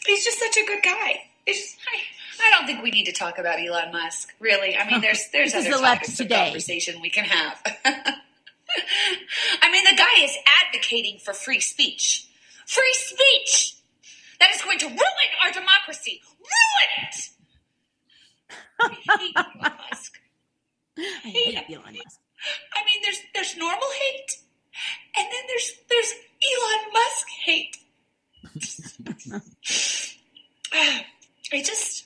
he's 0.05 0.25
just 0.25 0.39
such 0.39 0.57
a 0.57 0.65
good 0.65 0.83
guy. 0.83 1.21
Just, 1.47 1.77
I, 1.87 2.45
I 2.45 2.51
don't 2.51 2.65
think 2.65 2.83
we 2.83 2.91
need 2.91 3.05
to 3.05 3.13
talk 3.13 3.39
about 3.39 3.61
Elon 3.61 3.93
Musk, 3.93 4.33
really. 4.41 4.75
I 4.75 4.91
mean, 4.91 4.99
there's 4.99 5.29
there's 5.31 5.53
This 5.53 5.65
is 5.67 5.73
other 5.73 5.81
the 5.81 5.87
topics 5.87 6.17
today. 6.17 6.35
of 6.35 6.41
conversation 6.47 7.01
we 7.01 7.09
can 7.09 7.23
have. 7.23 7.61
I 7.85 9.71
mean, 9.71 9.85
the 9.85 9.95
guy 9.95 10.21
is 10.21 10.35
advocating 10.65 11.17
for 11.19 11.31
free 11.31 11.61
speech. 11.61 12.27
Free 12.65 12.93
speech 12.93 13.77
that 14.41 14.53
is 14.53 14.61
going 14.61 14.79
to 14.79 14.87
ruin 14.87 15.31
our 15.45 15.51
democracy. 15.53 16.19
Ruin 16.39 17.07
it. 17.07 17.29
I 19.13 19.17
hate 19.19 19.35
Elon 19.35 19.57
Musk. 19.89 20.19
I 20.97 21.01
hate 21.23 21.55
Elon 21.69 21.93
Musk. 22.03 22.19
I 22.73 22.83
mean, 22.85 23.01
there's 23.03 23.21
there's 23.33 23.57
normal 23.57 23.87
hate, 23.99 24.31
and 25.17 25.27
then 25.31 25.43
there's 25.47 25.71
there's 25.89 26.13
Elon 26.43 26.93
Musk 26.93 27.27
hate. 27.45 27.77
I 31.51 31.61
just, 31.61 32.05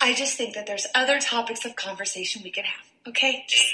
I 0.00 0.14
just 0.14 0.36
think 0.36 0.54
that 0.54 0.66
there's 0.66 0.86
other 0.94 1.18
topics 1.18 1.64
of 1.64 1.74
conversation 1.76 2.42
we 2.44 2.50
can 2.50 2.64
have. 2.64 2.84
Okay, 3.08 3.44
just 3.48 3.64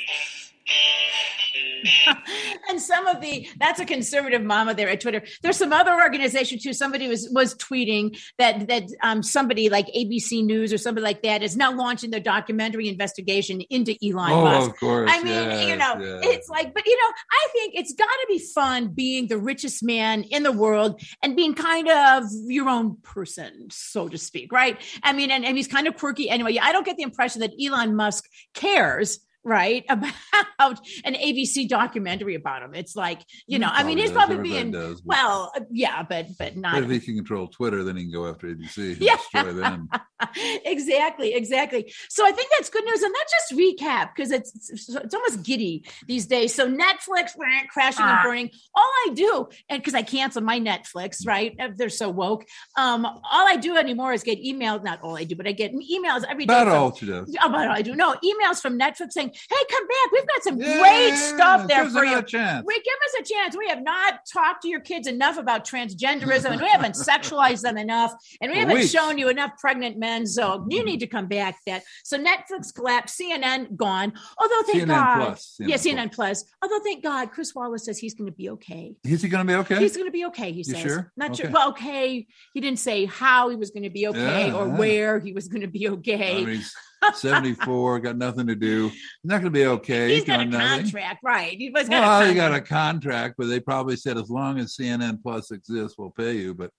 and 2.68 2.81
some 2.81 3.07
of 3.07 3.20
the 3.20 3.49
that's 3.59 3.81
a 3.81 3.85
conservative 3.85 4.42
mama 4.42 4.75
there 4.75 4.88
at 4.88 5.01
Twitter. 5.01 5.23
There's 5.42 5.57
some 5.57 5.73
other 5.73 5.92
organization 5.94 6.59
too. 6.59 6.73
Somebody 6.73 7.09
was 7.09 7.29
was 7.33 7.55
tweeting 7.57 8.18
that 8.38 8.68
that 8.68 8.85
um, 9.03 9.23
somebody 9.23 9.68
like 9.68 9.87
ABC 9.96 10.44
News 10.44 10.73
or 10.73 10.79
somebody 10.79 11.05
like 11.05 11.23
that 11.23 11.42
is 11.42 11.57
now 11.57 11.73
launching 11.73 12.11
their 12.11 12.20
documentary 12.20 12.88
investigation 12.88 13.61
into 13.70 13.96
Elon 14.05 14.33
oh, 14.33 14.44
Musk. 14.44 14.70
of 14.70 14.81
course. 14.81 15.11
I 15.12 15.23
mean, 15.23 15.68
you 15.68 15.77
know, 15.77 15.96
yes. 15.99 16.20
it's 16.25 16.49
like, 16.49 16.75
but 16.75 16.87
you 16.87 16.96
know, 16.96 17.12
I 17.31 17.49
think 17.53 17.75
it's 17.77 17.94
got 17.94 18.05
to 18.05 18.27
be 18.29 18.38
fun 18.38 18.88
being 18.88 19.29
the 19.29 19.38
richest 19.38 19.83
man 19.83 20.23
in 20.25 20.42
the 20.42 20.53
world 20.53 21.01
and 21.23 21.37
being 21.37 21.55
kind 21.55 21.88
of 21.88 22.25
your 22.46 22.68
own 22.68 22.96
person, 23.03 23.68
so 23.70 24.09
to 24.09 24.18
speak, 24.18 24.53
right? 24.53 24.81
I 25.03 25.12
mean, 25.12 25.31
and, 25.31 25.44
and 25.44 25.57
he's 25.57 25.68
kind 25.68 25.87
of 25.87 25.96
quirky 25.96 26.29
anyway. 26.29 26.59
I 26.61 26.73
don't 26.73 26.87
get 26.87 26.96
the 26.96 27.03
impression 27.03 27.40
that 27.40 27.53
Elon 27.62 27.94
Musk 27.96 28.25
cares. 28.55 29.20
Right 29.42 29.85
about 29.88 30.81
an 31.05 31.14
ABC 31.14 31.66
documentary 31.68 32.35
about 32.35 32.62
him. 32.62 32.74
It's 32.74 32.94
like, 32.94 33.22
you 33.46 33.59
know, 33.59 33.68
I 33.72 33.85
mean, 33.85 33.96
he's 33.98 34.11
probably 34.12 34.37
being, 34.37 34.70
does, 34.70 35.00
but- 35.00 35.09
well, 35.16 35.53
uh, 35.57 35.61
yeah, 35.70 36.03
but, 36.03 36.26
but 36.38 36.57
not, 36.57 36.74
But 36.74 36.83
if 36.85 36.90
he 36.90 37.00
can 37.00 37.14
control 37.16 37.48
Twitter, 37.48 37.83
then 37.83 37.96
he 37.96 38.03
can 38.05 38.12
go 38.12 38.26
after 38.29 38.48
ABC 38.48 38.92
and 38.92 39.00
Yeah. 39.00 39.16
destroy 39.16 39.53
them. 39.55 39.88
exactly, 40.64 41.35
exactly. 41.35 41.92
So 42.09 42.26
I 42.26 42.33
think 42.33 42.50
that's 42.57 42.68
good 42.70 42.85
news. 42.85 43.03
And 43.03 43.12
let's 43.16 43.33
just 43.33 43.59
recap 43.61 44.11
because 44.14 44.31
it's, 44.31 44.53
it's 44.70 44.88
it's 44.88 45.14
almost 45.14 45.42
giddy 45.42 45.85
these 46.07 46.26
days. 46.26 46.55
So 46.55 46.68
Netflix 46.68 47.37
went 47.37 47.68
crashing 47.70 48.05
and 48.05 48.18
Ah. 48.18 48.22
burning. 48.22 48.50
All 48.74 48.83
I 49.07 49.12
do, 49.14 49.48
and 49.68 49.81
because 49.81 49.94
I 49.94 50.03
cancel 50.03 50.42
my 50.42 50.61
Netflix, 50.61 51.26
right? 51.26 51.55
Uh, 51.59 51.68
They're 51.74 51.88
so 51.88 52.11
woke. 52.11 52.44
Um, 52.76 53.07
all 53.07 53.22
I 53.48 53.57
do 53.57 53.76
anymore 53.76 54.12
is 54.12 54.22
get 54.22 54.38
emails. 54.42 54.83
Not 54.85 55.00
all 55.03 55.16
I 55.16 55.24
do, 55.24 55.37
but 55.37 55.46
I 55.46 55.53
get 55.53 55.72
emails 55.72 56.24
every 56.29 56.46
day. 56.46 56.53
About 56.55 56.66
from- 56.66 56.76
all 56.76 56.94
she 56.94 57.07
does. 57.07 57.35
About 57.42 57.68
all 57.68 57.72
I 57.74 57.83
do. 57.83 57.94
No 57.94 58.14
emails 58.24 58.61
from 58.61 58.79
Netflix 58.79 59.12
saying, 59.12 59.30
"Hey, 59.35 59.64
come 59.71 59.87
back. 59.87 60.12
We've 60.12 60.27
got 60.27 60.43
some 60.43 60.61
Yeah, 60.61 60.79
great 60.79 61.16
stuff 61.16 61.69
there 61.69 61.85
give 61.85 61.87
us 61.88 61.99
for 61.99 62.05
you." 62.05 62.23
Chance. 62.23 62.64
We 62.66 62.75
give 62.75 62.95
us 63.07 63.14
a 63.21 63.33
chance. 63.35 63.57
We 63.57 63.69
have 63.69 63.83
not 63.83 64.21
talked 64.33 64.62
to 64.62 64.69
your 64.69 64.81
kids 64.81 65.07
enough 65.07 65.38
about 65.38 65.64
transgenderism, 65.66 66.51
and 66.53 66.61
we 66.61 66.69
haven't 66.69 66.95
sexualized 67.09 67.62
them 67.62 67.77
enough, 67.79 68.12
and 68.40 68.53
we 68.53 68.59
haven't 68.59 68.75
weeks. 68.77 68.90
shown 68.90 69.19
you 69.19 69.29
enough 69.29 69.53
pregnant 69.59 69.99
men. 69.99 70.27
So 70.27 70.66
you 70.69 70.85
need 70.85 71.01
to 71.01 71.07
come 71.07 71.27
back. 71.27 71.59
That 71.66 71.83
so 72.05 72.19
Netflix 72.19 72.75
collapsed, 72.75 73.19
CNN 73.19 73.77
gone. 73.77 74.12
Although 74.38 74.62
thank 74.66 74.85
CNN 74.85 74.87
God, 74.88 75.25
Plus. 75.27 75.57
yeah, 75.61 75.77
CNN 75.77 76.12
Plus. 76.12 76.45
Although 76.62 76.81
thank 76.81 77.03
God, 77.03 77.31
Chris 77.31 77.55
Wallace 77.55 77.85
says 77.85 77.99
he's 77.99 78.14
going 78.14 78.31
to 78.31 78.37
be 78.37 78.51
okay. 78.51 78.95
Is 79.05 79.23
he 79.23 79.29
going 79.29 79.47
to 79.47 79.53
be 79.53 79.57
okay? 79.61 79.79
He's 79.79 79.97
going 79.97 80.09
to 80.09 80.12
be 80.12 80.25
okay. 80.27 80.53
He 80.53 80.64
says. 80.64 80.81
sure? 80.81 81.12
Not 81.16 81.37
sure. 81.37 81.47
Okay. 81.47 81.53
Well, 81.53 81.71
okay. 81.71 82.27
He 82.55 82.61
didn't 82.61 82.79
say 82.79 83.07
how 83.07 83.49
he 83.49 83.57
was 83.57 83.71
going 83.71 83.83
to 83.85 83.90
be 83.90 84.07
okay 84.09 84.49
Yeah, 84.49 84.55
or 84.55 84.66
yeah. 84.66 84.77
where 84.77 85.19
he 85.19 85.33
was 85.33 85.49
going 85.49 85.62
to 85.62 85.69
be 85.69 85.87
I 85.88 85.93
okay. 85.93 86.45
mean, 86.45 86.57
he's 86.57 86.75
74, 87.14 88.00
got 88.00 88.16
nothing 88.16 88.46
to 88.46 88.54
do. 88.54 88.88
He's 88.88 88.98
not 89.24 89.40
going 89.40 89.52
to 89.52 89.58
be 89.58 89.66
okay. 89.66 90.14
He's 90.14 90.24
got 90.24 90.40
a 90.40 90.44
nothing. 90.44 90.82
contract, 90.82 91.20
right? 91.22 91.56
He 91.56 91.70
was 91.70 91.88
got 91.88 92.02
Well, 92.02 92.22
a 92.22 92.28
he 92.28 92.34
got 92.34 92.54
a 92.54 92.60
contract. 92.60 93.34
but 93.38 93.46
they 93.48 93.60
probably 93.60 93.96
said 93.96 94.16
as 94.18 94.30
long 94.30 94.58
as 94.58 94.76
CNN 94.76 95.22
Plus 95.22 95.50
exists, 95.50 95.96
we'll 95.98 96.10
pay 96.10 96.36
you. 96.36 96.54
But 96.54 96.70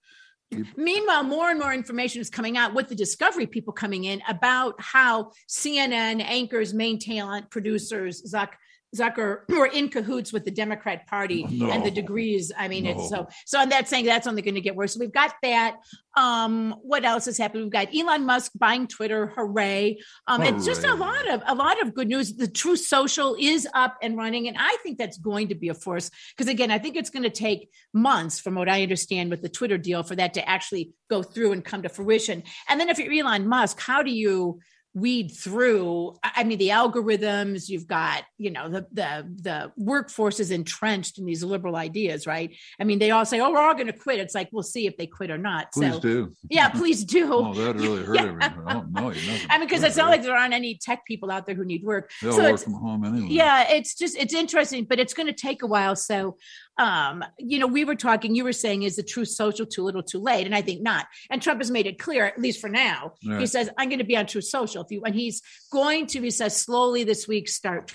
Meanwhile, 0.75 1.23
more 1.23 1.49
and 1.49 1.57
more 1.57 1.73
information 1.73 2.19
is 2.19 2.29
coming 2.29 2.57
out 2.57 2.73
with 2.73 2.89
the 2.89 2.95
Discovery 2.95 3.47
people 3.47 3.71
coming 3.71 4.03
in 4.03 4.21
about 4.27 4.75
how 4.79 5.31
CNN 5.49 6.21
anchors, 6.21 6.73
main 6.73 6.99
talent, 6.99 7.49
producers, 7.49 8.21
Zuck 8.29 8.49
Zucker 8.95 9.47
were 9.49 9.67
in 9.67 9.89
cahoots 9.89 10.33
with 10.33 10.43
the 10.45 10.51
Democrat 10.51 11.07
Party 11.07 11.45
No. 11.49 11.69
and 11.69 11.85
the 11.85 11.91
degrees. 11.91 12.51
I 12.57 12.67
mean, 12.67 12.83
No. 12.83 12.91
it's 12.91 13.09
so 13.09 13.27
so. 13.45 13.59
I'm 13.59 13.69
not 13.69 13.87
saying 13.87 14.05
that's 14.05 14.27
only 14.27 14.41
going 14.41 14.55
to 14.55 14.61
get 14.61 14.75
worse. 14.75 14.93
So 14.93 14.99
we've 14.99 15.11
got 15.13 15.33
that. 15.43 15.77
Um, 16.17 16.75
what 16.81 17.05
else 17.05 17.23
has 17.25 17.37
happened? 17.37 17.63
We've 17.63 17.71
got 17.71 17.95
Elon 17.95 18.25
Musk 18.25 18.51
buying 18.55 18.87
Twitter. 18.87 19.27
Hooray! 19.27 19.97
Um, 20.27 20.43
it's 20.43 20.65
just 20.65 20.83
a 20.83 20.93
lot 20.93 21.29
of 21.29 21.41
a 21.47 21.55
lot 21.55 21.81
of 21.81 21.93
good 21.93 22.09
news. 22.09 22.35
The 22.35 22.47
Truth 22.49 22.81
Social 22.81 23.35
is 23.39 23.67
up 23.73 23.97
and 24.01 24.17
running, 24.17 24.47
and 24.49 24.57
I 24.59 24.75
think 24.83 24.97
that's 24.97 25.17
going 25.17 25.47
to 25.49 25.55
be 25.55 25.69
a 25.69 25.73
force 25.73 26.11
because 26.35 26.51
again, 26.51 26.69
I 26.71 26.79
think 26.79 26.97
it's 26.97 27.09
going 27.09 27.23
to 27.23 27.29
take 27.29 27.69
months, 27.93 28.39
from 28.39 28.55
what 28.55 28.67
I 28.67 28.83
understand, 28.83 29.29
with 29.29 29.41
the 29.41 29.49
Twitter 29.49 29.77
deal 29.77 30.03
for 30.03 30.15
that 30.17 30.33
to 30.33 30.47
actually 30.49 30.91
go 31.09 31.23
through 31.23 31.53
and 31.53 31.63
come 31.63 31.83
to 31.83 31.89
fruition. 31.89 32.43
And 32.67 32.79
then 32.79 32.89
if 32.89 32.99
you're 32.99 33.13
Elon 33.25 33.47
Musk, 33.47 33.79
how 33.79 34.03
do 34.03 34.11
you? 34.11 34.59
Weed 34.93 35.29
through 35.29 36.13
i 36.21 36.43
mean 36.43 36.57
the 36.57 36.67
algorithms 36.69 37.69
you've 37.69 37.87
got 37.87 38.23
you 38.37 38.51
know 38.51 38.67
the 38.67 38.85
the 38.91 39.25
the 39.41 39.71
workforce 39.77 40.39
is 40.41 40.51
entrenched 40.51 41.17
in 41.17 41.25
these 41.25 41.43
liberal 41.45 41.77
ideas 41.77 42.27
right 42.27 42.57
i 42.77 42.83
mean 42.83 42.99
they 42.99 43.09
all 43.09 43.25
say 43.25 43.39
oh 43.39 43.49
we're 43.51 43.59
all 43.59 43.73
going 43.73 43.87
to 43.87 43.93
quit 43.93 44.19
it's 44.19 44.35
like 44.35 44.49
we'll 44.51 44.61
see 44.63 44.87
if 44.87 44.97
they 44.97 45.07
quit 45.07 45.31
or 45.31 45.37
not 45.37 45.71
Please 45.71 45.93
so 45.93 45.99
do. 46.01 46.35
yeah 46.49 46.67
please 46.67 47.05
do 47.05 47.31
Oh, 47.33 47.53
that 47.53 47.75
really 47.77 48.03
hurt 48.03 48.15
Yeah. 48.17 48.35
everyone. 48.41 49.15
I 49.49 49.57
mean 49.57 49.67
because 49.67 49.83
it's 49.83 49.95
not 49.95 50.09
like 50.09 50.23
there 50.23 50.35
aren't 50.35 50.53
any 50.53 50.75
tech 50.75 51.05
people 51.05 51.31
out 51.31 51.45
there 51.45 51.55
who 51.55 51.63
need 51.63 51.83
work 51.83 52.11
They'll 52.21 52.33
so 52.33 52.51
work 52.51 52.59
from 52.59 52.73
home 52.73 53.05
anyway. 53.05 53.27
yeah 53.29 53.69
it's 53.71 53.95
just 53.95 54.17
it's 54.17 54.33
interesting 54.33 54.83
but 54.83 54.99
it's 54.99 55.13
going 55.13 55.27
to 55.27 55.33
take 55.33 55.63
a 55.63 55.67
while 55.67 55.95
so 55.95 56.35
um 56.77 57.23
you 57.37 57.59
know 57.59 57.67
we 57.67 57.83
were 57.83 57.95
talking 57.95 58.33
you 58.33 58.43
were 58.43 58.53
saying 58.53 58.83
is 58.83 58.95
the 58.95 59.03
truth 59.03 59.27
social 59.27 59.65
too 59.65 59.83
little 59.83 60.03
too 60.03 60.19
late? 60.19 60.45
And 60.45 60.55
i 60.55 60.61
think 60.61 60.81
not. 60.81 61.07
And 61.29 61.41
trump 61.41 61.59
has 61.59 61.71
made 61.71 61.87
it 61.87 61.99
clear 61.99 62.25
at 62.25 62.39
least 62.39 62.59
for 62.59 62.69
now. 62.69 63.13
He 63.39 63.45
says 63.45 63.69
i'm 63.77 63.89
going 63.89 63.99
to 63.99 64.05
be 64.05 64.17
on 64.17 64.25
truth 64.25 64.45
social. 64.45 64.83
If 64.83 64.91
you 64.91 65.01
and 65.05 65.15
he's 65.15 65.41
going 65.71 66.07
to 66.07 66.21
he 66.21 66.31
says 66.31 66.55
slowly 66.55 67.03
this 67.03 67.27
week 67.27 67.49
start 67.49 67.87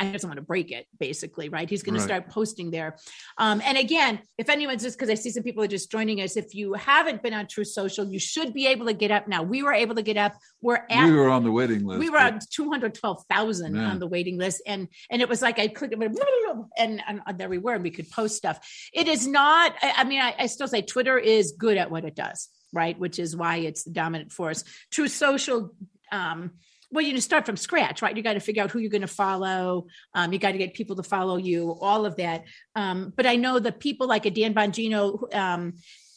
tweet 0.00 0.10
I 0.10 0.12
doesn't 0.12 0.28
want 0.28 0.38
to 0.38 0.42
break 0.42 0.72
it, 0.72 0.86
basically, 0.98 1.48
right? 1.48 1.68
He's 1.68 1.82
going 1.82 1.94
to 1.94 2.00
start 2.00 2.28
posting 2.28 2.70
there. 2.70 2.96
Um, 3.38 3.60
and 3.64 3.78
again, 3.78 4.20
if 4.38 4.48
anyone's 4.48 4.82
just 4.82 4.98
because 4.98 5.10
I 5.10 5.14
see 5.14 5.30
some 5.30 5.42
people 5.42 5.62
are 5.62 5.68
just 5.68 5.90
joining 5.90 6.20
us, 6.20 6.36
if 6.36 6.54
you 6.54 6.74
haven't 6.74 7.22
been 7.22 7.34
on 7.34 7.46
Truth 7.46 7.68
Social, 7.68 8.06
you 8.06 8.18
should 8.18 8.52
be 8.52 8.66
able 8.66 8.86
to 8.86 8.94
get 8.94 9.10
up 9.10 9.28
now. 9.28 9.42
We 9.42 9.62
were 9.62 9.72
able 9.72 9.94
to 9.96 10.02
get 10.02 10.16
up. 10.16 10.34
We're 10.60 10.84
at 10.90 11.06
we 11.06 11.12
were 11.12 11.28
on 11.28 11.44
the 11.44 11.52
waiting 11.52 11.84
list. 11.86 12.00
we 12.00 12.10
were 12.10 12.18
on 12.18 12.38
212,000 12.50 13.76
on 13.78 13.98
the 13.98 14.06
waiting 14.06 14.38
list 14.38 14.62
and 14.66 14.88
and 15.10 15.22
it 15.22 15.28
was 15.28 15.40
like 15.42 15.58
I 15.58 15.68
clicked 15.68 15.94
and, 16.78 17.02
and, 17.06 17.20
and 17.26 17.38
there 17.38 17.48
we 17.48 17.58
were 17.58 17.74
and 17.74 17.82
we 17.82 17.90
could 17.90 18.10
post 18.10 18.36
stuff. 18.36 18.58
It 18.92 19.08
is 19.08 19.26
not 19.26 19.74
I, 19.82 19.94
I 19.98 20.04
mean 20.04 20.20
I, 20.20 20.34
I 20.38 20.46
still 20.46 20.68
say 20.68 20.82
Twitter 20.82 21.18
is 21.18 21.52
good 21.52 21.76
at 21.76 21.90
what 21.90 22.04
it 22.04 22.14
does, 22.14 22.48
right? 22.72 22.98
Which 22.98 23.18
is 23.18 23.36
why 23.36 23.56
it's 23.58 23.84
the 23.84 23.90
dominant 23.90 24.32
force. 24.32 24.64
Truth 24.90 25.12
social 25.12 25.74
um 26.12 26.52
well, 26.92 27.04
you 27.04 27.12
just 27.12 27.26
start 27.26 27.46
from 27.46 27.56
scratch, 27.56 28.02
right? 28.02 28.16
You 28.16 28.22
got 28.22 28.34
to 28.34 28.40
figure 28.40 28.62
out 28.62 28.70
who 28.70 28.80
you're 28.80 28.90
going 28.90 29.00
to 29.02 29.06
follow. 29.06 29.86
Um, 30.14 30.32
you 30.32 30.38
got 30.38 30.52
to 30.52 30.58
get 30.58 30.74
people 30.74 30.96
to 30.96 31.02
follow 31.02 31.36
you, 31.36 31.76
all 31.80 32.04
of 32.04 32.16
that. 32.16 32.44
Um, 32.74 33.12
but 33.16 33.26
I 33.26 33.36
know 33.36 33.58
the 33.58 33.72
people 33.72 34.08
like 34.08 34.26
a 34.26 34.30
Dan 34.30 34.54
Bongino, 34.54 35.32
um, 35.34 35.74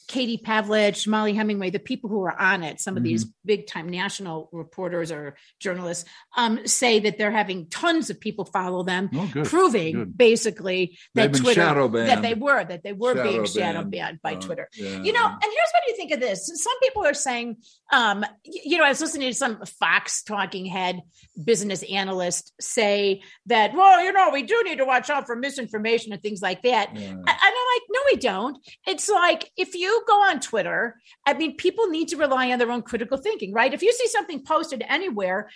Katie 0.07 0.37
Pavlich, 0.37 1.07
Mollie 1.07 1.33
Hemingway, 1.33 1.69
the 1.69 1.79
people 1.79 2.09
who 2.09 2.21
are 2.23 2.39
on 2.39 2.63
it, 2.63 2.79
some 2.79 2.97
of 2.97 3.03
these 3.03 3.25
big 3.45 3.67
time 3.67 3.89
national 3.89 4.49
reporters 4.51 5.11
or 5.11 5.35
journalists, 5.59 6.05
um, 6.35 6.65
say 6.67 6.99
that 6.99 7.17
they're 7.17 7.31
having 7.31 7.67
tons 7.69 8.09
of 8.09 8.19
people 8.19 8.45
follow 8.45 8.83
them, 8.83 9.09
Oh, 9.13 9.29
good. 9.31 9.45
proving 9.45 9.93
good. 9.95 10.17
basically 10.17 10.97
that 11.15 11.33
Twitter 11.33 11.87
that 11.89 12.21
they 12.21 12.33
were 12.33 12.63
that 12.63 12.83
they 12.83 12.93
were 12.93 13.13
being 13.13 13.45
Shadow 13.45 13.45
shadow 13.45 13.79
banned. 13.79 13.91
banned 13.91 14.21
by 14.21 14.33
Uh, 14.35 14.39
Twitter. 14.41 14.69
yeah. 14.73 15.01
You 15.01 15.13
know, 15.13 15.25
and 15.25 15.41
here's 15.41 15.71
what 15.73 15.83
do 15.85 15.91
you 15.91 15.97
think 15.97 16.11
of 16.11 16.19
this? 16.19 16.47
Some 16.53 16.79
people 16.81 17.05
are 17.05 17.13
saying, 17.13 17.57
um, 17.91 18.25
you 18.43 18.77
know, 18.77 18.83
I 18.83 18.89
was 18.89 19.01
listening 19.01 19.29
to 19.29 19.35
some 19.35 19.63
Fox 19.79 20.23
talking 20.23 20.65
head 20.65 21.01
business 21.43 21.83
analyst 21.83 22.53
say 22.59 23.21
that, 23.45 23.73
well, 23.73 24.03
you 24.03 24.11
know, 24.11 24.29
we 24.31 24.43
do 24.43 24.61
need 24.63 24.77
to 24.79 24.85
watch 24.85 25.09
out 25.09 25.25
for 25.25 25.35
misinformation 25.35 26.13
and 26.13 26.21
things 26.21 26.41
like 26.41 26.61
that. 26.63 26.89
Yeah. 26.95 27.09
And 27.09 27.19
I'm 27.27 27.53
like, 27.73 27.81
no, 27.89 27.99
we 28.11 28.17
don't. 28.17 28.57
It's 28.87 29.09
like 29.09 29.49
if 29.57 29.75
you 29.75 29.92
go 30.08 30.23
on 30.23 30.39
Twitter, 30.39 30.95
I 31.25 31.34
mean, 31.34 31.56
people 31.56 31.88
need 31.88 32.08
to 32.10 32.17
rely 32.17 32.51
on 32.51 32.60
their 32.60 32.71
own 32.71 32.82
critical 32.82 33.17
thinking, 33.17 33.53
right? 33.53 33.73
If 33.73 33.82
you 33.82 33.91
see 33.91 34.08
something 34.08 34.43
posted 34.43 34.84
anywhere, 34.88 35.49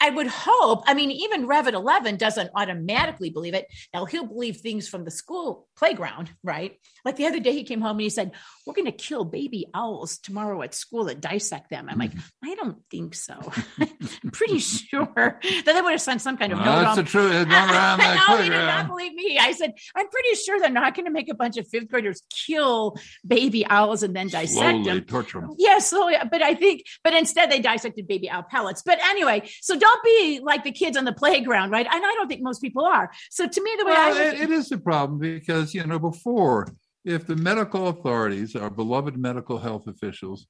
I 0.00 0.10
would 0.10 0.28
hope. 0.28 0.84
I 0.86 0.94
mean, 0.94 1.10
even 1.10 1.46
Revit 1.46 1.72
11 1.72 2.16
doesn't 2.16 2.50
automatically 2.54 3.30
believe 3.30 3.54
it. 3.54 3.66
Now 3.92 4.04
he'll 4.04 4.26
believe 4.26 4.58
things 4.58 4.88
from 4.88 5.04
the 5.04 5.10
school 5.10 5.67
playground, 5.78 6.30
right? 6.42 6.76
Like 7.04 7.16
the 7.16 7.26
other 7.26 7.40
day, 7.40 7.52
he 7.52 7.62
came 7.64 7.80
home 7.80 7.92
and 7.92 8.00
he 8.02 8.10
said, 8.10 8.32
"We're 8.66 8.74
going 8.74 8.86
to 8.86 8.92
kill 8.92 9.24
baby 9.24 9.66
owls 9.72 10.18
tomorrow 10.18 10.60
at 10.62 10.74
school 10.74 11.08
and 11.08 11.20
dissect 11.20 11.70
them." 11.70 11.86
I'm 11.88 11.98
like, 11.98 12.10
mm-hmm. 12.12 12.50
I 12.50 12.54
don't 12.56 12.78
think 12.90 13.14
so. 13.14 13.34
I'm 13.80 14.30
pretty 14.32 14.58
sure 14.58 15.06
that 15.14 15.64
they 15.64 15.80
would 15.80 15.92
have 15.92 16.00
sent 16.00 16.20
some 16.20 16.36
kind 16.36 16.52
of 16.52 16.58
Well, 16.58 16.66
note. 16.66 16.82
that's 16.82 16.98
on- 16.98 17.04
the 17.04 17.10
truth. 17.10 17.32
It's 17.32 17.50
around 17.50 17.98
that 18.00 18.26
no, 18.28 18.36
he 18.42 18.50
did 18.50 18.56
not 18.58 18.88
believe 18.88 19.14
me. 19.14 19.38
I 19.40 19.52
said, 19.52 19.72
I'm 19.96 20.08
pretty 20.08 20.34
sure 20.44 20.58
they're 20.60 20.70
not 20.70 20.94
going 20.94 21.06
to 21.06 21.12
make 21.12 21.30
a 21.30 21.34
bunch 21.34 21.56
of 21.56 21.66
fifth 21.68 21.88
graders 21.88 22.22
kill 22.46 22.96
baby 23.26 23.64
owls 23.66 24.02
and 24.02 24.14
then 24.14 24.28
dissect 24.28 24.58
Slowly 24.58 24.82
them. 24.82 25.04
torture 25.04 25.40
them. 25.40 25.54
Yeah, 25.58 25.78
slowly. 25.78 26.16
But 26.30 26.42
I 26.42 26.54
think, 26.54 26.82
but 27.04 27.14
instead 27.14 27.50
they 27.50 27.60
dissected 27.60 28.08
baby 28.08 28.28
owl 28.28 28.42
pellets. 28.42 28.82
But 28.84 28.98
anyway, 29.02 29.48
so 29.62 29.78
don't 29.78 30.02
be 30.04 30.40
like 30.42 30.64
the 30.64 30.72
kids 30.72 30.96
on 30.96 31.04
the 31.04 31.12
playground, 31.12 31.70
right? 31.70 31.86
And 31.90 32.04
I 32.04 32.14
don't 32.14 32.28
think 32.28 32.42
most 32.42 32.60
people 32.60 32.84
are. 32.84 33.10
So 33.30 33.46
to 33.46 33.62
me, 33.62 33.70
the 33.78 33.84
way 33.86 33.92
Well, 33.92 34.16
I 34.16 34.20
it, 34.28 34.40
it 34.42 34.50
is 34.50 34.72
a 34.72 34.78
problem 34.78 35.18
because, 35.20 35.67
you 35.74 35.84
know, 35.86 35.98
before, 35.98 36.68
if 37.04 37.26
the 37.26 37.36
medical 37.36 37.88
authorities, 37.88 38.54
our 38.56 38.70
beloved 38.70 39.16
medical 39.16 39.58
health 39.58 39.86
officials, 39.86 40.46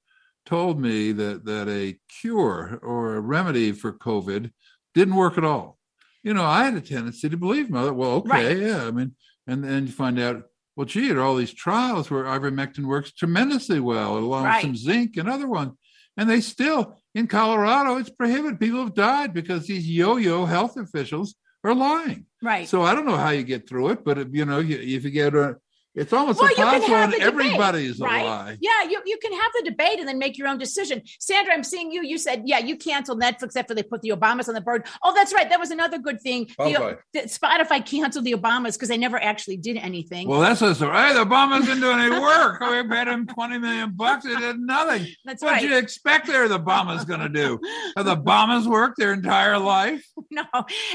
told 0.47 0.81
me 0.81 1.13
that, 1.13 1.45
that 1.45 1.69
a 1.69 1.99
cure 2.21 2.81
or 2.83 3.17
a 3.17 3.21
remedy 3.21 3.73
for 3.73 3.93
COVID 3.93 4.51
didn't 4.95 5.15
work 5.15 5.37
at 5.37 5.45
all, 5.45 5.79
you 6.23 6.35
know, 6.35 6.45
I 6.45 6.65
had 6.65 6.75
a 6.75 6.81
tendency 6.81 7.29
to 7.29 7.37
believe 7.37 7.71
them. 7.71 7.97
Well, 7.97 8.11
okay, 8.13 8.29
Right. 8.29 8.59
yeah. 8.59 8.85
I 8.87 8.91
mean, 8.91 9.15
and 9.47 9.63
then 9.63 9.87
you 9.87 9.93
find 9.93 10.19
out, 10.19 10.45
well, 10.75 10.87
gee, 10.87 11.09
there 11.09 11.19
are 11.19 11.23
all 11.23 11.37
these 11.37 11.53
trials 11.53 12.11
where 12.11 12.25
ivermectin 12.25 12.85
works 12.87 13.13
tremendously 13.13 13.81
well, 13.81 14.17
along 14.17 14.45
Right. 14.45 14.65
with 14.65 14.77
some 14.77 14.77
zinc 14.77 15.17
and 15.17 15.29
other 15.29 15.49
ones. 15.49 15.73
And 16.17 16.29
they 16.29 16.41
still, 16.41 17.01
in 17.15 17.29
Colorado, 17.29 17.97
it's 17.97 18.11
prohibited. 18.11 18.59
People 18.59 18.81
have 18.81 18.95
died 18.95 19.33
because 19.33 19.67
these 19.67 19.89
yo-yo 19.89 20.47
health 20.47 20.77
officials 20.77 21.37
are 21.65 21.75
lying. 21.75 22.27
right. 22.43 22.69
So 22.69 22.83
I 22.83 22.95
don't 22.95 23.07
know 23.07 23.17
how 23.17 23.31
you 23.31 23.43
get 23.43 23.69
through 23.69 23.91
it, 23.91 24.05
but 24.05 24.19
if, 24.19 24.29
you 24.33 24.45
know, 24.45 24.59
you, 24.59 24.77
if 24.79 25.05
you 25.05 25.11
get 25.11 25.35
a, 25.35 25.57
it's 25.99 26.13
almost 26.13 26.39
Well, 26.41 26.49
you 26.51 26.57
can 26.57 26.67
impossible, 26.67 26.95
have 26.97 27.05
and 27.05 27.13
the 27.13 27.19
debate, 27.19 27.47
everybody's 27.47 27.99
right? 28.01 28.23
a 28.23 28.25
lie. 28.25 28.57
Yeah, 28.61 28.83
you, 28.89 29.01
you 29.05 29.19
can 29.23 29.33
have 29.33 29.51
the 29.59 29.71
debate 29.71 29.99
and 29.99 30.09
then 30.09 30.19
make 30.19 30.39
your 30.39 30.49
own 30.49 30.59
decision. 30.59 31.03
Sandra, 31.19 31.53
I'm 31.55 31.65
seeing 31.65 31.91
you. 31.93 32.03
You 32.05 32.19
said, 32.19 32.43
yeah, 32.47 32.59
you 32.59 32.77
canceled 32.77 33.21
Netflix 33.21 33.57
after 33.57 33.75
they 33.75 33.83
put 33.83 34.03
the 34.03 34.11
Obamas 34.11 34.49
on 34.49 34.55
the 34.55 34.61
board. 34.61 34.87
Oh, 35.03 35.13
that's 35.15 35.35
right. 35.35 35.49
That 35.49 35.61
was 35.61 35.71
another 35.71 35.99
good 35.99 36.21
thing. 36.21 36.49
Oh, 36.59 36.69
the- 36.71 36.79
Spotify. 36.79 36.99
The, 37.13 37.21
Spotify 37.21 37.85
canceled 37.87 38.25
the 38.25 38.33
Obamas 38.33 38.75
because 38.75 38.89
they 38.89 38.99
never 38.99 39.21
actually 39.23 39.57
did 39.57 39.77
anything. 39.77 40.29
Well, 40.29 40.41
that's 40.41 40.61
just 40.61 40.81
right. 40.81 41.13
The 41.13 41.25
Obama's 41.25 41.67
didn't 41.67 41.81
do 41.83 41.91
any 41.91 42.11
work. 42.11 42.61
We 42.69 42.87
paid 42.89 43.09
them 43.09 43.27
twenty 43.27 43.59
million 43.59 43.93
bucks. 43.97 44.25
They 44.25 44.37
did 44.37 44.59
nothing. 44.61 45.07
that's 45.25 45.43
What 45.43 45.53
right. 45.53 45.61
do 45.63 45.69
you 45.69 45.77
expect 45.79 46.27
there? 46.27 46.47
The 46.49 46.61
Obama's 46.61 47.05
going 47.05 47.21
to 47.21 47.29
do? 47.29 47.59
Have 47.97 48.05
the 48.07 48.17
Obamas 48.17 48.67
worked 48.67 48.99
their 48.99 49.13
entire 49.13 49.59
life? 49.59 50.07
no. 50.31 50.45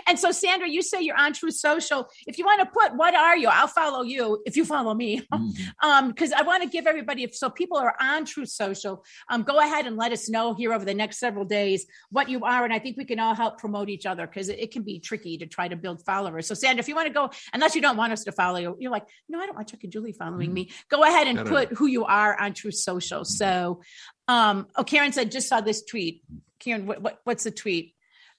And 0.08 0.18
so, 0.20 0.32
Sandra, 0.32 0.68
you 0.70 0.82
say 0.82 1.02
you're 1.02 1.18
on 1.20 1.34
Truth 1.34 1.56
Social. 1.56 2.08
If 2.28 2.38
you 2.38 2.46
want 2.46 2.62
to 2.62 2.68
put, 2.68 2.96
what 2.96 3.16
are 3.16 3.36
you? 3.36 3.50
I'll 3.50 3.68
follow 3.68 4.04
you 4.04 4.42
if 4.46 4.56
you 4.56 4.66
follow 4.66 4.93
me. 4.94 5.28
um, 5.84 6.10
because 6.10 6.32
I 6.32 6.42
want 6.44 6.64
to 6.64 6.70
give 6.70 6.88
everybody, 6.88 7.24
if 7.24 7.36
so 7.36 7.50
people 7.50 7.78
are 7.78 7.96
on 8.00 8.26
Truth 8.26 8.50
Social, 8.50 9.04
um, 9.30 9.44
go 9.44 9.60
ahead 9.60 9.86
and 9.86 9.98
let 9.98 10.12
us 10.12 10.30
know 10.30 10.54
here 10.54 10.74
over 10.74 10.86
the 10.86 10.94
next 10.94 11.20
several 11.20 11.46
days 11.46 11.86
what 12.10 12.30
you 12.30 12.44
are, 12.44 12.64
and 12.64 12.74
I 12.74 12.80
think 12.80 12.98
we 12.98 13.06
can 13.06 13.20
all 13.20 13.36
help 13.36 13.60
promote 13.60 13.90
each 13.90 14.06
other 14.06 14.28
because 14.28 14.50
it, 14.50 14.60
it 14.60 14.72
can 14.72 14.84
be 14.84 15.00
tricky 15.00 15.38
to 15.40 15.46
try 15.46 15.68
to 15.68 15.76
build 15.76 16.04
followers. 16.06 16.48
So, 16.48 16.54
Sandra, 16.54 16.80
if 16.80 16.88
you 16.88 16.96
want 16.96 17.08
to 17.08 17.14
go, 17.14 17.32
unless 17.54 17.76
you 17.76 17.82
don't 17.82 17.98
want 17.98 18.14
us 18.14 18.24
to 18.26 18.32
follow 18.32 18.60
you, 18.60 18.78
you're 18.80 18.92
like, 18.92 19.08
no, 19.30 19.40
I 19.40 19.46
don't 19.46 19.56
want 19.56 19.70
Chuck 19.70 19.84
and 19.84 19.92
Julie 19.92 20.14
following 20.14 20.54
me. 20.54 20.72
Go 20.90 21.04
ahead 21.04 21.28
and 21.28 21.46
put 21.46 21.74
who 21.74 21.88
you 21.88 22.06
are 22.06 22.40
on 22.40 22.54
Truth 22.54 22.76
Social. 22.76 23.26
So, 23.26 23.82
um, 24.28 24.68
oh, 24.76 24.84
Karen 24.84 25.12
said, 25.12 25.32
just 25.32 25.50
saw 25.50 25.62
this 25.62 25.84
tweet. 25.84 26.24
Karen, 26.60 26.86
what, 26.86 27.02
what 27.02 27.20
what's 27.24 27.44
the 27.44 27.52
tweet? 27.52 27.94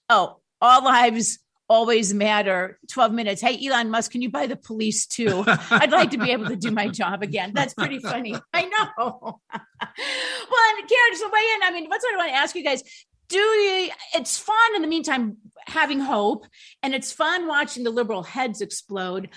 Oh, 0.08 0.38
all 0.60 0.84
lives 0.84 1.38
always 1.68 2.12
matter. 2.12 2.78
12 2.90 3.12
minutes. 3.12 3.40
Hey 3.40 3.64
elon 3.66 3.90
musk 3.90 4.12
can 4.12 4.22
you 4.22 4.30
buy 4.30 4.46
the 4.46 4.56
police 4.56 5.06
too? 5.06 5.44
I'd 5.70 5.92
like 5.92 6.10
to 6.10 6.18
be 6.18 6.30
able 6.30 6.46
to 6.46 6.56
do 6.56 6.70
my 6.70 6.88
job 6.88 7.22
again. 7.22 7.52
That's 7.54 7.74
pretty 7.74 7.98
funny. 7.98 8.34
I 8.52 8.64
know. 8.64 9.40
Well 9.96 10.64
and 10.78 10.88
karen 10.88 11.16
so 11.16 11.30
weigh 11.32 11.52
in 11.54 11.62
i 11.62 11.70
mean 11.72 11.88
what's 11.88 12.04
what 12.04 12.14
i 12.14 12.16
want 12.16 12.30
to 12.30 12.36
ask 12.36 12.54
you 12.56 12.64
guys 12.64 12.82
do 13.28 13.38
you 13.38 13.90
it's 14.14 14.38
fun 14.38 14.76
in 14.76 14.82
the 14.82 14.88
meantime 14.88 15.36
having 15.66 16.00
hope 16.00 16.46
and 16.82 16.94
it's 16.94 17.12
fun 17.12 17.46
watching 17.46 17.84
the 17.84 17.90
liberal 17.90 18.22
heads 18.22 18.60
explode 18.60 19.30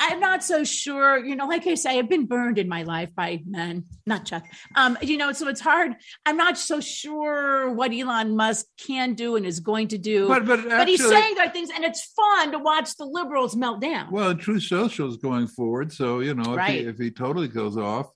I'm 0.00 0.20
not 0.20 0.44
so 0.44 0.64
sure, 0.64 1.24
you 1.24 1.34
know, 1.36 1.46
like 1.46 1.66
I 1.66 1.74
say, 1.74 1.98
I've 1.98 2.08
been 2.08 2.26
burned 2.26 2.58
in 2.58 2.68
my 2.68 2.82
life 2.82 3.14
by 3.14 3.42
men, 3.46 3.84
not 4.06 4.24
Chuck. 4.26 4.44
Um, 4.76 4.98
you 5.00 5.16
know, 5.16 5.32
so 5.32 5.48
it's 5.48 5.60
hard. 5.60 5.94
I'm 6.26 6.36
not 6.36 6.58
so 6.58 6.80
sure 6.80 7.70
what 7.72 7.92
Elon 7.92 8.36
Musk 8.36 8.66
can 8.78 9.14
do 9.14 9.36
and 9.36 9.46
is 9.46 9.60
going 9.60 9.88
to 9.88 9.98
do. 9.98 10.28
But 10.28 10.46
but, 10.46 10.62
but 10.68 10.88
he's 10.88 11.06
saying 11.06 11.34
the 11.34 11.40
right 11.40 11.52
things, 11.52 11.70
and 11.74 11.84
it's 11.84 12.04
fun 12.14 12.52
to 12.52 12.58
watch 12.58 12.96
the 12.96 13.06
liberals 13.06 13.56
melt 13.56 13.80
down. 13.80 14.10
Well, 14.10 14.34
Truth 14.34 14.64
Social 14.64 15.08
is 15.08 15.16
going 15.16 15.46
forward, 15.46 15.92
so 15.92 16.20
you 16.20 16.34
know 16.34 16.52
if, 16.52 16.56
Right. 16.58 16.80
he, 16.80 16.86
if 16.86 16.98
he 16.98 17.10
totally 17.10 17.48
goes 17.48 17.76
off, 17.76 18.06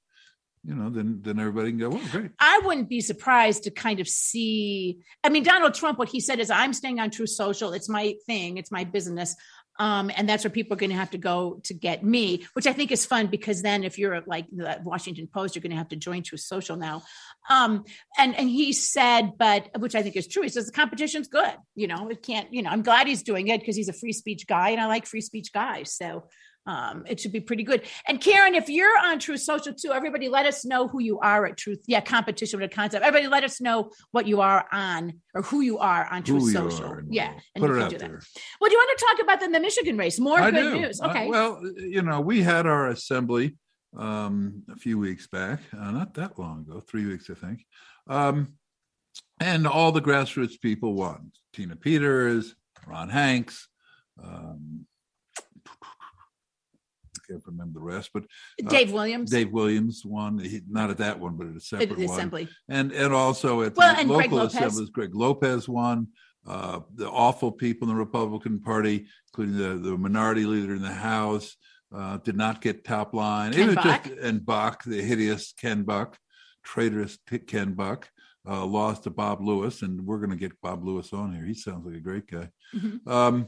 you 0.65 0.75
know, 0.75 0.91
then 0.91 1.21
then 1.23 1.41
everybody 1.41 1.71
can 1.71 1.79
go, 1.79 1.89
well, 1.89 2.03
great. 2.13 2.31
I 2.39 2.61
wouldn't 2.65 2.89
be 2.89 3.01
surprised 3.01 3.65
to 3.65 3.71
kind 3.71 3.99
of 3.99 4.07
see. 4.07 4.99
I 5.25 5.29
mean, 5.29 5.43
Donald 5.43 5.75
Trump, 5.75 5.99
what 5.99 6.09
he 6.09 6.21
said 6.21 6.39
is, 6.39 6.51
"I'm 6.51 6.73
staying 6.73 7.01
on 7.01 7.11
Truth 7.11 7.31
Social. 7.31 7.73
It's 7.73 7.89
my 7.89 8.15
thing. 8.27 8.59
It's 8.59 8.71
my 8.71 8.85
business." 8.85 9.35
Um, 9.79 10.11
and 10.17 10.29
that's 10.29 10.45
where 10.45 10.51
people 10.51 10.75
are 10.75 10.79
going 10.79 10.91
to 10.91 10.97
have 10.97 11.11
to 11.11 11.19
go 11.19 11.61
to 11.65 11.75
get 11.75 12.05
me, 12.05 12.47
which 12.53 12.67
I 12.67 12.73
think 12.73 12.93
is 12.93 13.07
fun 13.07 13.29
because 13.29 13.63
then 13.63 13.85
if 13.85 13.99
you're 13.99 14.21
like 14.27 14.47
the 14.51 14.81
Washington 14.85 15.27
Post, 15.27 15.55
you're 15.55 15.63
going 15.63 15.71
to 15.71 15.77
have 15.77 15.89
to 15.89 15.97
join 15.97 16.23
Truth 16.23 16.43
Social 16.43 16.77
now. 16.77 17.03
Um, 17.49 17.85
and 18.19 18.37
and 18.37 18.49
he 18.49 18.73
said, 18.73 19.33
but 19.39 19.69
which 19.79 19.95
I 19.95 20.03
think 20.03 20.17
is 20.17 20.29
true. 20.29 20.43
He 20.43 20.49
says 20.49 20.67
the 20.67 20.73
competition's 20.73 21.29
good. 21.29 21.55
You 21.75 21.89
know, 21.89 22.09
it 22.09 22.23
can't. 22.23 22.53
You 22.53 22.63
know, 22.63 22.71
I'm 22.71 22.83
glad 22.83 23.07
he's 23.07 23.23
doing 23.23 23.49
it 23.49 23.61
because 23.61 23.77
he's 23.77 23.89
a 23.89 23.95
free 23.95 24.13
speech 24.13 24.47
guy, 24.47 24.71
and 24.71 24.81
I 24.81 24.87
like 24.87 25.07
free 25.07 25.23
speech 25.23 25.53
guys. 25.53 25.95
So 25.97 26.25
um, 26.67 27.05
it 27.09 27.19
should 27.21 27.33
be 27.33 27.41
pretty 27.41 27.65
good. 27.65 27.83
And 28.07 28.21
Karen, 28.21 28.55
if 28.55 28.69
you're 28.69 28.97
on 29.05 29.19
Truth 29.19 29.41
Social 29.41 29.75
too, 29.75 29.93
everybody 29.93 30.29
let 30.29 30.47
us 30.47 30.65
know 30.65 30.87
who 30.89 31.01
you 31.01 31.19
are 31.19 31.45
at 31.47 31.57
Truth. 31.57 31.83
Yeah, 31.87 32.01
competition 32.01 32.61
with 32.61 32.71
a 32.71 32.75
concept. 32.75 33.05
Everybody 33.05 33.29
let 33.29 33.43
us 33.45 33.61
know 33.61 33.91
what 34.13 34.27
you 34.27 34.41
are 34.41 34.67
on 34.73 35.15
or 35.35 35.43
who 35.43 35.61
you 35.61 35.79
are 35.79 36.07
on 36.11 36.23
Truth 36.23 36.43
Who 36.45 36.53
Social. 36.53 37.01
yeah, 37.11 37.33
and 37.55 37.63
put 37.63 37.71
you 37.71 37.75
it 37.75 37.77
can 37.79 37.83
out 37.85 37.91
do 37.91 37.99
that. 37.99 38.09
there. 38.09 38.21
Well, 38.61 38.71
do 38.71 38.75
you 38.77 38.79
want 38.79 38.99
to 38.99 39.05
talk 39.07 39.23
about 39.25 39.41
then 39.41 39.53
the 39.53 39.61
Michigan 39.61 39.97
race? 39.97 40.21
More 40.21 40.39
I 40.41 40.51
good 40.51 40.73
do. 40.73 40.81
news. 40.81 41.01
Uh, 41.01 41.09
Okay. 41.09 41.29
well, 41.29 41.61
you 41.77 42.03
know, 42.03 42.21
we 42.21 42.43
had 42.43 42.67
our 42.67 42.89
assembly 42.89 43.57
um, 43.97 44.63
a 44.73 44.77
few 44.77 44.99
weeks 44.99 45.27
back, 45.27 45.61
uh, 45.79 45.91
not 45.91 46.15
that 46.15 46.39
long 46.39 46.61
ago, 46.61 46.81
three 46.81 47.07
weeks, 47.07 47.29
I 47.29 47.35
think. 47.35 47.67
Um, 48.09 48.55
and 49.41 49.67
all 49.67 49.93
the 49.93 50.01
grassroots 50.01 50.61
people 50.61 50.95
won. 50.95 51.33
Tina 51.53 51.77
Peters, 51.77 52.55
Ron 52.87 53.09
Hanks. 53.11 53.69
Um, 54.23 54.87
can't 57.33 57.47
remember 57.47 57.81
the 57.81 57.85
rest, 57.85 58.11
but 58.15 58.25
uh, 58.65 58.69
Dave 58.69 58.93
Williams. 58.93 59.31
Dave 59.31 59.53
Williams 59.53 60.03
won. 60.05 60.39
He, 60.39 60.61
not 60.69 60.91
at 60.91 60.99
that 60.99 61.19
one, 61.19 61.37
but 61.37 61.47
at 61.47 61.53
a 61.55 61.57
at 61.57 61.63
separate 61.63 61.99
the 61.99 62.07
one 62.07 62.15
assembly. 62.15 62.49
and 62.69 62.93
and 62.93 63.13
also 63.13 63.63
at 63.63 63.75
the 63.75 63.79
Well, 63.79 63.97
and 63.99 64.09
local 64.09 64.41
assemblies, 64.41 64.91
Greg 64.91 65.15
Lopez 65.15 65.69
won. 65.69 66.09
Uh, 66.47 66.81
the 66.97 67.09
awful 67.09 67.53
people 67.53 67.89
in 67.89 67.95
the 67.95 67.99
Republican 67.99 68.61
Party, 68.61 69.07
including 69.29 69.57
the, 69.57 69.91
the 69.91 69.97
minority 69.97 70.45
leader 70.45 70.75
in 70.75 70.83
the 70.83 70.93
House, 70.93 71.57
uh, 71.95 72.17
did 72.19 72.37
not 72.37 72.61
get 72.61 72.85
top 72.85 73.15
line. 73.15 73.53
Ken 73.53 73.63
it 73.63 73.67
was 73.67 73.75
Buck. 73.77 74.05
just 74.05 74.19
and 74.19 74.45
Buck, 74.45 74.83
the 74.85 75.01
hideous 75.03 75.53
Ken 75.53 75.85
Buck, 75.85 76.19
traitorous 76.65 77.17
Ken 77.47 77.75
Buck, 77.75 78.11
uh, 78.49 78.65
lost 78.67 79.05
to 79.05 79.11
Bob 79.11 79.41
Lewis, 79.41 79.83
and 79.83 80.05
we're 80.05 80.19
going 80.19 80.31
to 80.31 80.37
get 80.37 80.61
Bob 80.61 80.85
Lewis 80.85 81.13
on 81.13 81.33
here. 81.33 81.45
He 81.45 81.55
sounds 81.55 81.87
like 81.87 81.95
a 81.95 82.01
great 82.01 82.27
guy. 82.27 82.49
Mhm. 82.75 83.07
Um, 83.07 83.47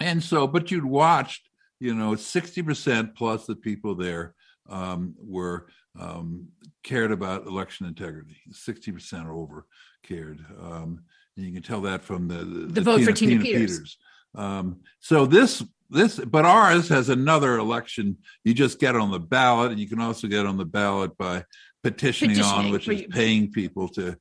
and 0.00 0.22
so, 0.22 0.46
but 0.48 0.70
you'd 0.72 0.84
watched, 0.84 1.48
you 1.84 1.94
know, 1.94 2.12
60% 2.12 3.14
plus 3.14 3.44
the 3.44 3.54
people 3.54 3.94
there 3.94 4.34
um, 4.70 5.14
were 5.18 5.66
um, 6.00 6.48
cared 6.82 7.12
about 7.12 7.46
election 7.46 7.86
integrity. 7.86 8.36
60% 8.50 9.26
or 9.26 9.34
over 9.34 9.66
cared. 10.02 10.42
Um, 10.58 11.02
and 11.36 11.44
you 11.44 11.52
can 11.52 11.62
tell 11.62 11.82
that 11.82 12.02
from 12.02 12.26
the, 12.26 12.36
The 12.72 12.80
vote 12.80 13.02
for 13.02 13.12
Tina 13.12 13.42
Peters. 13.42 13.98
Um, 14.34 14.80
so 15.00 15.26
this, 15.26 15.62
this, 15.90 16.18
but 16.18 16.46
ours 16.46 16.88
has 16.88 17.10
another 17.10 17.58
election. 17.58 18.16
You 18.44 18.54
just 18.54 18.78
get 18.80 18.96
on 18.96 19.10
the 19.10 19.20
ballot, 19.20 19.70
and 19.70 19.78
you 19.78 19.86
can 19.86 20.00
also 20.00 20.26
get 20.26 20.46
on 20.46 20.56
the 20.56 20.64
ballot 20.64 21.16
by 21.18 21.44
petitioning, 21.82 22.40
on, 22.40 22.70
which 22.70 22.88
is 22.88 23.02
you- 23.02 23.08
paying 23.08 23.52
people 23.52 23.88
to 23.90 24.16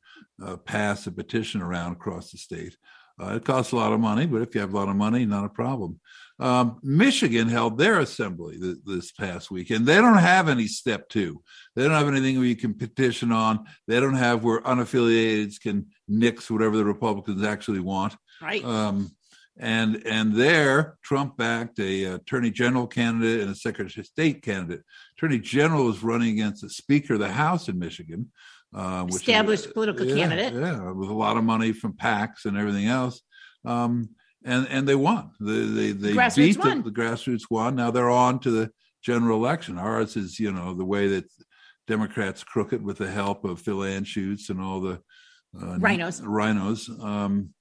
uh, 0.45 0.57
pass 0.57 1.07
a 1.07 1.11
petition 1.11 1.61
around 1.61 1.93
across 1.93 2.31
the 2.31 2.37
state. 2.37 2.75
Uh, 3.21 3.35
it 3.35 3.45
costs 3.45 3.71
a 3.71 3.75
lot 3.75 3.93
of 3.93 3.99
money, 3.99 4.25
but 4.25 4.41
if 4.41 4.55
you 4.55 4.61
have 4.61 4.73
a 4.73 4.77
lot 4.77 4.89
of 4.89 4.95
money, 4.95 5.25
not 5.25 5.45
a 5.45 5.49
problem. 5.49 5.99
Um, 6.39 6.79
Michigan 6.81 7.47
held 7.47 7.77
their 7.77 7.99
assembly 7.99 8.59
th- 8.59 8.77
this 8.85 9.11
past 9.11 9.51
week, 9.51 9.69
and 9.69 9.85
they 9.85 9.95
don't 9.95 10.17
have 10.17 10.49
any 10.49 10.67
step 10.67 11.07
two. 11.09 11.41
They 11.75 11.83
don't 11.83 11.91
have 11.91 12.07
anything 12.07 12.37
where 12.37 12.47
you 12.47 12.55
can 12.55 12.73
petition 12.73 13.31
on. 13.31 13.65
They 13.87 13.99
don't 13.99 14.15
have 14.15 14.43
where 14.43 14.61
unaffiliated 14.61 15.61
can 15.61 15.87
nix 16.07 16.49
whatever 16.49 16.75
the 16.75 16.85
Republicans 16.85 17.43
actually 17.43 17.81
want. 17.81 18.15
Right. 18.41 18.65
Um, 18.65 19.11
and 19.57 20.01
and 20.07 20.33
there, 20.33 20.97
Trump 21.03 21.37
backed 21.37 21.79
a 21.79 22.05
attorney 22.05 22.49
general 22.49 22.87
candidate 22.87 23.41
and 23.41 23.51
a 23.51 23.55
secretary 23.55 24.01
of 24.01 24.07
state 24.07 24.41
candidate. 24.41 24.81
Attorney 25.15 25.37
general 25.37 25.85
was 25.85 26.01
running 26.01 26.31
against 26.31 26.63
the 26.63 26.69
Speaker 26.69 27.13
of 27.13 27.19
the 27.19 27.31
House 27.31 27.69
in 27.69 27.77
Michigan, 27.77 28.31
uh, 28.75 29.05
is- 29.09 29.15
Established 29.15 29.73
political 29.73 30.05
yeah, 30.05 30.15
candidate. 30.15 30.53
yeah, 30.53 30.91
with 30.91 31.09
a 31.09 31.13
lot 31.13 31.37
of 31.37 31.43
money 31.43 31.73
from 31.73 31.93
PACs 31.93 32.45
and 32.45 32.57
everything 32.57 32.87
else. 32.87 33.21
Um, 33.65 34.09
and 34.45 34.67
and 34.69 34.87
they 34.87 34.95
won. 34.95 35.31
They 35.39 35.61
they, 35.61 35.91
they 35.91 36.13
Grassroots 36.13 36.35
beat 36.35 36.61
the, 36.61 36.67
won. 36.69 36.83
the 36.83 36.91
grassroots 36.91 37.43
won. 37.49 37.75
Now 37.75 37.91
they're 37.91 38.09
on 38.09 38.39
to 38.39 38.51
the 38.51 38.71
general 39.01 39.37
election. 39.37 39.77
Ours 39.77 40.17
is 40.17 40.39
you 40.39 40.51
know 40.51 40.73
the 40.73 40.85
way 40.85 41.07
that 41.07 41.25
Democrats 41.87 42.43
crooked 42.43 42.81
with 42.83 42.97
the 42.97 43.09
help 43.09 43.45
of 43.45 43.61
Phil 43.61 43.77
Anschutz 43.79 44.49
and 44.49 44.59
all 44.61 44.81
the 44.81 44.99
uh, 45.61 45.77
Rhinos. 45.79 46.21
Rhinos. 46.21 46.89
Um, 47.01 47.53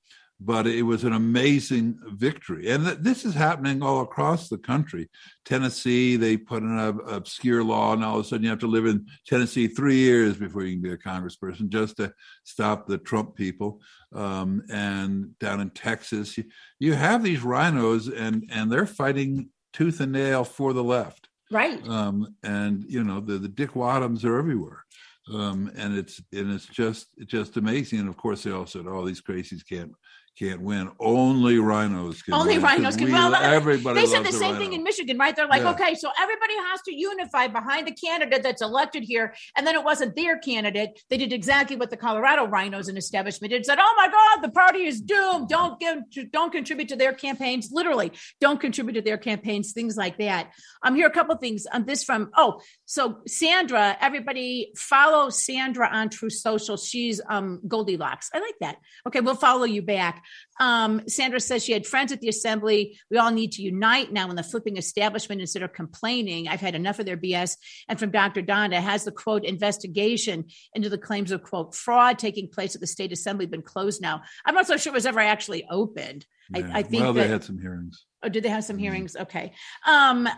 but 0.45 0.67
it 0.67 0.83
was 0.83 1.05
an 1.05 1.13
amazing 1.13 1.99
victory, 2.15 2.71
and 2.71 2.85
th- 2.85 2.99
this 3.01 3.25
is 3.25 3.35
happening 3.35 3.83
all 3.83 4.01
across 4.03 4.49
the 4.49 4.59
country. 4.59 5.09
Tennessee, 5.45 6.17
they 6.17 6.37
put 6.37 6.63
in 6.63 6.79
an 6.79 7.01
obscure 7.07 7.63
law, 7.63 7.93
and 7.93 8.05
all 8.05 8.19
of 8.19 8.25
a 8.25 8.29
sudden 8.29 8.45
you 8.45 8.51
have 8.51 8.59
to 8.61 8.67
live 8.67 8.87
in 8.87 9.07
Tennessee 9.27 9.69
three 9.69 9.97
years 9.97 10.37
before 10.37 10.63
you 10.65 10.75
can 10.75 10.83
be 10.83 10.93
a 10.93 10.97
congressperson, 10.97 11.69
just 11.69 11.97
to 11.99 12.13
stop 12.45 12.87
the 12.87 12.99
Trump 12.99 13.35
people. 13.37 13.81
Um, 14.15 14.63
and 14.71 15.39
down 15.39 15.61
in 15.61 15.71
Texas, 15.71 16.37
you, 16.39 16.45
you 16.79 16.93
have 16.95 17.23
these 17.23 17.43
rhinos, 17.43 18.09
and 18.09 18.45
and 18.53 18.71
they're 18.71 18.87
fighting 18.87 19.49
tooth 19.73 20.01
and 20.01 20.13
nail 20.13 20.45
for 20.45 20.73
the 20.75 20.85
left 20.85 21.29
Right. 21.51 21.87
um, 21.89 22.35
and 22.43 22.85
you 22.89 23.05
know 23.05 23.21
the, 23.21 23.39
the 23.39 23.49
Dick 23.49 23.73
Wadhams 23.73 24.25
are 24.25 24.39
everywhere, 24.39 24.85
um, 25.33 25.71
and 25.77 25.97
it's 25.97 26.21
and 26.33 26.53
it's 26.53 26.67
just 26.67 27.09
it's 27.17 27.31
just 27.31 27.57
amazing. 27.57 28.01
And 28.01 28.09
of 28.09 28.17
course, 28.17 28.43
they 28.43 28.51
all 28.51 28.67
said, 28.67 28.87
"Oh, 28.87 29.07
these 29.07 29.21
crazies 29.23 29.67
can't 29.67 29.93
can't 30.38 30.62
win. 30.62 30.90
Only 30.99 31.59
rhinos 31.59 32.23
can. 32.23 32.35
Only 32.35 32.55
win, 32.55 32.62
rhinos 32.62 32.97
can 32.97 33.07
we- 33.07 33.12
win. 33.12 33.21
Well, 33.21 33.35
Everybody. 33.35 34.01
they 34.01 34.07
said 34.07 34.25
the 34.25 34.33
same 34.33 34.57
thing 34.57 34.73
in 34.73 34.83
Michigan, 34.83 35.18
right? 35.18 35.37
They're 35.37 35.47
like, 35.47 35.62
Yeah. 35.62 35.73
okay, 35.73 35.95
so 35.95 36.11
everybody 36.18 36.55
has 36.71 36.81
to 36.87 36.95
unify 36.95 37.49
behind 37.49 37.87
the 37.87 37.92
candidate 37.92 38.42
that's 38.42 38.62
elected 38.62 39.05
here. 39.05 39.35
And 39.57 39.66
then 39.66 39.75
it 39.75 39.85
wasn't 39.85 40.16
their 40.16 40.38
candidate. 40.38 41.01
They 41.11 41.18
did 41.18 41.33
exactly 41.33 41.77
what 41.77 41.90
the 41.90 41.99
Colorado 41.99 42.47
rhinos 42.47 42.88
and 42.88 42.97
establishment 42.97 43.51
did. 43.51 43.66
Said, 43.66 43.79
oh 43.79 43.95
my 43.97 44.09
God, 44.09 44.42
the 44.42 44.51
party 44.53 44.85
is 44.85 45.01
doomed. 45.01 45.49
Don't 45.49 45.79
give, 45.79 45.99
don't 46.33 46.51
contribute 46.51 46.88
to 46.88 46.97
their 46.97 47.12
campaigns. 47.12 47.71
Literally, 47.71 48.12
don't 48.40 48.61
contribute 48.61 48.95
to 48.95 49.03
their 49.03 49.18
campaigns. 49.18 49.73
Things 49.73 49.97
like 49.97 50.16
that. 50.18 50.51
I'm 50.83 50.95
um, 50.95 50.97
here. 50.97 51.07
A 51.07 51.11
couple 51.11 51.37
things 51.37 51.66
on 51.73 51.85
this 51.85 52.03
from. 52.05 52.31
Oh, 52.37 52.61
so 52.93 53.21
Sandra, 53.27 53.97
everybody 54.03 54.71
follow 54.77 55.31
Sandra 55.31 55.89
on 55.91 56.11
True 56.11 56.29
Social. 56.29 56.77
She's 56.77 57.23
um 57.27 57.59
Goldilocks. 57.67 58.29
I 58.35 58.41
like 58.41 58.57
that. 58.61 58.77
Okay, 59.07 59.21
we'll 59.21 59.35
follow 59.35 59.65
you 59.65 59.81
back. 59.81 60.23
Um, 60.61 61.01
Sandra 61.09 61.41
says 61.41 61.65
she 61.65 61.73
had 61.73 61.87
friends 61.87 62.13
at 62.13 62.21
the 62.21 62.29
assembly. 62.29 62.99
We 63.11 63.17
all 63.17 63.31
need 63.31 63.53
to 63.53 63.63
unite 63.63 64.13
now 64.13 64.29
in 64.29 64.37
the 64.37 64.43
flipping 64.43 64.77
establishment 64.77 65.41
instead 65.41 65.63
of 65.63 65.73
complaining. 65.73 66.49
I've 66.49 66.61
had 66.61 66.75
enough 66.75 66.99
of 66.99 67.07
their 67.07 67.17
BS. 67.17 67.57
And 67.89 67.99
from 67.99 68.11
Dr. 68.11 68.43
Donda, 68.43 68.79
has 68.79 69.05
the 69.05 69.11
quote 69.11 69.47
investigation 69.47 70.45
into 70.75 70.91
the 70.91 70.99
claims 70.99 71.31
of 71.33 71.43
quote 71.43 71.75
fraud 71.75 72.19
taking 72.19 72.47
place 72.51 72.75
at 72.75 72.83
the 72.83 72.87
state 72.87 73.11
assembly 73.11 73.47
been 73.47 73.63
closed 73.63 74.03
now? 74.03 74.21
I'm 74.45 74.55
not 74.55 74.67
so 74.67 74.77
sure 74.77 74.93
it 74.93 74.95
was 74.95 75.07
ever 75.07 75.21
actually 75.21 75.65
opened. 75.71 76.27
I- 76.55 76.59
Yeah. 76.59 76.71
I 76.75 76.83
think 76.83 77.03
well, 77.05 77.15
they 77.15 77.27
had 77.27 77.43
some 77.43 77.59
hearings. 77.59 78.05
Oh, 78.23 78.29
did 78.29 78.43
they 78.45 78.51
have 78.51 78.65
some 78.65 78.77
Mhm. 78.77 78.81
hearings? 78.81 79.17
Okay. 79.17 79.55
Um, 79.87 80.29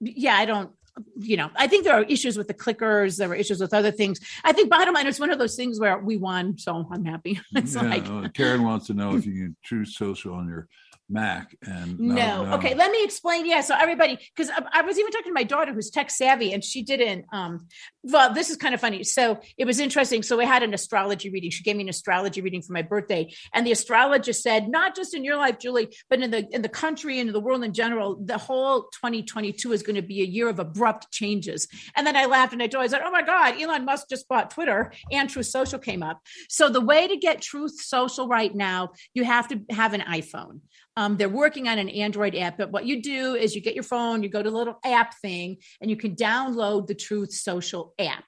yeah, 0.00 0.34
I 0.36 0.44
don't, 0.44 0.70
you 1.16 1.36
know, 1.36 1.50
I 1.56 1.66
think 1.66 1.84
there 1.84 1.94
are 1.94 2.02
issues 2.04 2.36
with 2.36 2.48
the 2.48 2.54
clickers. 2.54 3.16
There 3.16 3.28
were 3.28 3.34
issues 3.34 3.60
with 3.60 3.74
other 3.74 3.90
things. 3.90 4.20
I 4.44 4.52
think 4.52 4.70
bottom 4.70 4.94
line, 4.94 5.06
it's 5.06 5.20
one 5.20 5.30
of 5.30 5.38
those 5.38 5.56
things 5.56 5.80
where 5.80 5.98
we 5.98 6.16
won, 6.16 6.58
so 6.58 6.86
I'm 6.90 7.04
happy. 7.04 7.40
It's 7.54 7.74
yeah, 7.74 7.82
like, 7.82 8.34
Karen 8.34 8.62
wants 8.62 8.86
to 8.86 8.94
know 8.94 9.16
if 9.16 9.26
you 9.26 9.32
can 9.32 9.56
choose 9.62 9.96
social 9.96 10.34
on 10.34 10.48
your 10.48 10.68
Mac 11.08 11.56
and 11.62 11.98
no. 11.98 12.52
Okay, 12.54 12.74
let 12.74 12.90
me 12.90 13.02
explain. 13.02 13.46
Yeah, 13.46 13.62
so 13.62 13.74
everybody, 13.78 14.18
because 14.36 14.50
I, 14.50 14.80
I 14.80 14.82
was 14.82 14.98
even 14.98 15.10
talking 15.10 15.30
to 15.30 15.34
my 15.34 15.42
daughter 15.42 15.72
who's 15.72 15.90
tech 15.90 16.10
savvy, 16.10 16.52
and 16.52 16.62
she 16.62 16.82
didn't. 16.82 17.24
Um, 17.32 17.66
well, 18.02 18.34
this 18.34 18.50
is 18.50 18.56
kind 18.56 18.74
of 18.74 18.80
funny. 18.80 19.04
So 19.04 19.40
it 19.56 19.64
was 19.64 19.80
interesting. 19.80 20.22
So 20.22 20.36
we 20.36 20.44
had 20.44 20.62
an 20.62 20.74
astrology 20.74 21.30
reading. 21.30 21.50
She 21.50 21.62
gave 21.62 21.76
me 21.76 21.82
an 21.82 21.88
astrology 21.88 22.40
reading 22.42 22.60
for 22.60 22.72
my 22.72 22.82
birthday, 22.82 23.32
and 23.54 23.66
the 23.66 23.72
astrologist 23.72 24.42
said, 24.42 24.68
not 24.68 24.94
just 24.94 25.14
in 25.14 25.24
your 25.24 25.36
life, 25.36 25.58
Julie, 25.58 25.88
but 26.10 26.20
in 26.20 26.30
the 26.30 26.46
in 26.50 26.62
the 26.62 26.68
country 26.68 27.18
and 27.20 27.28
in 27.28 27.32
the 27.32 27.40
world 27.40 27.64
in 27.64 27.72
general, 27.72 28.16
the 28.22 28.38
whole 28.38 28.82
2022 29.00 29.72
is 29.72 29.82
going 29.82 29.96
to 29.96 30.02
be 30.02 30.20
a 30.20 30.26
year 30.26 30.48
of 30.48 30.58
abrupt 30.58 31.10
changes. 31.10 31.68
And 31.96 32.06
then 32.06 32.16
I 32.16 32.26
laughed 32.26 32.52
and 32.52 32.62
I 32.62 32.66
told 32.66 32.82
her, 32.82 32.84
I 32.84 32.88
said, 32.88 33.02
"Oh 33.02 33.10
my 33.10 33.22
God, 33.22 33.60
Elon 33.60 33.86
Musk 33.86 34.08
just 34.10 34.28
bought 34.28 34.50
Twitter, 34.50 34.92
and 35.10 35.30
Truth 35.30 35.46
Social 35.46 35.78
came 35.78 36.02
up." 36.02 36.20
So 36.50 36.68
the 36.68 36.82
way 36.82 37.08
to 37.08 37.16
get 37.16 37.40
Truth 37.40 37.80
Social 37.80 38.28
right 38.28 38.54
now, 38.54 38.90
you 39.14 39.24
have 39.24 39.48
to 39.48 39.60
have 39.70 39.94
an 39.94 40.02
iPhone. 40.02 40.60
Um, 40.98 41.16
they're 41.16 41.28
working 41.28 41.68
on 41.68 41.78
an 41.78 41.88
Android 41.88 42.34
app, 42.34 42.58
but 42.58 42.72
what 42.72 42.84
you 42.84 43.00
do 43.00 43.36
is 43.36 43.54
you 43.54 43.60
get 43.60 43.76
your 43.76 43.84
phone, 43.84 44.24
you 44.24 44.28
go 44.28 44.42
to 44.42 44.50
the 44.50 44.56
little 44.56 44.80
app 44.84 45.14
thing, 45.22 45.58
and 45.80 45.88
you 45.88 45.96
can 45.96 46.16
download 46.16 46.88
the 46.88 46.94
Truth 46.96 47.32
Social 47.32 47.94
app. 48.00 48.24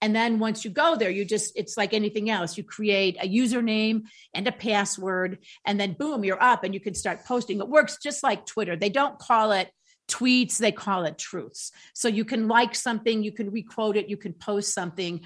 And 0.00 0.14
then 0.14 0.38
once 0.38 0.64
you 0.64 0.70
go 0.70 0.94
there, 0.94 1.10
you 1.10 1.24
just, 1.24 1.52
it's 1.56 1.76
like 1.76 1.92
anything 1.92 2.30
else. 2.30 2.56
You 2.56 2.62
create 2.62 3.16
a 3.20 3.28
username 3.28 4.02
and 4.34 4.46
a 4.46 4.52
password, 4.52 5.38
and 5.66 5.80
then 5.80 5.94
boom, 5.98 6.22
you're 6.22 6.40
up 6.40 6.62
and 6.62 6.72
you 6.72 6.78
can 6.78 6.94
start 6.94 7.24
posting. 7.26 7.58
It 7.58 7.68
works 7.68 7.98
just 8.00 8.22
like 8.22 8.46
Twitter. 8.46 8.76
They 8.76 8.88
don't 8.88 9.18
call 9.18 9.50
it 9.50 9.72
tweets 10.08 10.58
they 10.58 10.72
call 10.72 11.04
it 11.04 11.16
truths 11.16 11.70
so 11.94 12.08
you 12.08 12.24
can 12.24 12.48
like 12.48 12.74
something 12.74 13.22
you 13.22 13.32
can 13.32 13.50
requote 13.50 13.96
it 13.96 14.08
you 14.08 14.16
can 14.16 14.32
post 14.32 14.74
something 14.74 15.20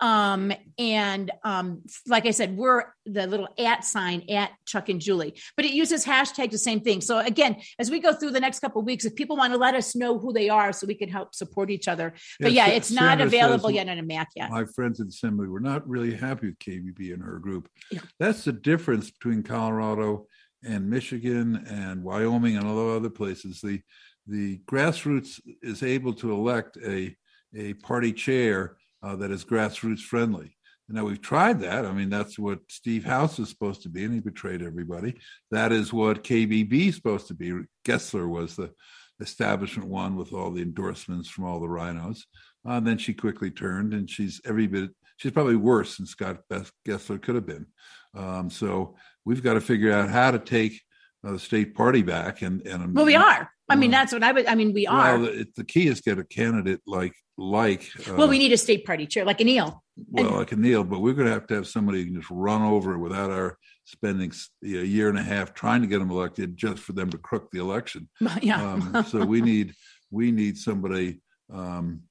um, 0.00 0.52
and 0.78 1.30
um, 1.44 1.82
like 2.06 2.26
i 2.26 2.30
said 2.30 2.56
we're 2.56 2.84
the 3.06 3.26
little 3.26 3.48
at 3.58 3.84
sign 3.84 4.22
at 4.30 4.50
chuck 4.66 4.88
and 4.88 5.00
julie 5.00 5.34
but 5.56 5.64
it 5.64 5.72
uses 5.72 6.04
hashtag 6.04 6.50
the 6.50 6.58
same 6.58 6.80
thing 6.80 7.00
so 7.00 7.18
again 7.18 7.56
as 7.78 7.90
we 7.90 8.00
go 8.00 8.12
through 8.12 8.30
the 8.30 8.40
next 8.40 8.60
couple 8.60 8.82
weeks 8.82 9.04
if 9.04 9.14
people 9.14 9.36
want 9.36 9.52
to 9.52 9.58
let 9.58 9.74
us 9.74 9.96
know 9.96 10.18
who 10.18 10.32
they 10.32 10.48
are 10.48 10.72
so 10.72 10.86
we 10.86 10.94
can 10.94 11.08
help 11.08 11.34
support 11.34 11.70
each 11.70 11.88
other 11.88 12.14
but 12.40 12.52
yeah, 12.52 12.68
it's 12.68 12.90
not 12.90 13.20
available 13.20 13.68
says, 13.68 13.74
yet 13.74 13.88
on 13.88 13.98
a 13.98 14.02
mac 14.02 14.28
yet 14.36 14.50
My 14.50 14.64
friends 14.64 15.00
at 15.00 15.08
Assembly 15.08 15.48
were 15.48 15.60
not 15.60 15.88
really 15.88 16.14
happy 16.14 16.48
with 16.48 16.58
KBB 16.58 17.12
and 17.14 17.22
her 17.22 17.38
group. 17.38 17.68
Yeah. 17.90 18.00
That's 18.18 18.44
the 18.44 18.52
difference 18.52 19.10
between 19.10 19.42
Colorado 19.42 20.26
and 20.64 20.88
Michigan 20.88 21.64
and 21.68 22.02
Wyoming 22.02 22.56
and 22.56 22.66
all 22.66 22.76
the 22.76 22.96
other 22.96 23.10
places. 23.10 23.60
The 23.60 23.80
the 24.26 24.58
grassroots 24.70 25.40
is 25.62 25.82
able 25.82 26.12
to 26.14 26.32
elect 26.32 26.76
a 26.84 27.16
a 27.54 27.74
party 27.74 28.12
chair 28.12 28.76
uh, 29.02 29.16
that 29.16 29.30
is 29.30 29.44
grassroots 29.44 30.00
friendly. 30.00 30.56
And 30.88 30.96
now 30.96 31.04
we've 31.04 31.20
tried 31.20 31.60
that. 31.60 31.86
I 31.86 31.92
mean, 31.92 32.10
that's 32.10 32.38
what 32.38 32.60
Steve 32.68 33.04
House 33.04 33.38
is 33.38 33.48
supposed 33.48 33.82
to 33.82 33.88
be, 33.88 34.04
and 34.04 34.12
he 34.12 34.20
betrayed 34.20 34.62
everybody. 34.62 35.20
That 35.50 35.72
is 35.72 35.92
what 35.92 36.24
KBB 36.24 36.88
is 36.88 36.96
supposed 36.96 37.28
to 37.28 37.34
be. 37.34 37.52
Gessler 37.84 38.28
was 38.28 38.56
the 38.56 38.72
establishment 39.20 39.88
one 39.88 40.16
with 40.16 40.32
all 40.32 40.50
the 40.50 40.62
endorsements 40.62 41.28
from 41.28 41.44
all 41.44 41.60
the 41.60 41.68
rhinos. 41.68 42.26
Uh, 42.66 42.72
and 42.72 42.86
then 42.86 42.98
she 42.98 43.14
quickly 43.14 43.50
turned, 43.50 43.94
and 43.94 44.10
she's 44.10 44.40
every 44.44 44.66
bit. 44.66 44.90
She's 45.16 45.32
probably 45.32 45.56
worse 45.56 45.96
than 45.96 46.06
Scott 46.06 46.40
Gessler 46.50 47.22
could 47.22 47.34
have 47.34 47.46
been. 47.46 47.66
Um, 48.14 48.50
so 48.50 48.96
we've 49.24 49.42
got 49.42 49.54
to 49.54 49.60
figure 49.60 49.92
out 49.92 50.10
how 50.10 50.30
to 50.30 50.38
take 50.38 50.80
uh, 51.24 51.32
the 51.32 51.38
state 51.38 51.74
party 51.74 52.02
back. 52.02 52.42
And 52.42 52.66
and 52.66 52.94
well 52.94 53.04
we 53.04 53.14
are 53.14 53.50
i 53.70 53.76
mean 53.76 53.90
that's 53.90 54.12
what 54.12 54.22
i 54.22 54.32
would 54.32 54.46
i 54.46 54.54
mean 54.54 54.72
we 54.72 54.86
are 54.86 55.18
Well, 55.18 55.32
the, 55.32 55.46
the 55.56 55.64
key 55.64 55.86
is 55.88 56.00
get 56.00 56.18
a 56.18 56.24
candidate 56.24 56.80
like 56.86 57.14
like. 57.38 57.88
Uh, 58.06 58.14
well 58.16 58.28
we 58.28 58.38
need 58.38 58.52
a 58.52 58.58
state 58.58 58.84
party 58.84 59.06
chair 59.06 59.24
like 59.24 59.40
a 59.40 59.44
neil 59.44 59.82
well, 60.08 60.30
like 60.30 60.52
a 60.52 60.56
Neil, 60.56 60.84
but 60.84 61.00
we're 61.00 61.14
going 61.14 61.26
to 61.26 61.32
have 61.32 61.46
to 61.48 61.54
have 61.54 61.66
somebody 61.66 62.00
who 62.00 62.06
can 62.06 62.14
just 62.20 62.30
run 62.30 62.62
over 62.62 62.94
it 62.94 62.98
without 62.98 63.30
our 63.30 63.58
spending 63.84 64.32
a 64.64 64.66
year 64.66 65.08
and 65.08 65.18
a 65.18 65.22
half 65.22 65.52
trying 65.52 65.82
to 65.82 65.86
get 65.86 65.98
them 65.98 66.10
elected 66.10 66.56
just 66.56 66.82
for 66.82 66.92
them 66.92 67.10
to 67.10 67.18
crook 67.18 67.50
the 67.50 67.58
election. 67.58 68.08
yeah 68.40 68.72
Um, 68.72 69.04
so 69.08 69.24
we 69.24 69.40
need 69.40 69.74
we 70.10 70.30
need 70.30 70.56
somebody. 70.58 71.20
Um, 71.52 72.02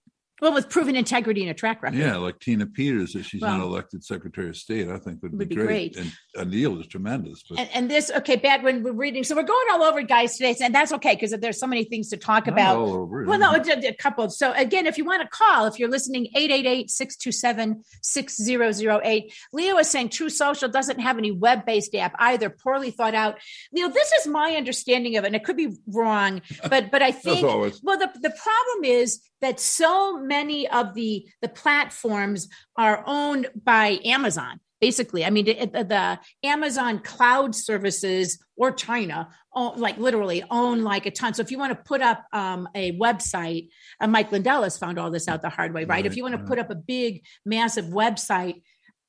well 0.41 0.53
with 0.53 0.69
proven 0.69 0.95
integrity 0.95 1.41
and 1.41 1.51
a 1.51 1.53
track 1.53 1.83
record 1.83 1.97
yeah, 1.97 2.15
like 2.17 2.39
Tina 2.39 2.65
Peters, 2.65 3.15
if 3.15 3.25
she's 3.25 3.41
not 3.41 3.59
elected 3.59 4.03
Secretary 4.03 4.49
of 4.49 4.57
State, 4.57 4.89
I 4.89 4.97
think 4.97 5.21
would, 5.21 5.33
would 5.33 5.49
be, 5.49 5.55
be 5.55 5.55
great. 5.55 5.95
great. 5.95 6.13
And 6.35 6.51
Neil 6.51 6.79
is 6.79 6.87
tremendous. 6.87 7.43
But 7.47 7.59
and, 7.59 7.69
and 7.73 7.91
this 7.91 8.09
okay 8.17 8.37
bad 8.37 8.63
when 8.63 8.83
we're 8.83 8.93
reading 8.93 9.23
so 9.23 9.35
we're 9.35 9.43
going 9.43 9.67
all 9.71 9.83
over 9.83 10.01
guys 10.01 10.37
today 10.37 10.55
and 10.61 10.73
that's 10.73 10.93
okay 10.93 11.13
because 11.15 11.31
there's 11.31 11.59
so 11.59 11.67
many 11.67 11.83
things 11.83 12.09
to 12.09 12.17
talk 12.17 12.47
not 12.47 12.53
about 12.53 12.77
all 12.77 12.93
over. 12.93 13.25
Well, 13.25 13.37
no, 13.39 13.53
a, 13.53 13.61
a 13.87 13.93
couple. 13.93 14.29
So 14.29 14.53
again, 14.53 14.87
if 14.87 14.97
you 14.97 15.05
want 15.05 15.21
to 15.21 15.27
call, 15.27 15.65
if 15.65 15.79
you're 15.79 15.89
listening, 15.89 16.27
888-627-6008. 16.35 19.33
Leo 19.53 19.77
is 19.77 19.89
saying 19.89 20.09
Truth 20.09 20.33
Social 20.33 20.67
doesn't 20.69 20.99
have 20.99 21.17
any 21.17 21.31
web-based 21.31 21.95
app 21.95 22.13
either, 22.19 22.49
poorly 22.49 22.91
thought 22.91 23.15
out. 23.15 23.39
Leo, 23.73 23.89
this 23.89 24.11
is 24.13 24.27
my 24.27 24.55
understanding 24.55 25.17
of 25.17 25.23
it, 25.23 25.27
and 25.27 25.35
it 25.35 25.43
could 25.43 25.57
be 25.57 25.75
wrong, 25.87 26.41
but 26.69 26.91
but 26.91 27.01
I 27.01 27.11
think 27.29 27.43
well, 27.43 27.97
the, 27.97 28.11
the 28.21 28.29
problem 28.29 28.83
is 28.83 29.19
that 29.41 29.59
so 29.59 30.17
many 30.17 30.67
of 30.67 30.93
the 30.93 31.25
the 31.41 31.49
platforms 31.49 32.47
are 32.75 33.03
owned 33.05 33.47
by 33.63 33.99
Amazon. 34.05 34.59
Basically, 34.81 35.25
I 35.25 35.29
mean, 35.29 35.47
it- 35.47 35.73
the, 35.73 35.83
the 35.83 36.19
Amazon 36.47 36.99
cloud 36.99 37.53
services 37.53 38.39
or 38.55 38.71
China, 38.71 39.27
own, 39.53 39.77
like 39.77 39.97
literally 39.97 40.43
own 40.49 40.83
like 40.83 41.05
a 41.05 41.11
ton. 41.11 41.33
So 41.33 41.41
if 41.41 41.51
you 41.51 41.57
want 41.57 41.71
to 41.77 41.83
put 41.83 42.01
up 42.01 42.23
um, 42.31 42.67
a 42.75 42.97
website, 42.97 43.69
uh, 43.99 44.07
Mike 44.07 44.31
Lindell 44.31 44.63
has 44.63 44.77
found 44.77 44.97
all 44.97 45.11
this 45.11 45.27
out 45.27 45.41
the 45.41 45.49
hard 45.49 45.73
way, 45.73 45.83
right? 45.85 46.05
if 46.05 46.15
you 46.15 46.23
want 46.23 46.35
to 46.35 46.43
put 46.45 46.59
up 46.59 46.69
a 46.69 46.75
big, 46.75 47.23
massive 47.45 47.85
website, 47.85 48.61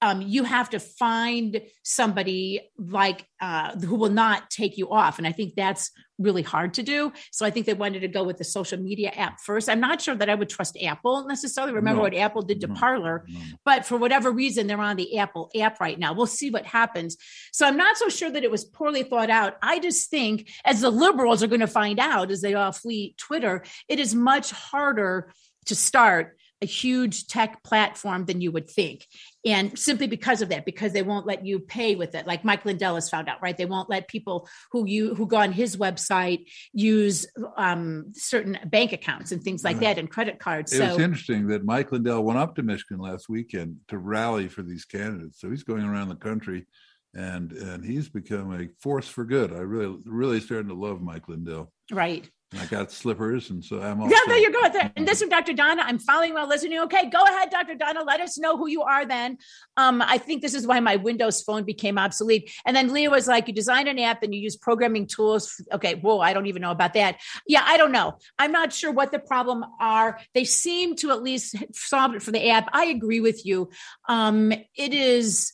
um, 0.03 0.23
you 0.23 0.45
have 0.45 0.71
to 0.71 0.81
find 0.81 1.61
somebody 1.83 2.71
like 2.79 3.27
uh, 3.41 3.79
who 3.79 3.97
will 3.97 4.11
not 4.11 4.51
take 4.51 4.79
you 4.79 4.91
off, 4.91 5.19
and 5.19 5.27
I 5.27 5.33
think 5.33 5.55
that's 5.55 5.91
really 6.19 6.43
hard 6.43 6.75
to 6.75 6.83
do. 6.83 7.13
So 7.33 7.47
I 7.47 7.51
think 7.51 7.65
they 7.67 7.73
wanted 7.75 8.01
to 8.01 8.09
go 8.09 8.23
with 8.23 8.37
the 8.37 8.45
social 8.45 8.79
media 8.79 9.11
app 9.11 9.41
first. 9.41 9.71
I'm 9.71 9.81
not 9.81 10.03
sure 10.03 10.15
that 10.15 10.29
I 10.29 10.35
would 10.35 10.51
trust 10.51 10.77
Apple 10.83 11.27
necessarily. 11.27 11.73
Remember 11.73 11.99
No. 11.99 12.03
what 12.03 12.15
Apple 12.15 12.43
did 12.43 12.61
to 12.61 12.67
No. 12.67 12.75
Parler, 12.75 13.25
No. 13.29 13.41
but 13.65 13.87
for 13.87 13.97
whatever 13.97 14.31
reason, 14.31 14.67
they're 14.67 14.79
on 14.81 14.97
the 14.97 15.19
Apple 15.19 15.51
app 15.59 15.81
right 15.81 15.99
now. 15.99 16.13
We'll 16.13 16.27
see 16.27 16.51
what 16.51 16.67
happens. 16.67 17.17
So 17.53 17.67
I'm 17.67 17.77
not 17.79 17.97
so 17.97 18.09
sure 18.11 18.31
that 18.31 18.45
it 18.45 18.51
was 18.51 18.65
poorly 18.65 19.03
thought 19.03 19.31
out. 19.31 19.57
I 19.63 19.79
just 19.79 20.11
think, 20.11 20.51
as 20.65 20.83
the 20.83 20.91
liberals 20.91 21.43
are 21.43 21.47
going 21.47 21.61
to 21.61 21.67
find 21.67 21.99
out 21.99 22.31
as 22.31 22.43
they 22.43 22.55
all 22.55 22.73
flee 22.73 23.15
Twitter, 23.17 23.65
it 23.89 23.99
is 23.99 24.15
much 24.15 24.51
harder 24.51 25.33
to 25.67 25.75
start 25.75 26.37
a 26.63 26.67
huge 26.67 27.27
tech 27.27 27.63
platform 27.63 28.27
than 28.27 28.43
you 28.43 28.53
would 28.53 28.69
think. 28.69 29.07
And 29.45 29.79
simply 29.79 30.07
because 30.07 30.43
of 30.43 30.51
that, 30.51 30.67
because 30.67 30.93
they 30.93 31.03
won't 31.03 31.27
let 31.27 31.47
you 31.47 31.61
pay 31.61 31.95
with 31.95 32.15
it, 32.15 32.27
like 32.27 32.45
Mike 32.45 32.65
Lindell 32.67 32.97
has 32.97 33.09
found 33.09 33.29
out, 33.29 33.41
right? 33.41 33.57
They 33.57 33.65
won't 33.65 33.89
let 33.89 34.07
people 34.07 34.49
who 34.71 34.87
you 34.87 35.15
who 35.15 35.27
go 35.27 35.39
on 35.39 35.53
his 35.53 35.77
website 35.79 36.47
use 36.73 37.27
um, 37.57 38.13
certain 38.15 38.59
bank 38.67 38.93
accounts 38.93 39.33
and 39.33 39.43
things 39.43 39.65
like 39.65 39.77
Right. 39.77 39.83
that 39.95 39.99
and 39.99 40.11
credit 40.11 40.39
cards. 40.39 40.73
It 40.73 40.81
was 40.81 40.97
So 40.97 41.01
interesting 41.01 41.47
that 41.49 41.65
Mike 41.65 41.91
Lindell 41.91 42.23
went 42.23 42.39
up 42.39 42.55
to 42.57 42.63
Michigan 42.63 42.99
last 42.99 43.29
weekend 43.31 43.77
to 43.89 43.97
rally 43.99 44.49
for 44.49 44.63
these 44.63 44.85
candidates. 44.85 45.41
So 45.41 45.49
he's 45.49 45.63
going 45.65 45.85
around 45.85 46.09
the 46.11 46.17
country, 46.17 46.67
and 47.15 47.51
and 47.53 47.85
he's 47.85 48.09
become 48.11 48.53
a 48.53 48.69
force 48.83 49.09
for 49.09 49.25
good. 49.25 49.53
I 49.53 49.61
really 49.61 49.99
really 50.05 50.41
starting 50.41 50.69
to 50.69 50.75
love 50.75 51.01
Mike 51.01 51.29
Lindell. 51.29 51.73
right. 51.91 52.29
I 52.59 52.67
got 52.67 52.91
slippers, 52.91 53.51
and 53.51 53.65
so 53.65 53.81
I'm. 53.81 54.01
Also, 54.01 54.13
Yeah, 54.13 54.21
there 54.27 54.39
you 54.39 54.53
go. 54.53 54.91
And 54.97 55.07
this 55.07 55.23
is 55.23 55.29
Dr. 55.29 55.53
Donna. 55.53 55.83
I'm 55.87 56.01
following 56.01 56.35
while 56.35 56.49
listening. 56.49 56.81
Okay, 56.81 57.09
go 57.09 57.23
ahead, 57.23 57.49
Dr. 57.51 57.77
Donna. 57.77 58.03
Let 58.03 58.21
us 58.21 58.39
know 58.39 58.57
who 58.57 58.67
you 58.67 58.83
are 58.83 59.07
then. 59.07 59.39
Um, 59.77 60.03
I 60.03 60.19
think 60.19 60.43
this 60.43 60.55
is 60.55 60.67
why 60.67 60.81
my 60.81 60.97
Windows 60.97 61.43
phone 61.43 61.63
became 61.63 61.97
obsolete. 61.97 62.51
And 62.67 62.75
then 62.75 62.93
Leah 62.93 63.09
was 63.09 63.29
like, 63.29 63.47
you 63.47 63.55
design 63.55 63.87
an 63.87 64.01
app 64.01 64.25
and 64.25 64.35
you 64.35 64.41
use 64.41 64.57
programming 64.57 65.07
tools. 65.07 65.63
Okay, 65.73 65.95
whoa, 65.95 66.19
I 66.19 66.33
don't 66.33 66.47
even 66.47 66.61
know 66.61 66.73
about 66.73 66.95
that. 66.95 67.21
Yeah, 67.47 67.63
I 67.65 67.77
don't 67.77 67.93
know. 67.93 68.19
I'm 68.37 68.51
not 68.51 68.73
sure 68.73 68.91
what 68.91 69.13
the 69.13 69.21
problem 69.21 69.65
are. 69.81 70.19
They 70.35 70.45
seem 70.45 70.97
to 70.97 71.13
at 71.13 71.23
least 71.23 71.55
solve 71.73 72.17
it 72.17 72.23
for 72.23 72.33
the 72.33 72.51
app. 72.51 72.69
I 72.73 72.87
agree 72.87 73.21
with 73.21 73.47
you. 73.47 73.71
Um, 74.09 74.53
it 74.75 74.93
is 74.93 75.53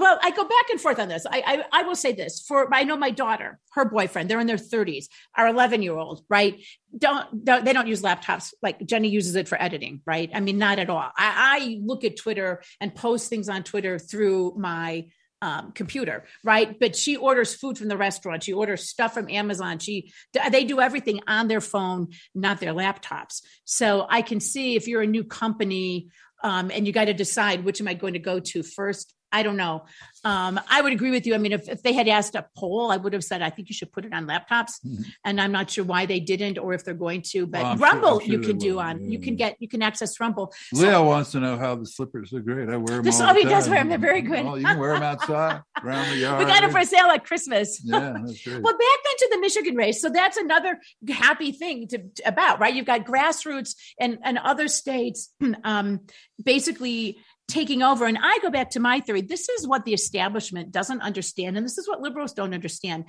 well, 0.00 0.18
I 0.22 0.30
go 0.30 0.44
back 0.44 0.70
and 0.70 0.80
forth 0.80 0.98
on 0.98 1.08
this. 1.08 1.26
I, 1.26 1.64
I 1.72 1.80
I 1.80 1.82
will 1.82 1.96
say 1.96 2.12
this 2.12 2.40
for 2.40 2.72
I 2.72 2.84
know 2.84 2.96
my 2.96 3.10
daughter, 3.10 3.58
her 3.72 3.84
boyfriend, 3.84 4.30
they're 4.30 4.40
in 4.40 4.46
their 4.46 4.56
30s, 4.56 5.06
our 5.36 5.48
11 5.48 5.82
year 5.82 5.96
old, 5.96 6.24
right? 6.28 6.62
Don't, 6.96 7.44
don't 7.44 7.64
they 7.64 7.72
don't 7.72 7.88
use 7.88 8.02
laptops 8.02 8.54
like 8.62 8.84
Jenny 8.84 9.08
uses 9.08 9.34
it 9.36 9.48
for 9.48 9.60
editing, 9.60 10.00
right? 10.06 10.30
I 10.34 10.40
mean, 10.40 10.58
not 10.58 10.78
at 10.78 10.90
all. 10.90 11.10
I, 11.16 11.58
I 11.58 11.80
look 11.82 12.04
at 12.04 12.16
Twitter 12.16 12.62
and 12.80 12.94
post 12.94 13.28
things 13.28 13.48
on 13.48 13.62
Twitter 13.62 13.98
through 13.98 14.54
my 14.56 15.06
um, 15.42 15.72
computer, 15.72 16.24
right? 16.42 16.78
But 16.80 16.96
she 16.96 17.16
orders 17.16 17.54
food 17.54 17.76
from 17.76 17.88
the 17.88 17.98
restaurant. 17.98 18.44
She 18.44 18.54
orders 18.54 18.88
stuff 18.88 19.12
from 19.12 19.28
Amazon. 19.28 19.78
She 19.78 20.12
they 20.50 20.64
do 20.64 20.80
everything 20.80 21.20
on 21.26 21.48
their 21.48 21.60
phone, 21.60 22.08
not 22.34 22.60
their 22.60 22.72
laptops. 22.72 23.42
So 23.64 24.06
I 24.08 24.22
can 24.22 24.40
see 24.40 24.74
if 24.76 24.88
you're 24.88 25.02
a 25.02 25.06
new 25.06 25.24
company 25.24 26.08
um, 26.42 26.70
and 26.72 26.86
you 26.86 26.92
got 26.92 27.06
to 27.06 27.14
decide 27.14 27.64
which 27.64 27.80
am 27.80 27.88
I 27.88 27.94
going 27.94 28.14
to 28.14 28.18
go 28.18 28.40
to 28.40 28.62
first. 28.62 29.12
I 29.34 29.42
don't 29.42 29.56
know. 29.56 29.84
Um, 30.24 30.58
I 30.70 30.80
would 30.80 30.92
agree 30.92 31.10
with 31.10 31.26
you. 31.26 31.34
I 31.34 31.38
mean, 31.38 31.52
if, 31.52 31.68
if 31.68 31.82
they 31.82 31.92
had 31.92 32.06
asked 32.08 32.34
a 32.36 32.46
poll, 32.56 32.90
I 32.92 32.96
would 32.96 33.12
have 33.12 33.24
said 33.24 33.42
I 33.42 33.50
think 33.50 33.68
you 33.68 33.74
should 33.74 33.92
put 33.92 34.04
it 34.04 34.12
on 34.14 34.26
laptops, 34.26 34.74
Mhm. 34.86 35.04
and 35.24 35.40
I'm 35.40 35.50
not 35.52 35.70
sure 35.70 35.84
why 35.84 36.06
they 36.06 36.20
didn't 36.20 36.56
or 36.56 36.72
if 36.72 36.84
they're 36.84 36.94
going 36.94 37.22
to. 37.32 37.46
But 37.46 37.62
Well, 37.62 37.72
I'm 37.72 37.78
sure- 37.78 37.86
Rumble, 37.88 38.20
sure 38.20 38.28
you 38.32 38.38
can 38.38 38.56
do 38.56 38.74
will. 38.74 38.80
on. 38.80 39.00
Yeah, 39.02 39.08
you 39.10 39.18
can 39.18 39.34
get 39.36 39.56
you 39.58 39.68
can 39.68 39.82
access 39.82 40.18
Rumble. 40.20 40.52
So- 40.72 40.80
Leo 40.82 41.04
wants 41.04 41.32
to 41.32 41.40
know 41.40 41.56
how 41.58 41.74
the 41.74 41.84
slippers 41.84 42.32
are 42.32 42.40
great. 42.40 42.68
I 42.70 42.76
wear 42.76 42.96
them. 42.96 43.02
This- 43.04 43.20
all 43.20 43.30
oh, 43.30 43.34
the 43.34 43.40
he 43.40 43.44
does 43.46 43.64
time. 43.66 43.74
them. 43.74 43.88
They're 43.90 43.98
very 44.12 44.22
good. 44.22 44.46
Oh, 44.46 44.54
you 44.54 44.64
can 44.64 44.78
wear 44.78 44.94
them 44.94 45.02
outside 45.02 45.62
around 45.84 46.08
the 46.10 46.16
yard. 46.18 46.38
we 46.38 46.44
got 46.46 46.62
it 46.62 46.70
for 46.70 46.84
sale 46.84 47.06
at 47.06 47.24
Christmas. 47.26 47.80
Yeah, 47.84 48.14
that's 48.24 48.42
great. 48.44 48.62
Well, 48.62 48.72
back 48.72 48.98
then 49.04 49.16
to 49.18 49.28
the 49.32 49.38
Michigan 49.40 49.74
race. 49.74 50.00
So 50.00 50.08
that's 50.10 50.36
another 50.36 50.78
happy 51.08 51.50
thing 51.52 51.88
to 51.88 51.98
about, 52.24 52.60
right? 52.60 52.72
You've 52.72 52.86
got 52.86 53.04
grassroots 53.04 53.74
and, 53.98 54.18
and 54.22 54.38
other 54.38 54.68
states 54.68 55.32
um, 55.64 56.00
basically 56.42 57.18
taking 57.48 57.82
over. 57.82 58.06
And 58.06 58.18
I 58.20 58.38
go 58.42 58.50
back 58.50 58.70
to 58.70 58.80
my 58.80 59.00
theory. 59.00 59.20
This 59.20 59.48
is 59.48 59.66
what 59.66 59.84
the 59.84 59.94
establishment 59.94 60.72
doesn't 60.72 61.00
understand. 61.02 61.56
And 61.56 61.64
this 61.64 61.78
is 61.78 61.88
what 61.88 62.00
liberals 62.00 62.32
don't 62.32 62.54
understand. 62.54 63.04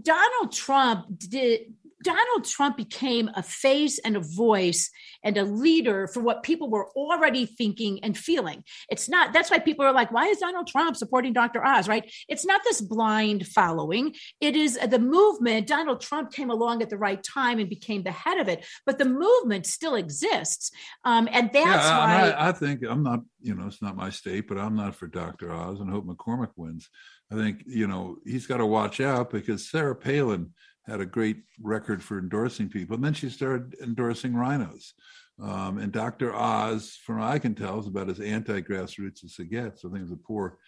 Donald 0.00 0.52
Trump 0.52 1.06
did. 1.18 1.72
Donald 2.04 2.44
Trump 2.44 2.76
became 2.76 3.30
a 3.34 3.42
face 3.42 3.98
and 3.98 4.16
a 4.16 4.20
voice 4.20 4.90
and 5.24 5.36
a 5.38 5.44
leader 5.44 6.06
for 6.06 6.20
what 6.20 6.42
people 6.42 6.68
were 6.70 6.90
already 6.90 7.46
thinking 7.46 8.04
and 8.04 8.16
feeling. 8.16 8.62
It's 8.90 9.08
not, 9.08 9.32
that's 9.32 9.50
why 9.50 9.58
people 9.58 9.84
are 9.86 9.92
like, 9.92 10.12
why 10.12 10.26
is 10.26 10.38
Donald 10.38 10.68
Trump 10.68 10.96
supporting 10.96 11.32
Dr. 11.32 11.64
Oz, 11.64 11.88
right? 11.88 12.12
It's 12.28 12.44
not 12.44 12.60
this 12.62 12.82
blind 12.82 13.46
following. 13.48 14.14
It 14.40 14.54
is 14.54 14.78
the 14.78 14.98
movement. 14.98 15.66
Donald 15.66 16.02
Trump 16.02 16.30
came 16.30 16.50
along 16.50 16.82
at 16.82 16.90
the 16.90 16.98
right 16.98 17.22
time 17.22 17.58
and 17.58 17.68
became 17.68 18.02
the 18.02 18.12
head 18.12 18.38
of 18.38 18.48
it, 18.48 18.64
but 18.84 18.98
the 18.98 19.06
movement 19.06 19.66
still 19.66 19.94
exists. 19.94 20.70
Um, 21.04 21.26
and 21.32 21.50
that's 21.52 21.86
yeah, 21.86 21.98
why. 21.98 22.30
I, 22.30 22.48
I 22.50 22.52
think 22.52 22.82
I'm 22.86 23.02
not, 23.02 23.20
you 23.40 23.54
know, 23.54 23.66
it's 23.66 23.82
not 23.82 23.96
my 23.96 24.10
state, 24.10 24.46
but 24.46 24.58
I'm 24.58 24.76
not 24.76 24.94
for 24.94 25.06
Dr. 25.06 25.52
Oz 25.52 25.80
and 25.80 25.90
hope 25.90 26.06
McCormick 26.06 26.50
wins. 26.56 26.88
I 27.32 27.36
think, 27.36 27.62
you 27.66 27.86
know, 27.86 28.18
he's 28.26 28.46
got 28.46 28.58
to 28.58 28.66
watch 28.66 29.00
out 29.00 29.30
because 29.30 29.70
Sarah 29.70 29.96
Palin 29.96 30.50
had 30.86 31.00
a 31.00 31.06
great 31.06 31.38
record 31.60 32.02
for 32.02 32.18
endorsing 32.18 32.68
people. 32.68 32.94
And 32.94 33.04
then 33.04 33.14
she 33.14 33.30
started 33.30 33.76
endorsing 33.82 34.34
rhinos. 34.34 34.94
Um, 35.42 35.78
and 35.78 35.90
Dr. 35.90 36.34
Oz, 36.34 36.98
from 37.04 37.18
what 37.18 37.28
I 37.28 37.38
can 37.38 37.54
tell, 37.54 37.80
is 37.80 37.86
about 37.86 38.10
as 38.10 38.20
anti-grassroots 38.20 39.24
as 39.24 39.36
it 39.38 39.50
gets. 39.50 39.84
I 39.84 39.88
think 39.88 40.02
it's 40.02 40.12
a 40.12 40.16
poor 40.16 40.58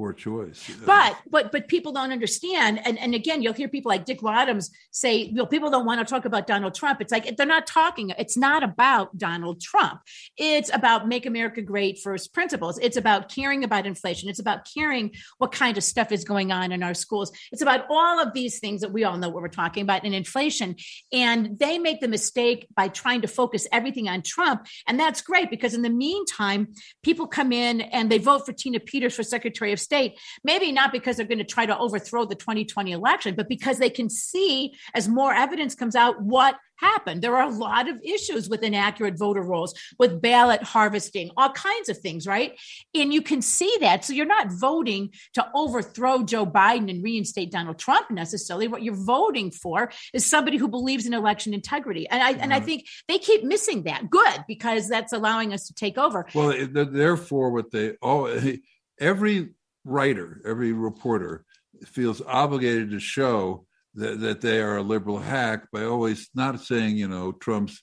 poor 0.00 0.14
choice. 0.14 0.70
But 0.86 1.14
but 1.28 1.52
but 1.52 1.68
people 1.68 1.92
don't 1.92 2.10
understand, 2.10 2.80
and 2.86 2.98
and 2.98 3.14
again, 3.14 3.42
you'll 3.42 3.52
hear 3.52 3.68
people 3.68 3.90
like 3.90 4.06
Dick 4.06 4.20
Wadhams 4.20 4.70
say, 4.90 5.16
you 5.16 5.34
know, 5.34 5.44
people 5.44 5.70
don't 5.70 5.84
want 5.84 6.00
to 6.00 6.10
talk 6.10 6.24
about 6.24 6.46
Donald 6.46 6.74
Trump. 6.74 7.02
It's 7.02 7.12
like 7.12 7.36
they're 7.36 7.44
not 7.44 7.66
talking. 7.66 8.08
It's 8.18 8.34
not 8.34 8.62
about 8.62 9.18
Donald 9.18 9.60
Trump. 9.60 10.00
It's 10.38 10.72
about 10.72 11.06
make 11.06 11.26
America 11.26 11.60
great 11.60 11.98
first 11.98 12.32
principles. 12.32 12.78
It's 12.78 12.96
about 12.96 13.28
caring 13.28 13.62
about 13.62 13.84
inflation. 13.84 14.30
It's 14.30 14.38
about 14.38 14.66
caring 14.72 15.12
what 15.36 15.52
kind 15.52 15.76
of 15.76 15.84
stuff 15.84 16.12
is 16.12 16.24
going 16.24 16.50
on 16.50 16.72
in 16.72 16.82
our 16.82 16.94
schools. 16.94 17.30
It's 17.52 17.60
about 17.60 17.84
all 17.90 18.22
of 18.22 18.32
these 18.32 18.58
things 18.58 18.80
that 18.80 18.92
we 18.92 19.04
all 19.04 19.18
know 19.18 19.28
what 19.28 19.42
we're 19.42 19.48
talking 19.48 19.82
about 19.82 20.06
in 20.06 20.14
inflation. 20.14 20.76
And 21.12 21.58
they 21.58 21.78
make 21.78 22.00
the 22.00 22.08
mistake 22.08 22.68
by 22.74 22.88
trying 22.88 23.20
to 23.20 23.28
focus 23.28 23.66
everything 23.70 24.08
on 24.08 24.22
Trump, 24.22 24.66
and 24.86 24.98
that's 24.98 25.20
great 25.20 25.50
because 25.50 25.74
in 25.74 25.82
the 25.82 25.90
meantime, 25.90 26.68
people 27.02 27.26
come 27.26 27.52
in 27.52 27.82
and 27.82 28.10
they 28.10 28.16
vote 28.16 28.46
for 28.46 28.54
Tina 28.54 28.80
Peters 28.80 29.14
for 29.14 29.22
Secretary 29.22 29.72
of 29.72 29.80
state, 29.80 29.89
maybe 30.44 30.72
not 30.72 30.92
because 30.92 31.16
they're 31.16 31.26
going 31.26 31.38
to 31.38 31.44
try 31.44 31.66
to 31.66 31.76
overthrow 31.78 32.24
the 32.24 32.34
2020 32.34 32.92
election, 32.92 33.34
but 33.34 33.48
because 33.48 33.78
they 33.78 33.90
can 33.90 34.08
see 34.08 34.74
as 34.94 35.08
more 35.08 35.32
evidence 35.32 35.74
comes 35.74 35.94
out 35.94 36.22
what 36.22 36.56
happened. 36.80 37.22
There 37.22 37.36
are 37.36 37.48
a 37.48 37.54
lot 37.54 37.88
of 37.88 37.96
issues 38.02 38.48
with 38.48 38.62
inaccurate 38.62 39.18
voter 39.18 39.42
rolls, 39.42 39.74
with 39.98 40.20
ballot 40.20 40.62
harvesting, 40.62 41.30
all 41.36 41.52
kinds 41.52 41.88
of 41.88 41.98
things, 41.98 42.26
right? 42.26 42.58
And 42.94 43.12
you 43.12 43.22
can 43.22 43.42
see 43.42 43.72
that. 43.80 44.04
So 44.04 44.12
you're 44.12 44.26
not 44.26 44.50
voting 44.50 45.10
to 45.34 45.46
overthrow 45.54 46.22
Joe 46.22 46.46
Biden 46.46 46.90
and 46.90 47.04
reinstate 47.04 47.52
Donald 47.52 47.78
Trump 47.78 48.10
necessarily. 48.10 48.68
What 48.68 48.82
you're 48.82 48.94
voting 48.94 49.50
for 49.50 49.90
is 50.14 50.26
somebody 50.26 50.56
who 50.56 50.68
believes 50.68 51.06
in 51.06 51.14
election 51.14 51.54
integrity. 51.54 52.08
And 52.08 52.22
I 52.22 52.32
mm-hmm. 52.32 52.42
and 52.42 52.52
I 52.54 52.56
mm-hmm. 52.58 52.66
think 52.66 52.86
they 53.08 53.18
keep 53.18 53.44
missing 53.44 53.84
that. 53.84 54.08
Good, 54.10 54.44
because 54.48 54.88
that's 54.88 55.12
allowing 55.12 55.52
us 55.52 55.66
to 55.66 55.74
take 55.74 55.98
over. 55.98 56.26
Well, 56.34 56.54
therefore, 56.70 57.50
what 57.50 57.70
they 57.70 57.96
oh 58.02 58.26
every 58.98 59.50
writer, 59.84 60.40
every 60.46 60.72
reporter 60.72 61.44
feels 61.86 62.20
obligated 62.22 62.90
to 62.90 63.00
show 63.00 63.66
that, 63.94 64.20
that 64.20 64.40
they 64.40 64.60
are 64.60 64.76
a 64.76 64.82
liberal 64.82 65.18
hack 65.18 65.66
by 65.72 65.84
always 65.84 66.28
not 66.34 66.60
saying, 66.60 66.96
you 66.96 67.08
know, 67.08 67.32
Trump's 67.32 67.82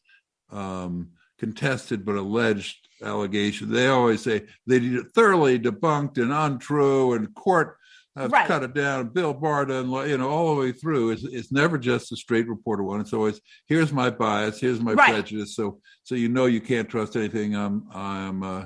um, 0.52 1.10
contested 1.40 2.06
but 2.06 2.16
alleged 2.16 2.88
allegation. 3.04 3.72
They 3.72 3.88
always 3.88 4.22
say 4.22 4.46
they 4.66 4.80
did 4.80 4.96
it 4.96 5.12
thoroughly 5.14 5.60
debunked 5.60 6.18
and 6.18 6.32
untrue, 6.32 7.14
and 7.14 7.34
court 7.36 7.78
has 8.16 8.32
right. 8.32 8.48
cut 8.48 8.64
it 8.64 8.74
down. 8.74 9.10
Bill 9.10 9.34
Barr 9.34 9.70
and 9.70 9.92
you 10.10 10.18
know, 10.18 10.30
all 10.30 10.56
the 10.56 10.62
way 10.62 10.72
through. 10.72 11.12
It's, 11.12 11.24
it's 11.24 11.52
never 11.52 11.78
just 11.78 12.12
a 12.12 12.16
straight 12.16 12.48
reporter 12.48 12.84
one. 12.84 13.02
It's 13.02 13.14
always 13.14 13.40
here's 13.68 13.92
my 13.92 14.10
bias, 14.10 14.60
here's 14.60 14.82
my 14.82 14.94
right. 14.94 15.10
prejudice. 15.10 15.56
So 15.56 15.80
so 16.04 16.16
you 16.16 16.30
know 16.30 16.46
you 16.46 16.62
can't 16.62 16.90
trust 16.90 17.16
anything 17.16 17.56
I'm 17.56 17.88
I'm 17.94 18.44
uh, 18.44 18.66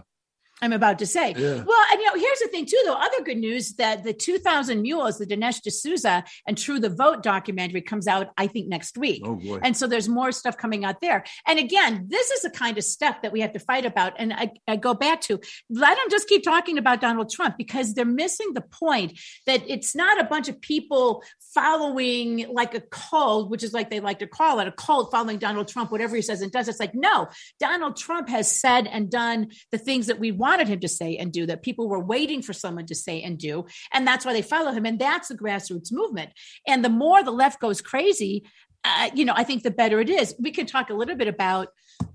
I'm 0.62 0.74
about 0.74 1.00
to 1.00 1.08
say. 1.08 1.34
Yeah. 1.36 1.64
Well, 1.64 1.86
and 1.92 2.00
you 2.00 2.01
know, 2.14 2.20
here's 2.20 2.40
the 2.40 2.48
thing 2.48 2.66
too, 2.66 2.82
though. 2.86 2.96
Other 2.96 3.24
good 3.24 3.38
news 3.38 3.74
that 3.74 4.04
the 4.04 4.14
2000 4.14 4.82
Mules, 4.82 5.18
the 5.18 5.26
Dinesh 5.26 5.62
D'Souza 5.62 6.24
and 6.48 6.58
True 6.58 6.80
the 6.80 6.90
Vote 6.90 7.24
documentary 7.24 7.82
comes 7.82 8.08
out, 8.08 8.30
I 8.38 8.48
think, 8.48 8.68
next 8.68 8.98
week. 8.98 9.24
Oh 9.26 9.36
boy. 9.36 9.60
And 9.64 9.76
so 9.76 9.88
there's 9.88 10.10
more 10.10 10.32
stuff 10.32 10.58
coming 10.58 10.86
out 10.86 11.02
there. 11.02 11.24
And 11.48 11.60
again, 11.60 12.06
this 12.08 12.32
is 12.32 12.42
the 12.42 12.50
kind 12.50 12.78
of 12.78 12.84
stuff 12.84 13.22
that 13.22 13.32
we 13.32 13.42
have 13.42 13.54
to 13.54 13.60
fight 13.60 13.86
about. 13.86 14.14
And 14.18 14.34
I, 14.34 14.52
I 14.68 14.76
go 14.76 14.94
back 14.94 15.22
to 15.22 15.40
let 15.70 15.98
them 15.98 16.08
just 16.10 16.28
keep 16.28 16.44
talking 16.44 16.78
about 16.78 17.02
Donald 17.02 17.30
Trump 17.30 17.58
because 17.58 17.94
they're 17.94 18.06
missing 18.06 18.54
the 18.54 18.62
point 18.62 19.20
that 19.46 19.64
it's 19.68 19.96
not 19.96 20.20
a 20.20 20.26
bunch 20.26 20.50
of 20.50 20.62
people 20.62 21.24
following 21.54 22.48
like 22.54 22.74
a 22.76 22.82
cult, 22.82 23.50
which 23.50 23.64
is 23.64 23.74
like 23.74 23.90
they 23.90 24.00
like 24.00 24.20
to 24.20 24.28
call 24.28 24.60
it 24.60 24.68
a 24.68 24.72
cult 24.72 25.12
following 25.12 25.38
Donald 25.38 25.68
Trump, 25.68 25.92
whatever 25.92 26.16
he 26.16 26.22
says 26.22 26.42
and 26.42 26.52
does. 26.52 26.68
It's 26.68 26.80
like, 26.80 26.96
no, 26.96 27.28
Donald 27.60 27.98
Trump 27.98 28.30
has 28.30 28.52
said 28.52 28.88
and 28.88 29.10
done 29.10 29.50
the 29.72 29.78
things 29.78 30.08
that 30.08 30.20
we 30.20 30.32
wanted 30.32 30.68
him 30.68 30.80
to 30.80 30.88
say 30.88 31.18
and 31.18 31.32
do, 31.32 31.46
that 31.46 31.62
people 31.62 31.90
were 31.90 32.00
waiting 32.02 32.42
for 32.42 32.54
someone 32.54 32.86
to 32.88 32.96
say 32.96 33.22
and 33.22 33.38
do. 33.38 33.66
And 33.94 34.06
that's 34.06 34.26
why 34.26 34.34
they 34.34 34.42
follow 34.42 34.72
him. 34.72 34.86
And 34.86 35.00
that's 35.00 35.30
the 35.30 35.38
grassroots 35.38 35.92
movement. 35.92 36.32
And 36.68 36.84
the 36.84 36.90
more 36.90 37.24
the 37.24 37.32
left 37.32 37.60
goes 37.60 37.82
crazy, 37.82 38.44
uh, 38.84 39.10
you 39.14 39.26
know, 39.26 39.34
I 39.36 39.44
think 39.44 39.64
the 39.64 39.72
better 39.72 40.00
it 40.00 40.10
is. 40.10 40.36
We 40.40 40.52
can 40.52 40.66
talk 40.66 40.90
a 40.90 40.94
little 40.94 41.16
bit 41.16 41.28
about 41.28 41.70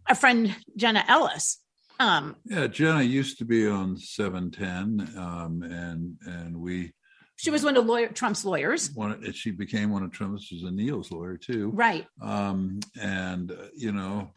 our 0.08 0.14
friend 0.14 0.54
Jenna 0.76 1.04
Ellis. 1.06 1.58
Um, 1.98 2.36
yeah, 2.44 2.66
Jenna 2.66 3.02
used 3.02 3.38
to 3.38 3.44
be 3.44 3.66
on 3.66 3.96
710, 3.96 5.18
um, 5.18 5.62
and 5.62 6.16
and 6.26 6.60
we. 6.60 6.92
She 7.36 7.50
was 7.50 7.62
one 7.62 7.76
of 7.76 7.86
lawyer, 7.86 8.08
Trump's 8.08 8.44
lawyers. 8.44 8.90
One, 8.94 9.32
she 9.32 9.50
became 9.50 9.90
one 9.90 10.02
of 10.02 10.10
Trump's. 10.10 10.44
She 10.44 10.56
was 10.56 10.64
a 10.64 10.70
Neil's 10.70 11.10
lawyer 11.10 11.36
too, 11.36 11.70
right? 11.70 12.06
Um, 12.20 12.80
and 13.00 13.50
uh, 13.52 13.68
you 13.76 13.92
know, 13.92 14.30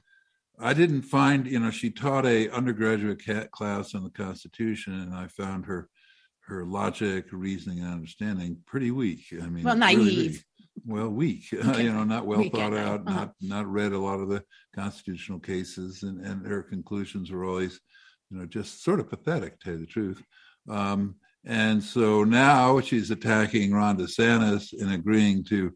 I 0.62 0.74
didn't 0.74 1.04
find, 1.04 1.48
you 1.48 1.60
know, 1.60 1.72
she 1.72 1.90
taught 1.90 2.26
a 2.26 2.50
undergraduate 2.50 3.22
class 3.52 3.96
on 3.96 4.04
the 4.04 4.10
Constitution, 4.10 4.94
and 4.94 5.14
I 5.14 5.28
found 5.28 5.66
her 5.66 5.90
her 6.42 6.66
logic, 6.66 7.28
reasoning, 7.32 7.80
and 7.80 7.94
understanding 7.94 8.58
pretty 8.66 8.92
weak. 8.92 9.22
I 9.32 9.48
mean, 9.48 9.64
well, 9.64 9.76
naive. 9.76 9.98
Really 10.06 10.44
well, 10.86 11.10
weak. 11.10 11.46
Okay. 11.54 11.84
you 11.84 11.94
know, 11.94 12.04
not 12.04 12.26
well 12.26 12.40
weak 12.40 12.54
thought 12.54 12.74
out, 12.74 13.02
uh-huh. 13.08 13.20
not 13.20 13.34
not 13.42 13.72
read 13.72 13.94
a 13.94 14.00
lot 14.00 14.20
of 14.20 14.30
the 14.30 14.44
constitutional 14.76 15.40
cases, 15.40 16.04
and 16.04 16.26
and 16.26 16.46
her 16.46 16.64
conclusions 16.64 17.32
were 17.32 17.46
always, 17.46 17.80
you 18.30 18.38
know, 18.38 18.46
just 18.46 18.84
sort 18.84 19.00
of 19.00 19.10
pathetic, 19.10 19.60
to 19.60 19.64
tell 19.64 19.74
you 19.74 19.80
the 19.80 19.86
truth. 19.86 20.22
Um, 20.70 21.16
and 21.46 21.82
so 21.82 22.24
now 22.24 22.82
she's 22.82 23.12
attacking 23.12 23.72
Ron 23.72 23.98
DeSantis 23.98 24.74
and 24.74 24.92
agreeing 24.92 25.44
to 25.46 25.74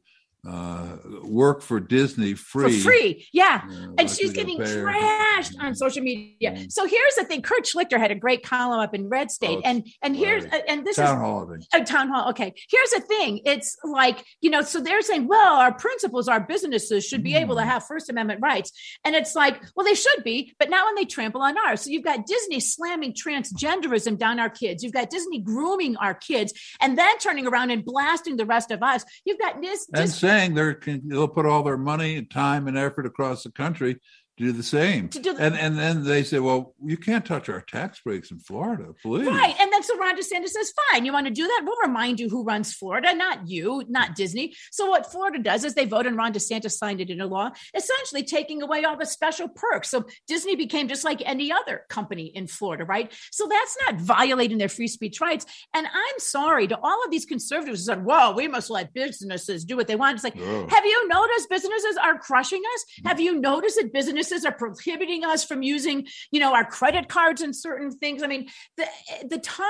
uh, 0.47 0.97
work 1.23 1.61
for 1.61 1.79
Disney 1.79 2.33
free. 2.33 2.79
For 2.79 2.89
free, 2.89 3.27
yeah. 3.31 3.61
and 3.97 4.09
she's 4.09 4.33
getting 4.33 4.59
trashed 4.59 5.53
on 5.59 5.73
social 5.73 6.03
media. 6.03 6.51
Mm-hmm. 6.51 6.65
So 6.69 6.85
here's 6.85 7.15
the 7.15 7.23
thing: 7.23 7.41
Kurt 7.41 7.63
Schlichter 7.63 7.97
had 7.97 8.11
a 8.11 8.15
great 8.15 8.43
column 8.43 8.79
up 8.79 8.93
in 8.93 9.07
Red 9.07 9.31
State, 9.31 9.59
oh, 9.59 9.61
and 9.63 9.87
and 10.01 10.17
here's 10.17 10.43
right. 10.45 10.63
and 10.67 10.85
this 10.85 10.97
town 10.97 11.15
is 11.15 11.21
hall. 11.21 11.57
Oh, 11.73 11.83
town 11.83 12.09
hall. 12.09 12.29
Okay, 12.31 12.53
here's 12.69 12.89
the 12.89 12.99
thing: 12.99 13.39
it's 13.45 13.77
like 13.85 14.25
you 14.41 14.49
know, 14.49 14.61
so 14.61 14.81
they're 14.81 15.01
saying, 15.01 15.27
well, 15.29 15.55
our 15.55 15.73
principals, 15.73 16.27
our 16.27 16.41
businesses 16.41 17.05
should 17.05 17.23
be 17.23 17.33
mm. 17.33 17.41
able 17.41 17.55
to 17.55 17.61
mm. 17.61 17.67
have 17.67 17.85
First 17.85 18.09
Amendment 18.09 18.41
rights, 18.41 18.71
and 19.05 19.15
it's 19.15 19.35
like, 19.35 19.63
well, 19.77 19.85
they 19.85 19.95
should 19.95 20.25
be, 20.25 20.53
but 20.59 20.69
not 20.69 20.85
when 20.85 20.95
they 20.95 21.05
trample 21.05 21.41
on 21.41 21.57
ours. 21.57 21.81
So 21.81 21.89
you've 21.89 22.03
got 22.03 22.25
Disney 22.25 22.59
slamming 22.59 23.13
transgenderism 23.13 24.17
down 24.17 24.41
our 24.41 24.49
kids. 24.49 24.83
You've 24.83 24.91
got 24.91 25.09
Disney 25.09 25.39
grooming 25.39 25.95
our 25.97 26.13
kids, 26.13 26.53
and 26.81 26.97
then 26.97 27.17
turning 27.19 27.47
around 27.47 27.71
and 27.71 27.85
blasting 27.85 28.35
the 28.35 28.45
rest 28.45 28.71
of 28.71 28.83
us. 28.83 29.05
You've 29.23 29.39
got 29.39 29.61
this. 29.61 29.87
And 29.93 30.09
saying 30.33 30.53
they're 30.53 30.79
they'll 31.05 31.27
put 31.27 31.45
all 31.45 31.63
their 31.63 31.77
money 31.77 32.15
and 32.15 32.29
time 32.29 32.67
and 32.67 32.77
effort 32.77 33.05
across 33.05 33.43
the 33.43 33.51
country 33.51 33.95
to 34.37 34.45
do 34.45 34.51
the 34.51 34.63
same. 34.63 35.07
Do 35.07 35.21
the, 35.21 35.41
and 35.41 35.55
and 35.55 35.77
then 35.77 36.03
they 36.03 36.23
say, 36.23 36.39
well, 36.39 36.73
you 36.83 36.97
can't 36.97 37.25
touch 37.25 37.49
our 37.49 37.61
tax 37.61 38.01
breaks 38.01 38.31
in 38.31 38.39
Florida, 38.39 38.93
please. 39.01 39.27
Right. 39.27 39.55
And 39.59 39.72
so 39.83 39.97
Ron 39.97 40.17
DeSantis 40.17 40.49
says, 40.49 40.73
fine, 40.91 41.05
you 41.05 41.13
want 41.13 41.27
to 41.27 41.33
do 41.33 41.45
that? 41.47 41.61
We'll 41.65 41.87
remind 41.87 42.19
you 42.19 42.29
who 42.29 42.43
runs 42.43 42.73
Florida, 42.73 43.13
not 43.13 43.47
you, 43.47 43.83
not 43.87 44.15
Disney. 44.15 44.53
So 44.71 44.89
what 44.89 45.11
Florida 45.11 45.39
does 45.39 45.63
is 45.63 45.73
they 45.73 45.85
vote 45.85 46.05
and 46.05 46.17
Ron 46.17 46.33
DeSantis 46.33 46.71
signed 46.71 47.01
it 47.01 47.09
into 47.09 47.25
law, 47.25 47.51
essentially 47.75 48.23
taking 48.23 48.61
away 48.61 48.83
all 48.83 48.97
the 48.97 49.05
special 49.05 49.47
perks. 49.47 49.89
So 49.89 50.05
Disney 50.27 50.55
became 50.55 50.87
just 50.87 51.03
like 51.03 51.21
any 51.25 51.51
other 51.51 51.85
company 51.89 52.25
in 52.27 52.47
Florida, 52.47 52.85
right? 52.85 53.11
So 53.31 53.47
that's 53.47 53.77
not 53.85 54.01
violating 54.01 54.57
their 54.57 54.69
free 54.69 54.87
speech 54.87 55.21
rights. 55.21 55.45
And 55.73 55.87
I'm 55.87 56.19
sorry 56.19 56.67
to 56.67 56.79
all 56.81 57.03
of 57.03 57.11
these 57.11 57.25
conservatives 57.25 57.81
who 57.81 57.85
said, 57.85 58.05
well, 58.05 58.33
we 58.33 58.47
must 58.47 58.69
let 58.69 58.93
businesses 58.93 59.65
do 59.65 59.77
what 59.77 59.87
they 59.87 59.95
want. 59.95 60.15
It's 60.15 60.23
like, 60.23 60.37
oh. 60.37 60.67
have 60.69 60.85
you 60.85 61.07
noticed 61.07 61.49
businesses 61.49 61.97
are 62.01 62.17
crushing 62.17 62.61
us? 62.75 62.85
Have 63.05 63.19
you 63.19 63.39
noticed 63.39 63.77
that 63.77 63.93
businesses 63.93 64.45
are 64.45 64.51
prohibiting 64.51 65.23
us 65.23 65.43
from 65.43 65.63
using, 65.63 66.07
you 66.31 66.39
know, 66.39 66.53
our 66.53 66.65
credit 66.65 67.07
cards 67.07 67.41
and 67.41 67.55
certain 67.55 67.91
things. 67.91 68.23
I 68.23 68.27
mean, 68.27 68.49
the 68.77 68.85
the 69.29 69.37
time 69.39 69.67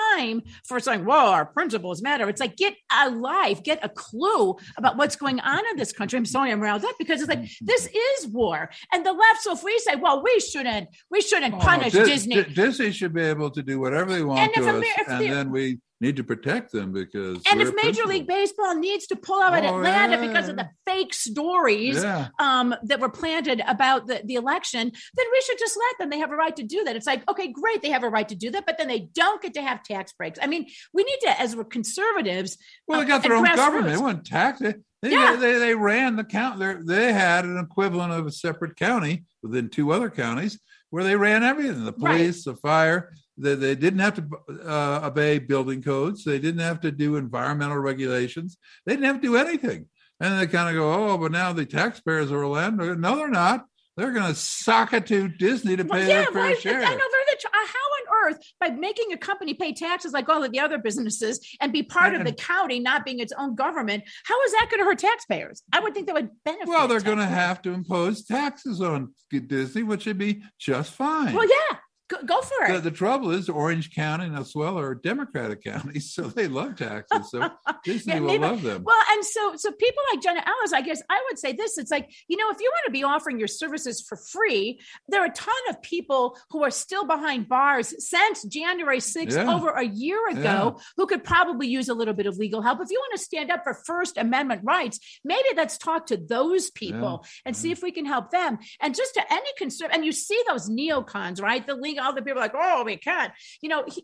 for 0.65 0.79
saying, 0.79 1.05
"Whoa, 1.05 1.31
our 1.31 1.45
principles 1.45 2.01
matter." 2.01 2.29
It's 2.29 2.41
like 2.41 2.55
get 2.55 2.75
a 2.91 3.09
life, 3.09 3.63
get 3.63 3.79
a 3.83 3.89
clue 3.89 4.55
about 4.77 4.97
what's 4.97 5.15
going 5.15 5.39
on 5.39 5.59
in 5.71 5.77
this 5.77 5.91
country. 5.91 6.17
I'm 6.17 6.25
sorry, 6.25 6.51
I'm 6.51 6.61
riled 6.61 6.85
up 6.85 6.95
because 6.97 7.21
it's 7.21 7.29
like 7.29 7.41
mm-hmm. 7.41 7.65
this 7.65 7.87
is 7.87 8.27
war, 8.27 8.69
and 8.91 9.05
the 9.05 9.13
left. 9.13 9.41
So 9.41 9.53
if 9.53 9.63
we 9.63 9.77
say, 9.79 9.95
"Well, 9.95 10.23
we 10.23 10.39
shouldn't, 10.39 10.89
we 11.09 11.21
shouldn't 11.21 11.55
oh, 11.55 11.59
punish 11.59 11.93
Disney," 11.93 12.43
Disney 12.43 12.91
should 12.91 13.13
be 13.13 13.23
able 13.23 13.49
to 13.51 13.63
do 13.63 13.79
whatever 13.79 14.13
they 14.13 14.23
want 14.23 14.39
and 14.39 14.53
to 14.53 14.77
us, 14.77 14.85
and 15.07 15.31
then 15.31 15.51
we 15.51 15.79
need 16.03 16.17
to 16.17 16.23
protect 16.23 16.71
them 16.71 16.91
because 16.91 17.41
and 17.49 17.61
if 17.61 17.73
major 17.81 18.03
league 18.05 18.27
baseball 18.27 18.75
needs 18.75 19.07
to 19.07 19.15
pull 19.15 19.41
out 19.41 19.53
oh, 19.53 19.77
atlanta 19.77 20.17
yeah. 20.17 20.27
because 20.27 20.49
of 20.49 20.57
the 20.57 20.69
fake 20.85 21.13
stories 21.13 22.03
yeah. 22.03 22.27
um, 22.39 22.75
that 22.83 22.99
were 22.99 23.09
planted 23.09 23.61
about 23.67 24.05
the, 24.07 24.21
the 24.25 24.35
election 24.35 24.91
then 25.15 25.25
we 25.31 25.41
should 25.41 25.57
just 25.57 25.77
let 25.77 25.97
them. 25.97 26.09
They 26.09 26.19
have 26.19 26.31
a 26.31 26.35
right 26.35 26.55
to 26.55 26.63
do 26.63 26.83
that. 26.83 26.95
It's 26.95 27.07
like 27.07 27.27
okay 27.29 27.47
great 27.47 27.81
they 27.81 27.89
have 27.89 28.03
a 28.03 28.09
right 28.09 28.27
to 28.27 28.35
do 28.35 28.51
that 28.51 28.65
but 28.65 28.77
then 28.77 28.87
they 28.87 29.07
don't 29.13 29.41
get 29.41 29.53
to 29.55 29.61
have 29.61 29.81
tax 29.83 30.11
breaks. 30.13 30.37
I 30.41 30.47
mean 30.47 30.67
we 30.93 31.03
need 31.03 31.19
to 31.21 31.39
as 31.39 31.55
we're 31.55 31.63
conservatives 31.63 32.57
well 32.87 32.99
they 32.99 33.07
got 33.07 33.23
their 33.23 33.35
own 33.35 33.45
government. 33.45 33.95
They 33.95 34.01
want 34.01 34.25
tax. 34.25 34.61
It 34.61 34.83
they, 35.01 35.11
yeah. 35.11 35.35
they, 35.35 35.57
they 35.57 35.75
ran 35.75 36.15
the 36.15 36.23
count. 36.23 36.59
They 36.85 37.11
had 37.11 37.43
an 37.43 37.57
equivalent 37.57 38.13
of 38.13 38.25
a 38.25 38.31
separate 38.31 38.77
county 38.77 39.25
within 39.41 39.69
two 39.69 39.91
other 39.91 40.09
counties 40.09 40.59
where 40.91 41.03
they 41.03 41.15
ran 41.15 41.43
everything. 41.43 41.83
The 41.83 41.91
police 41.91 42.47
right. 42.47 42.53
the 42.53 42.61
fire 42.61 43.13
they, 43.37 43.55
they 43.55 43.75
didn't 43.75 43.99
have 43.99 44.15
to 44.15 44.27
uh, 44.65 45.01
obey 45.03 45.39
building 45.39 45.81
codes. 45.81 46.23
They 46.23 46.39
didn't 46.39 46.61
have 46.61 46.81
to 46.81 46.91
do 46.91 47.15
environmental 47.15 47.77
regulations. 47.77 48.57
They 48.85 48.93
didn't 48.93 49.05
have 49.05 49.21
to 49.21 49.27
do 49.27 49.37
anything. 49.37 49.87
And 50.19 50.39
they 50.39 50.47
kind 50.47 50.69
of 50.69 50.75
go, 50.75 50.93
oh, 50.93 51.17
but 51.17 51.31
now 51.31 51.51
the 51.53 51.65
taxpayers 51.65 52.31
of 52.31 52.37
Orlando. 52.37 52.93
No, 52.93 53.15
they're 53.15 53.27
not. 53.27 53.65
They're 53.97 54.11
going 54.11 54.25
to 54.27 54.35
sock 54.35 54.93
it 54.93 55.05
to 55.07 55.27
Disney 55.27 55.75
to 55.75 55.83
pay 55.83 55.89
well, 55.89 56.07
yeah, 56.07 56.21
their 56.21 56.31
fair 56.31 56.41
right. 56.41 56.59
share. 56.59 56.77
I 56.77 56.95
know 56.95 56.97
they're 56.97 57.35
the. 57.35 57.47
Uh, 57.47 57.49
how 57.51 58.23
on 58.23 58.31
earth 58.31 58.39
by 58.59 58.69
making 58.69 59.11
a 59.11 59.17
company 59.17 59.53
pay 59.53 59.73
taxes 59.73 60.13
like 60.13 60.29
all 60.29 60.43
of 60.43 60.51
the 60.51 60.59
other 60.59 60.77
businesses 60.77 61.39
and 61.61 61.71
be 61.71 61.83
part 61.83 62.15
of 62.15 62.23
the 62.23 62.31
county 62.31 62.79
not 62.79 63.05
being 63.05 63.19
its 63.19 63.33
own 63.37 63.53
government? 63.53 64.03
How 64.25 64.41
is 64.43 64.51
that 64.53 64.67
going 64.71 64.79
to 64.79 64.85
hurt 64.85 64.99
taxpayers? 64.99 65.61
I 65.71 65.79
would 65.79 65.93
think 65.93 66.07
that 66.07 66.15
would 66.15 66.29
benefit. 66.43 66.67
Well, 66.67 66.87
they're 66.87 67.01
going 67.01 67.19
to 67.19 67.25
have 67.25 67.61
to 67.63 67.71
impose 67.71 68.23
taxes 68.25 68.81
on 68.81 69.13
Disney, 69.29 69.83
which 69.83 70.05
would 70.07 70.17
be 70.17 70.41
just 70.57 70.93
fine. 70.93 71.33
Well, 71.33 71.47
yeah. 71.47 71.77
Go, 72.13 72.25
go 72.25 72.41
for 72.41 72.65
it. 72.65 72.73
The, 72.73 72.79
the, 72.81 72.91
trouble 72.91 73.31
is, 73.31 73.49
Orange 73.49 73.93
County 73.93 74.25
and 74.25 74.37
Osceola 74.37 74.83
are 74.83 74.95
Democratic 74.95 75.63
counties, 75.63 76.11
so 76.13 76.23
they 76.23 76.47
love 76.47 76.75
taxes. 76.75 77.31
So 77.31 77.49
Disney 77.83 78.13
yeah, 78.13 78.19
will 78.19 78.39
love 78.39 78.61
them. 78.61 78.83
Well, 78.83 79.01
and 79.11 79.25
so 79.25 79.55
so 79.55 79.71
people 79.71 80.03
like 80.11 80.21
Jenna 80.21 80.43
Ellis, 80.45 80.73
I 80.73 80.81
guess 80.81 81.01
I 81.09 81.21
would 81.29 81.39
say 81.39 81.53
this: 81.53 81.77
it's 81.77 81.91
like 81.91 82.11
you 82.27 82.37
know, 82.37 82.49
if 82.51 82.59
you 82.59 82.71
want 82.71 82.85
to 82.85 82.91
be 82.91 83.03
offering 83.03 83.39
your 83.39 83.47
services 83.47 84.01
for 84.01 84.17
free, 84.17 84.79
there 85.07 85.21
are 85.21 85.27
a 85.27 85.33
ton 85.33 85.55
of 85.69 85.81
people 85.81 86.37
who 86.51 86.63
are 86.63 86.71
still 86.71 87.05
behind 87.05 87.49
bars 87.49 87.93
since 88.05 88.43
January 88.43 88.99
6th, 88.99 89.31
yeah. 89.31 89.53
over 89.53 89.69
a 89.69 89.83
year 89.83 90.27
ago, 90.29 90.41
yeah. 90.43 90.71
who 90.97 91.07
could 91.07 91.23
probably 91.23 91.67
use 91.67 91.89
a 91.89 91.93
little 91.93 92.13
bit 92.13 92.25
of 92.25 92.37
legal 92.37 92.61
help. 92.61 92.79
If 92.81 92.91
you 92.91 92.99
want 92.99 93.17
to 93.17 93.23
stand 93.23 93.51
up 93.51 93.63
for 93.63 93.73
First 93.73 94.17
Amendment 94.17 94.61
rights, 94.63 94.99
maybe 95.23 95.47
let's 95.55 95.77
talk 95.77 96.07
to 96.07 96.17
those 96.17 96.69
people 96.69 97.25
and 97.45 97.55
see 97.55 97.71
if 97.71 97.81
we 97.81 97.91
can 97.91 98.05
help 98.05 98.31
them. 98.31 98.59
And 98.81 98.95
just 98.95 99.13
to 99.15 99.23
any 99.31 99.49
concern, 99.57 99.89
and 99.91 100.05
you 100.05 100.11
see 100.11 100.41
those 100.47 100.69
neocons, 100.69 101.41
right? 101.41 101.65
The 101.65 101.75
legal 101.75 102.02
all 102.03 102.13
the 102.13 102.21
people 102.21 102.41
like, 102.41 102.53
oh, 102.55 102.83
we 102.83 102.97
can't. 102.97 103.31
You 103.61 103.69
know, 103.69 103.83
he, 103.87 104.03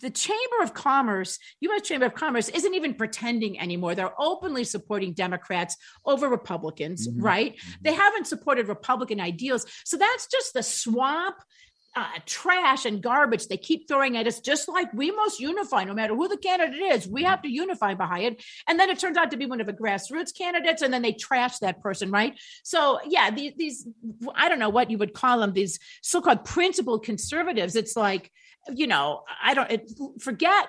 the 0.00 0.10
Chamber 0.10 0.62
of 0.62 0.74
Commerce, 0.74 1.38
U.S. 1.60 1.82
Chamber 1.82 2.06
of 2.06 2.14
Commerce, 2.14 2.48
isn't 2.48 2.74
even 2.74 2.94
pretending 2.94 3.58
anymore. 3.58 3.94
They're 3.94 4.20
openly 4.20 4.64
supporting 4.64 5.12
Democrats 5.12 5.76
over 6.06 6.28
Republicans, 6.28 7.08
mm-hmm. 7.08 7.22
right? 7.22 7.52
Mm-hmm. 7.56 7.82
They 7.82 7.92
haven't 7.94 8.26
supported 8.26 8.68
Republican 8.68 9.20
ideals. 9.20 9.66
So 9.84 9.96
that's 9.96 10.26
just 10.26 10.54
the 10.54 10.62
swamp 10.62 11.36
uh, 11.94 12.06
trash 12.26 12.86
and 12.86 13.02
garbage 13.02 13.48
they 13.48 13.56
keep 13.56 13.86
throwing 13.86 14.16
at 14.16 14.26
us, 14.26 14.40
just 14.40 14.68
like 14.68 14.92
we 14.94 15.10
must 15.10 15.40
unify, 15.40 15.84
no 15.84 15.94
matter 15.94 16.14
who 16.14 16.28
the 16.28 16.36
candidate 16.36 16.80
is. 16.80 17.06
We 17.06 17.24
have 17.24 17.42
to 17.42 17.50
unify 17.50 17.94
behind 17.94 18.24
it. 18.24 18.44
And 18.66 18.80
then 18.80 18.88
it 18.88 18.98
turns 18.98 19.16
out 19.16 19.30
to 19.32 19.36
be 19.36 19.46
one 19.46 19.60
of 19.60 19.66
the 19.66 19.72
grassroots 19.72 20.36
candidates, 20.36 20.82
and 20.82 20.92
then 20.92 21.02
they 21.02 21.12
trash 21.12 21.58
that 21.58 21.80
person, 21.80 22.10
right? 22.10 22.38
So, 22.62 23.00
yeah, 23.06 23.30
these, 23.30 23.52
these 23.56 23.88
I 24.34 24.48
don't 24.48 24.58
know 24.58 24.70
what 24.70 24.90
you 24.90 24.98
would 24.98 25.12
call 25.12 25.40
them, 25.40 25.52
these 25.52 25.78
so 26.00 26.20
called 26.20 26.44
principled 26.44 27.04
conservatives. 27.04 27.76
It's 27.76 27.96
like, 27.96 28.30
you 28.72 28.86
know, 28.86 29.22
I 29.42 29.54
don't 29.54 29.70
it, 29.70 29.90
forget 30.20 30.68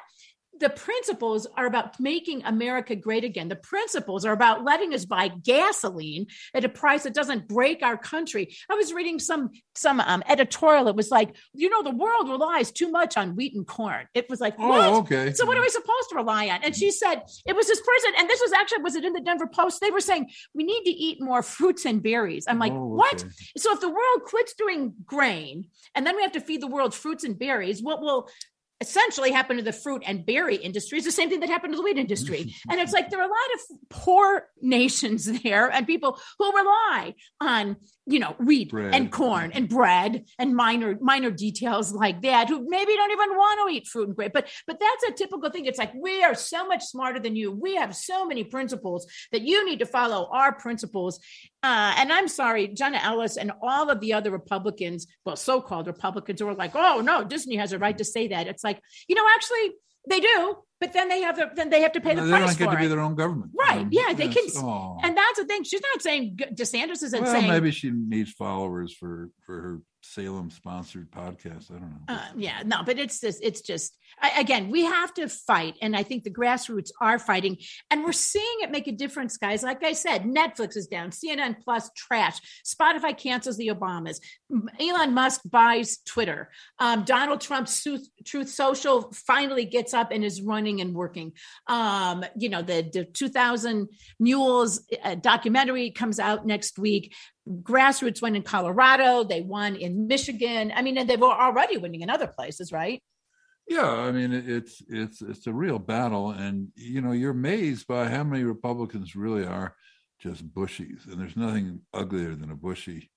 the 0.64 0.70
principles 0.70 1.46
are 1.58 1.66
about 1.66 2.00
making 2.00 2.46
America 2.46 2.96
great 2.96 3.26
again. 3.26 3.50
The 3.50 3.58
principles 3.58 4.24
are 4.24 4.32
about 4.32 4.64
letting 4.64 4.94
us 4.94 5.04
buy 5.04 5.28
gasoline 5.28 6.28
at 6.54 6.64
a 6.64 6.70
price 6.70 7.04
that 7.04 7.14
doesn't 7.14 7.50
break 7.50 7.84
our 7.84 7.98
country. 7.98 8.56
I 8.70 8.76
was 8.76 8.94
reading 8.94 9.20
some 9.20 9.52
some 9.76 10.00
um, 10.00 10.24
editorial. 10.26 10.88
It 10.88 10.96
was 10.96 11.12
like, 11.12 11.36
you 11.54 11.70
know, 11.70 11.84
the 11.84 11.92
world 11.92 12.30
relies 12.30 12.72
too 12.72 12.90
much 12.90 13.18
on 13.18 13.36
wheat 13.36 13.54
and 13.54 13.68
corn. 13.68 14.08
It 14.14 14.30
was 14.30 14.40
like, 14.40 14.56
oh, 14.58 14.70
what? 14.70 14.94
okay. 15.02 15.34
So 15.34 15.46
what 15.46 15.58
are 15.58 15.62
we 15.62 15.68
supposed 15.68 16.10
to 16.12 16.16
rely 16.16 16.48
on? 16.48 16.64
And 16.64 16.74
she 16.74 16.92
said 16.92 17.24
it 17.46 17.58
was 17.58 17.68
this 17.68 17.82
person, 17.82 18.14
and 18.18 18.30
this 18.30 18.40
was 18.40 18.54
actually 18.54 18.84
was 18.84 18.96
it 18.96 19.04
in 19.04 19.12
the 19.12 19.20
Denver 19.20 19.48
Post? 19.48 19.82
They 19.82 19.92
were 19.92 20.00
saying 20.00 20.30
we 20.54 20.64
need 20.64 20.84
to 20.86 20.92
eat 20.92 21.22
more 21.22 21.44
fruits 21.44 21.84
and 21.84 22.02
berries. 22.02 22.46
I'm 22.48 22.58
like, 22.58 22.72
oh, 22.72 22.86
okay. 22.86 22.96
what? 22.96 23.26
So 23.58 23.74
if 23.74 23.82
the 23.82 23.90
world 23.90 24.24
quits 24.24 24.54
doing 24.54 24.94
grain, 25.06 25.68
and 25.94 26.08
then 26.08 26.16
we 26.16 26.22
have 26.22 26.32
to 26.32 26.42
feed 26.42 26.62
the 26.62 26.68
world 26.68 26.96
fruits 26.96 27.26
and 27.26 27.38
berries, 27.38 27.84
what 27.84 28.00
will 28.00 28.30
essentially 28.82 29.32
happened 29.32 29.60
to 29.60 29.64
the 29.64 29.72
fruit 29.72 30.04
and 30.06 30.26
berry 30.26 30.56
industry 30.56 30.98
is 30.98 31.06
the 31.06 31.12
same 31.12 31.30
thing 31.30 31.40
that 31.40 31.50
happened 31.50 31.74
to 31.74 31.78
the 31.78 31.84
wheat 31.84 31.98
industry. 31.98 32.54
and 32.70 32.80
it's 32.80 32.94
like 32.94 33.10
there 33.10 33.20
are 33.20 33.24
a 33.24 33.28
lot 33.28 33.36
of 33.56 33.90
poor 33.90 34.48
nations 34.62 35.26
there 35.44 35.72
and 35.72 35.88
people 35.88 36.20
who 36.40 36.52
rely 36.52 37.14
on 37.40 37.78
you 38.06 38.20
know 38.20 38.36
wheat 38.40 38.70
bread. 38.70 38.94
and 38.94 39.12
corn 39.12 39.52
and 39.54 39.70
bread 39.70 40.26
and 40.38 40.56
minor 40.56 40.98
minor 41.00 41.32
details 41.32 41.94
like 41.94 42.22
that 42.22 42.50
who 42.50 42.68
maybe 42.68 42.94
don't 42.96 43.12
even 43.12 43.30
want 43.30 43.70
to 43.70 43.76
eat 43.76 43.88
fruit 43.88 44.08
and 44.08 44.16
grape. 44.16 44.34
but 44.34 44.48
but 44.68 44.80
that's 44.80 45.04
a 45.04 45.12
typical 45.14 45.50
thing 45.50 45.66
it's 45.66 45.80
like 45.80 45.94
we 45.94 46.24
are 46.24 46.36
so 46.36 46.68
much 46.68 46.84
smarter 46.84 47.20
than 47.20 47.36
you 47.36 47.52
we 47.52 47.76
have 47.76 47.96
so 47.96 48.26
many 48.26 48.44
principles 48.44 49.08
that 49.32 49.42
you 49.42 49.66
need 49.66 49.80
to 49.80 49.86
follow 49.86 50.30
our 50.34 50.54
principles 50.54 51.20
uh, 51.64 51.94
and 51.98 52.12
i'm 52.12 52.28
sorry 52.28 52.68
jenna 52.68 53.00
ellis 53.02 53.38
and 53.38 53.52
all 53.62 53.90
of 53.90 54.00
the 54.02 54.14
other 54.14 54.32
republicans 54.32 55.08
well 55.26 55.36
so-called 55.36 55.88
republicans 55.88 56.42
who 56.42 56.48
are 56.48 56.56
like 56.56 56.72
oh 56.76 57.02
no 57.02 57.24
disney 57.24 57.56
has 57.56 57.72
a 57.72 57.80
right 57.80 57.98
to 57.98 58.06
say 58.06 58.28
that 58.28 58.48
it's 58.48 58.64
like 58.64 58.82
you 59.08 59.16
know 59.16 59.26
actually 59.34 59.72
they 60.10 60.20
do 60.20 60.58
but 60.84 60.92
then 60.92 61.08
they 61.08 61.22
have 61.22 61.38
to 61.38 61.50
then 61.56 61.70
they 61.70 61.82
have 61.82 61.94
to 61.94 62.02
pay 62.02 62.14
the 62.14 62.24
they 62.24 62.30
price 62.30 62.58
don't 62.58 62.60
get 62.60 62.72
to 62.76 62.78
be 62.78 62.88
their 62.88 63.00
own 63.00 63.16
government, 63.16 63.52
right? 63.58 63.80
Um, 63.80 63.90
yeah, 63.90 64.12
they 64.12 64.28
can, 64.28 64.44
oh. 64.58 64.98
and 65.02 65.16
that's 65.16 65.40
the 65.40 65.46
thing. 65.46 65.64
She's 65.64 65.80
not 65.82 66.02
saying 66.02 66.38
DeSantis 66.54 67.02
isn't 67.04 67.24
well, 67.24 67.32
saying. 67.32 67.48
maybe 67.48 67.72
she 67.72 67.90
needs 67.90 68.34
followers 68.34 68.92
for 68.92 69.30
for 69.46 69.62
her 69.62 69.82
Salem 70.04 70.50
sponsored 70.50 71.10
podcast. 71.12 71.72
I 71.72 71.80
don't 71.80 71.90
know. 72.08 72.16
Uh, 72.16 72.26
yeah, 72.36 72.62
no, 72.66 72.84
but 72.84 73.00
it's 73.00 73.20
just, 73.22 73.40
it's 73.42 73.62
just, 73.62 73.98
I, 74.22 74.40
again, 74.40 74.70
we 74.70 74.84
have 74.84 75.14
to 75.16 75.30
fight. 75.30 75.76
And 75.82 75.96
I 75.96 76.04
think 76.04 76.24
the 76.24 76.30
grassroots 76.30 76.92
are 77.02 77.18
fighting. 77.18 77.58
And 77.90 78.04
we're 78.04 78.12
seeing 78.12 78.58
it 78.62 78.72
make 78.72 78.88
a 78.88 78.92
difference, 78.92 79.38
guys. 79.38 79.64
Like 79.64 79.84
I 79.84 79.94
said, 79.94 80.24
Netflix 80.24 80.76
is 80.76 80.88
down, 80.88 81.12
CNN 81.12 81.64
Plus 81.64 81.90
trash, 81.96 82.40
Spotify 82.66 83.18
cancels 83.18 83.58
the 83.58 83.70
Obamas, 83.70 84.20
Elon 84.80 85.14
Musk 85.14 85.42
buys 85.46 86.00
Twitter, 86.06 86.50
um, 86.80 87.04
Donald 87.04 87.42
Trump's 87.42 87.86
Truth 88.26 88.50
Social 88.50 89.12
finally 89.14 89.66
gets 89.66 89.94
up 89.94 90.12
and 90.12 90.24
is 90.24 90.42
running 90.42 90.82
and 90.82 90.94
working. 90.94 91.34
Um, 91.68 92.26
you 92.38 92.50
know, 92.50 92.62
the, 92.62 92.90
the 92.92 93.06
2000 93.06 93.88
Mules 94.20 94.86
uh, 95.04 95.16
documentary 95.16 95.92
comes 95.92 96.20
out 96.20 96.46
next 96.46 96.78
week 96.78 97.14
grassroots 97.48 98.22
won 98.22 98.36
in 98.36 98.44
Colorado, 98.44 99.24
they 99.24 99.42
won 99.42 99.76
in 99.76 100.08
Michigan. 100.08 100.72
I 100.76 100.82
mean, 100.82 100.98
and 100.98 101.10
they 101.10 101.18
were 101.18 101.28
already 101.28 101.78
winning 101.78 102.02
in 102.02 102.10
other 102.10 102.28
places, 102.28 102.72
right? 102.72 103.02
Yeah, 103.68 103.90
I 103.90 104.12
mean 104.12 104.34
it's 104.34 104.82
it's 104.90 105.22
it's 105.22 105.48
a 105.48 105.54
real 105.54 105.80
battle, 105.80 106.32
and 106.32 106.68
you 106.76 107.02
know 107.02 107.14
you're 107.14 107.32
amazed 107.32 107.88
by 107.88 108.10
how 108.10 108.24
many 108.24 108.44
Republicans 108.44 109.16
really 109.16 109.46
are 109.46 109.76
just 110.20 110.48
bushies, 110.54 111.06
and 111.08 111.20
there's 111.20 111.38
nothing 111.38 111.82
uglier 111.94 112.36
than 112.36 112.52
a 112.52 112.56
bushy. 112.56 113.10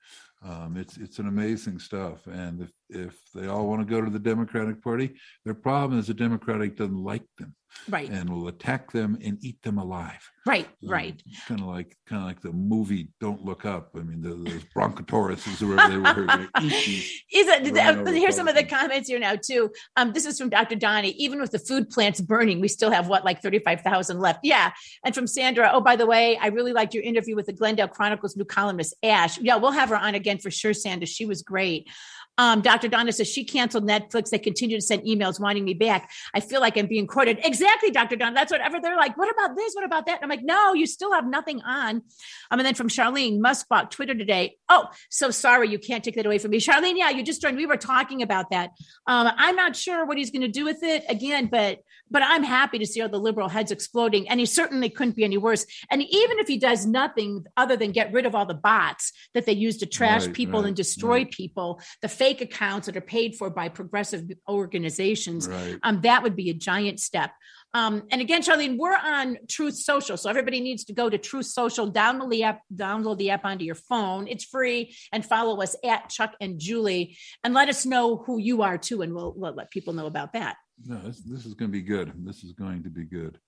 Um, 0.45 0.77
it's 0.77 0.99
it's 0.99 1.19
an 1.19 1.27
amazing 1.27 1.81
stuff, 1.81 2.27
and 2.27 2.63
if 2.63 2.71
if 2.89 3.17
they 3.35 3.49
all 3.49 3.67
want 3.67 3.81
to 3.81 3.93
go 3.93 4.01
to 4.01 4.11
the 4.11 4.21
Democratic 4.21 4.83
Party, 4.83 5.17
their 5.45 5.55
problem 5.55 5.99
is 5.99 6.07
the 6.07 6.15
Democratic 6.15 6.77
doesn't 6.77 7.03
like 7.03 7.25
them, 7.39 7.55
right, 7.89 8.09
and 8.11 8.29
will 8.31 8.49
attack 8.49 8.93
them 8.93 9.19
and 9.25 9.39
eat 9.43 9.61
them 9.63 9.79
alive, 9.79 10.31
right, 10.47 10.67
um, 10.67 10.91
right. 10.91 11.23
Kind 11.47 11.61
of 11.61 11.67
like 11.67 11.97
kind 12.07 12.23
of 12.23 12.29
like 12.29 12.41
the 12.41 12.53
movie 12.53 13.09
Don't 13.21 13.45
Look 13.45 13.65
Up. 13.65 13.91
I 13.95 14.01
mean, 14.01 14.21
the, 14.21 14.31
those 14.31 14.65
Broncotauruses 14.77 15.59
who 15.59 15.69
were 15.69 15.77
they 15.77 15.99
were 15.99 16.49
eat. 16.63 17.11
Is 17.33 17.49
it, 17.49 17.77
uh, 17.77 18.05
here's 18.11 18.37
some 18.37 18.49
of 18.49 18.55
the 18.55 18.65
comments 18.65 19.09
here 19.09 19.19
now 19.19 19.37
too. 19.37 19.71
Um, 19.97 20.13
this 20.13 20.27
is 20.27 20.39
from 20.39 20.51
Dr. 20.51 20.77
Donnie. 20.77 21.11
Even 21.11 21.41
with 21.41 21.51
the 21.51 21.59
food 21.59 21.91
plants 21.91 22.21
burning, 22.21 22.61
we 22.61 22.69
still 22.69 22.91
have 22.91 23.09
what 23.09 23.25
like 23.25 23.43
thirty 23.43 23.59
five 23.59 23.81
thousand 23.81 24.19
left. 24.19 24.41
Yeah, 24.43 24.73
and 25.05 25.15
from 25.15 25.27
Sandra. 25.27 25.71
Oh, 25.73 25.81
by 25.81 25.97
the 25.97 26.07
way, 26.07 26.37
I 26.37 26.49
really 26.49 26.73
liked 26.73 26.95
your 26.95 27.03
interview 27.03 27.37
with 27.37 27.47
the 27.47 27.53
Glendale 27.53 27.89
Chronicle's 27.89 28.37
new 28.37 28.45
columnist 28.45 28.95
Ash. 29.03 29.39
Yeah, 29.39 29.57
we'll 29.57 29.73
have 29.73 29.89
her 29.91 29.97
on 29.97 30.15
again 30.15 30.39
for 30.39 30.51
sure, 30.51 30.75
Sandra. 30.75 31.07
She 31.07 31.27
was 31.27 31.43
great. 31.43 31.89
Um, 32.39 32.61
Dr. 32.61 32.89
Donna 32.89 33.13
says 33.13 33.29
she 33.29 33.45
canceled 33.45 33.89
Netflix. 33.89 34.31
They 34.31 34.39
continue 34.39 34.77
to 34.77 34.83
send 34.83 35.03
emails 35.03 35.41
wanting 35.41 35.65
me 35.65 35.75
back. 35.75 36.11
I 36.35 36.41
feel 36.41 36.61
like 36.61 36.77
I'm 36.77 36.87
being 36.87 37.07
quoted. 37.07 37.39
Exactly, 37.43 37.91
Dr. 37.91 38.17
Donna. 38.17 38.35
That's 38.35 38.53
whatever 38.53 38.79
they're 38.81 38.97
like. 38.97 39.17
What 39.17 39.31
about 39.31 39.57
this? 39.57 39.75
What 39.75 39.85
about 39.85 40.07
that? 40.07 40.23
And 40.23 40.25
I'm 40.25 40.29
like, 40.31 40.45
no, 40.45 40.75
you 40.75 40.87
still 40.87 41.13
have 41.13 41.27
nothing 41.27 41.63
on. 41.63 42.03
Um, 42.51 42.59
and 42.59 42.67
then 42.67 42.75
from 42.75 42.89
Charlene, 42.89 43.41
Musk 43.41 43.69
bought 43.69 43.91
Twitter 43.91 44.15
today. 44.15 44.57
Oh, 44.69 44.89
so 45.09 45.31
sorry, 45.31 45.69
you 45.69 45.79
can't 45.79 46.05
take 46.05 46.17
that 46.17 46.27
away 46.27 46.39
from 46.39 46.51
me. 46.51 46.61
Charlene, 46.61 46.97
yeah, 46.97 47.11
you 47.11 47.23
just 47.23 47.41
joined. 47.41 47.57
We 47.57 47.67
were 47.67 47.77
talking 47.77 48.23
about 48.23 48.51
that. 48.51 48.71
Um, 49.07 49.31
I'm 49.37 49.57
not 49.57 49.77
sure 49.77 50.05
what 50.05 50.19
he's 50.19 50.31
going 50.31 50.43
to 50.43 50.49
do 50.49 50.65
with 50.65 50.83
it 50.83 51.05
again, 51.09 51.47
but 51.47 51.81
but 52.11 52.23
I'm 52.23 52.45
happy 52.45 52.79
to 52.79 52.87
see 52.87 53.01
all 53.01 53.09
the 53.09 53.19
liberal 53.19 53.49
heads 53.49 53.73
exploding. 53.73 54.29
And 54.29 54.39
he 54.39 54.47
certainly 54.47 54.89
couldn't 54.89 55.17
be 55.17 55.25
any 55.25 55.39
worse. 55.39 55.67
And 55.91 56.03
even 56.03 56.39
if 56.39 56.47
he 56.47 56.59
does 56.59 56.87
nothing 56.87 57.45
other 57.57 57.77
than 57.77 57.91
get 57.91 58.13
rid 58.13 58.27
of 58.27 58.35
all 58.35 58.47
the 58.47 58.55
bots 58.55 59.13
that 59.35 59.47
they 59.47 59.53
use 59.53 59.79
to 59.79 59.87
trash 59.87 60.27
right, 60.27 60.35
people 60.35 60.61
right, 60.61 60.69
and 60.69 60.77
destroy 60.77 61.19
right. 61.19 61.31
people, 61.31 61.81
the 62.03 62.09
fake 62.27 62.41
accounts 62.41 62.87
that 62.87 62.97
are 62.97 63.01
paid 63.01 63.37
for 63.37 63.51
by 63.51 63.69
progressive 63.69 64.29
organizations, 64.49 65.49
um, 65.85 66.01
that 66.01 66.25
would 66.25 66.35
be 66.35 66.51
a 66.51 66.55
giant 66.55 66.99
step. 66.99 67.31
Um, 67.73 68.03
and 68.11 68.21
again, 68.21 68.43
Charlene, 68.43 68.77
we're 68.79 68.97
on 68.97 69.39
Truth 69.49 69.77
Social. 69.77 70.17
So 70.17 70.29
everybody 70.29 70.61
needs 70.61 70.85
to 70.87 70.93
go 70.93 71.09
to 71.09 71.19
Truth 71.19 71.47
Social, 71.47 71.93
download 71.93 72.31
the 72.31 72.43
app, 72.43 72.63
download 72.75 73.19
the 73.19 73.31
app 73.31 73.45
onto 73.45 73.65
your 73.65 73.77
phone. 73.77 74.27
It's 74.27 74.45
free 74.45 74.97
and 75.13 75.25
follow 75.25 75.63
us 75.63 75.77
at 75.85 76.09
Chuck 76.09 76.35
and 76.41 76.59
Julie 76.59 77.17
and 77.45 77.55
let 77.55 77.69
us 77.69 77.87
know 77.87 78.17
who 78.17 78.39
you 78.39 78.63
are 78.63 78.79
too. 78.79 79.03
And 79.03 79.15
we'll, 79.15 79.33
we'll 79.37 79.55
let 79.55 79.71
people 79.71 79.93
know 79.93 80.07
about 80.07 80.33
that. 80.33 80.57
No, 80.85 80.99
this, 80.99 81.21
this, 81.21 81.47
is 81.47 81.55
going 81.55 81.71
to 81.71 81.73
be 81.73 81.83
good. 81.83 82.13
This 82.25 82.43
is 82.43 82.53
going 82.53 82.83
to 82.83 82.91
be 82.91 83.05
good. 83.05 83.39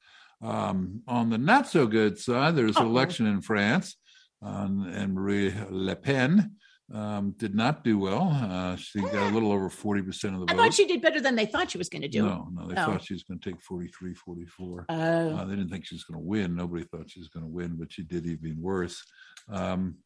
Um, 0.40 1.02
on 1.08 1.30
the 1.30 1.38
not 1.38 1.66
so 1.66 1.86
good 1.86 2.16
side, 2.16 2.54
there's 2.54 2.76
an 2.76 2.86
election 2.86 3.26
in 3.26 3.40
France, 3.40 3.96
um, 4.40 4.88
and 4.94 5.14
Marie 5.14 5.52
Le 5.68 5.96
Pen 5.96 6.52
um, 6.94 7.32
did 7.36 7.54
not 7.54 7.84
do 7.84 7.98
well. 7.98 8.30
Uh, 8.32 8.76
she 8.76 9.00
got 9.00 9.30
a 9.30 9.34
little 9.34 9.52
over 9.52 9.68
40% 9.68 10.06
of 10.34 10.46
the 10.46 10.46
I 10.48 10.54
vote. 10.54 10.56
thought 10.56 10.74
she 10.74 10.86
did 10.86 11.02
better 11.02 11.20
than 11.20 11.34
they 11.36 11.44
thought 11.46 11.70
she 11.70 11.78
was 11.78 11.88
going 11.88 12.02
to 12.02 12.08
do. 12.08 12.22
No, 12.22 12.48
no, 12.52 12.66
they 12.66 12.74
Oh. 12.80 12.86
thought 12.86 13.04
she 13.04 13.12
was 13.14 13.24
going 13.24 13.38
to 13.40 13.50
take 13.50 13.60
43, 13.62 14.14
44. 14.14 14.86
Oh. 14.88 14.94
Uh, 14.94 15.44
they 15.44 15.56
didn't 15.56 15.68
think 15.70 15.84
she 15.86 15.94
was 15.94 16.04
going 16.04 16.18
to 16.20 16.24
win. 16.26 16.56
Nobody 16.56 16.84
thought 16.84 17.10
she 17.10 17.20
was 17.20 17.28
going 17.28 17.44
to 17.44 17.50
win, 17.50 17.76
but 17.78 17.92
she 17.92 18.02
did 18.02 18.26
even 18.26 18.56
worse. 18.60 19.02
Um, 19.50 19.96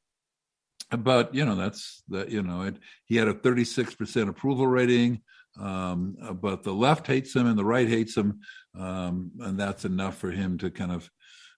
but 0.91 1.35
you 1.35 1.45
know, 1.45 1.55
that's 1.55 2.03
that. 2.09 2.31
You 2.31 2.43
know, 2.43 2.63
it, 2.63 2.77
he 3.07 3.17
had 3.17 3.29
a 3.29 3.33
36 3.33 3.95
percent 3.95 4.29
approval 4.29 4.67
rating, 4.67 5.23
um, 5.59 6.17
but 6.41 6.63
the 6.65 6.73
left 6.75 7.07
hates 7.07 7.35
him 7.35 7.47
and 7.47 7.57
the 7.59 7.65
right 7.65 7.89
hates 7.89 8.15
him, 8.17 8.41
um, 8.79 9.31
and 9.41 9.59
that's 9.59 9.85
enough 9.87 10.19
for 10.19 10.31
him 10.31 10.59
to 10.59 10.71
kind 10.71 10.93
of 10.93 11.09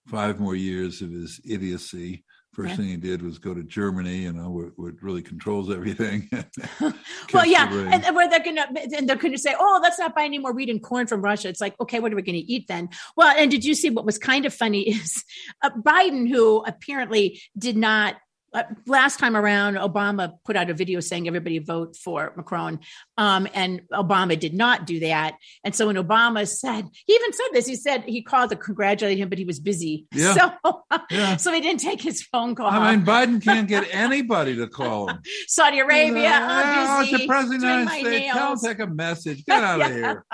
five 0.07 0.39
more 0.39 0.55
years 0.55 1.03
of 1.03 1.11
his 1.11 1.41
idiocy. 1.49 2.25
First 2.55 2.71
Yeah. 2.71 2.77
thing 2.77 2.87
he 2.87 2.97
did 2.97 3.21
was 3.21 3.39
go 3.39 3.53
to 3.53 3.65
Germany, 3.65 4.19
you 4.19 4.33
know, 4.33 4.49
where, 4.49 4.67
where 4.77 4.91
it 4.91 5.03
really 5.03 5.23
controls 5.23 5.71
everything. 5.71 6.31
well, 7.33 7.45
yeah, 7.45 7.69
and, 7.93 8.05
and 8.05 8.15
where 8.15 8.29
they're 8.31 8.45
gonna 8.45 8.67
and 8.97 9.09
they're 9.09 9.17
gonna 9.17 9.39
say, 9.39 9.55
"Oh, 9.59 9.81
let's 9.83 9.99
not 9.99 10.15
buy 10.15 10.25
any 10.25 10.39
more 10.39 10.53
wheat 10.53 10.71
and 10.71 10.83
corn 10.83 11.09
from 11.09 11.21
Russia." 11.21 11.49
It's 11.49 11.61
like, 11.61 11.75
okay, 11.81 11.99
what 11.99 12.13
are 12.13 12.17
we 12.17 12.23
gonna 12.23 12.39
eat 12.47 12.69
then? 12.69 12.91
Well, 13.17 13.35
and 13.37 13.51
did 13.51 13.65
you 13.65 13.75
see 13.75 13.91
what 13.91 14.07
was 14.07 14.19
kind 14.19 14.47
of 14.47 14.55
funny 14.55 14.83
is 14.89 15.25
uh, 15.63 15.71
Biden, 15.71 16.29
who 16.29 16.63
apparently 16.65 17.41
did 17.59 17.77
not. 17.77 18.17
Uh, 18.55 18.63
last 18.87 19.19
time 19.19 19.37
around, 19.37 19.75
Obama 19.75 20.33
put 20.45 20.55
out 20.57 20.71
a 20.71 20.75
video 20.75 21.01
saying 21.01 21.27
everybody 21.27 21.59
vote 21.59 21.97
for 21.97 22.33
Macron, 22.37 22.79
um, 23.19 23.49
and 23.53 23.83
Obama 23.93 24.39
did 24.39 24.55
not 24.55 24.87
do 24.87 25.01
that. 25.01 25.35
And 25.65 25.75
so 25.75 25.89
when 25.89 25.97
Obama 25.97 26.47
said, 26.47 26.87
he 27.07 27.13
even 27.15 27.33
said 27.33 27.49
this, 27.53 27.67
he 27.67 27.75
said 27.75 28.05
he 28.05 28.23
called 28.23 28.51
to 28.51 28.57
congratulate 28.57 29.19
him, 29.19 29.29
but 29.29 29.39
he 29.39 29.45
was 29.45 29.59
busy, 29.59 30.07
Yeah. 30.13 30.35
so 30.63 30.83
Yeah. 31.11 31.37
so 31.45 31.53
he 31.53 31.61
didn't 31.61 31.81
take 31.81 32.01
his 32.01 32.23
phone 32.23 32.55
call. 32.55 32.69
I 32.71 32.95
mean, 32.95 33.05
Biden 33.05 33.43
can't 33.43 33.67
get 33.67 33.89
anybody 33.93 34.55
to 34.57 34.69
call 34.69 35.09
him. 35.09 35.19
Saudi 35.49 35.81
Arabia, 35.81 36.39
oh, 36.41 36.47
I'm 36.49 37.03
it's 37.03 37.11
busy 37.11 37.23
the 37.25 37.29
president 37.29 37.65
of 37.65 37.69
the 37.71 37.79
United 37.99 38.07
States. 38.07 38.33
Tell 38.33 38.53
him 38.53 38.59
take 38.63 38.79
a 38.79 38.87
message. 38.87 39.45
Get 39.47 39.65
out 39.65 39.81
of 39.81 39.89
Yeah. 39.91 39.95
here. 39.95 40.25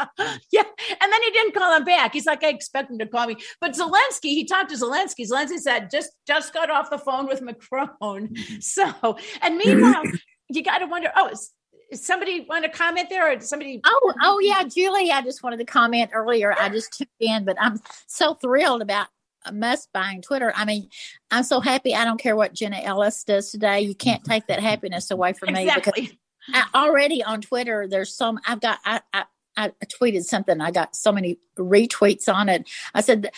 yeah. 0.53 0.63
And 1.01 1.13
then 1.13 1.23
he 1.23 1.31
didn't 1.31 1.55
call 1.55 1.75
him 1.75 1.85
back. 1.85 2.13
He's 2.13 2.27
like, 2.27 2.45
I 2.45 2.49
expect 2.49 2.91
him 2.91 2.99
to 2.99 3.07
call 3.07 3.27
me. 3.27 3.37
But 3.61 3.73
Zelensky, 3.73 4.31
he 4.31 4.45
talked 4.45 4.71
to 4.71 4.77
Zelensky. 4.77 5.27
Zelensky 5.27 5.59
said, 5.59 5.89
just 5.91 6.11
just 6.27 6.53
got 6.53 6.69
off 6.71 6.91
the 6.91 6.99
phone 6.99 7.27
with 7.27 7.41
Macron. 7.41 7.89
Mm-hmm. 8.19 8.57
So, 8.61 9.17
and 9.43 9.57
meanwhile, 9.57 10.03
you 10.49 10.63
got 10.63 10.79
to 10.79 10.87
wonder, 10.87 11.11
oh, 11.17 11.29
is, 11.29 11.53
is 11.91 12.05
somebody 12.05 12.47
want 12.49 12.65
to 12.65 12.71
comment 12.71 13.09
there 13.09 13.33
or 13.33 13.41
somebody? 13.41 13.81
Oh, 13.85 14.13
oh 14.23 14.39
yeah, 14.41 14.63
Julie. 14.65 15.11
I 15.11 15.23
just 15.23 15.43
wanted 15.43 15.59
to 15.59 15.65
comment 15.65 16.11
earlier. 16.13 16.55
I 16.57 16.69
just 16.69 16.97
tuned 16.97 17.09
in, 17.19 17.45
but 17.45 17.57
I'm 17.61 17.81
so 18.07 18.35
thrilled 18.35 18.83
about 18.83 19.09
Musk 19.53 19.89
buying 19.93 20.23
Twitter. 20.23 20.53
I 20.55 20.65
mean, 20.65 20.89
I'm 21.31 21.43
so 21.43 21.61
happy. 21.61 21.95
I 21.95 22.05
don't 22.05 22.21
care 22.21 22.37
what 22.37 22.53
Jenna 22.53 22.81
Ellis 22.81 23.25
does 23.25 23.51
today. 23.51 23.81
You 23.81 23.95
can't 23.95 24.25
take 24.25 24.47
that 24.47 24.61
happiness 24.61 25.11
away 25.11 25.33
from 25.33 25.53
me 25.53 25.65
because 25.65 25.95
Exactly. 25.97 26.19
I, 26.53 26.67
already 26.75 27.23
on 27.25 27.41
Twitter, 27.41 27.87
there's 27.89 28.15
some. 28.15 28.39
I've 28.47 28.61
got. 28.61 28.79
I, 28.85 29.01
I 29.13 29.25
I 29.57 29.73
tweeted 30.01 30.25
something. 30.25 30.61
I 30.61 30.71
got 30.71 30.97
so 30.97 31.13
many 31.13 31.39
retweets 31.59 32.33
on 32.33 32.49
it. 32.49 32.69
I 32.95 33.01
said. 33.01 33.31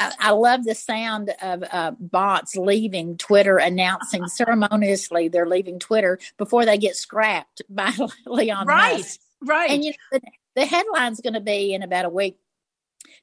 I, 0.00 0.12
I 0.28 0.30
love 0.32 0.64
the 0.64 0.74
sound 0.74 1.32
of 1.42 1.62
uh, 1.70 1.92
bots 1.98 2.56
leaving 2.56 3.16
Twitter, 3.16 3.58
announcing 3.58 4.26
ceremoniously 4.28 5.28
they're 5.28 5.46
leaving 5.46 5.78
Twitter 5.78 6.18
before 6.38 6.64
they 6.64 6.78
get 6.78 6.96
scrapped 6.96 7.62
by 7.68 7.92
Elon 8.26 8.66
Right. 8.66 8.98
Musk. 8.98 9.20
Right. 9.42 9.70
And 9.70 9.84
you 9.84 9.90
know, 9.90 10.18
the, 10.18 10.20
the 10.56 10.66
headline's 10.66 11.20
going 11.20 11.34
to 11.34 11.40
be 11.40 11.74
in 11.74 11.82
about 11.82 12.04
a 12.04 12.10
week. 12.10 12.36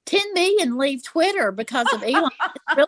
10 0.05 0.34
million 0.34 0.78
leave 0.78 1.03
Twitter 1.03 1.51
because 1.51 1.91
of 1.93 2.03
Elon. 2.03 2.32
Really 2.75 2.88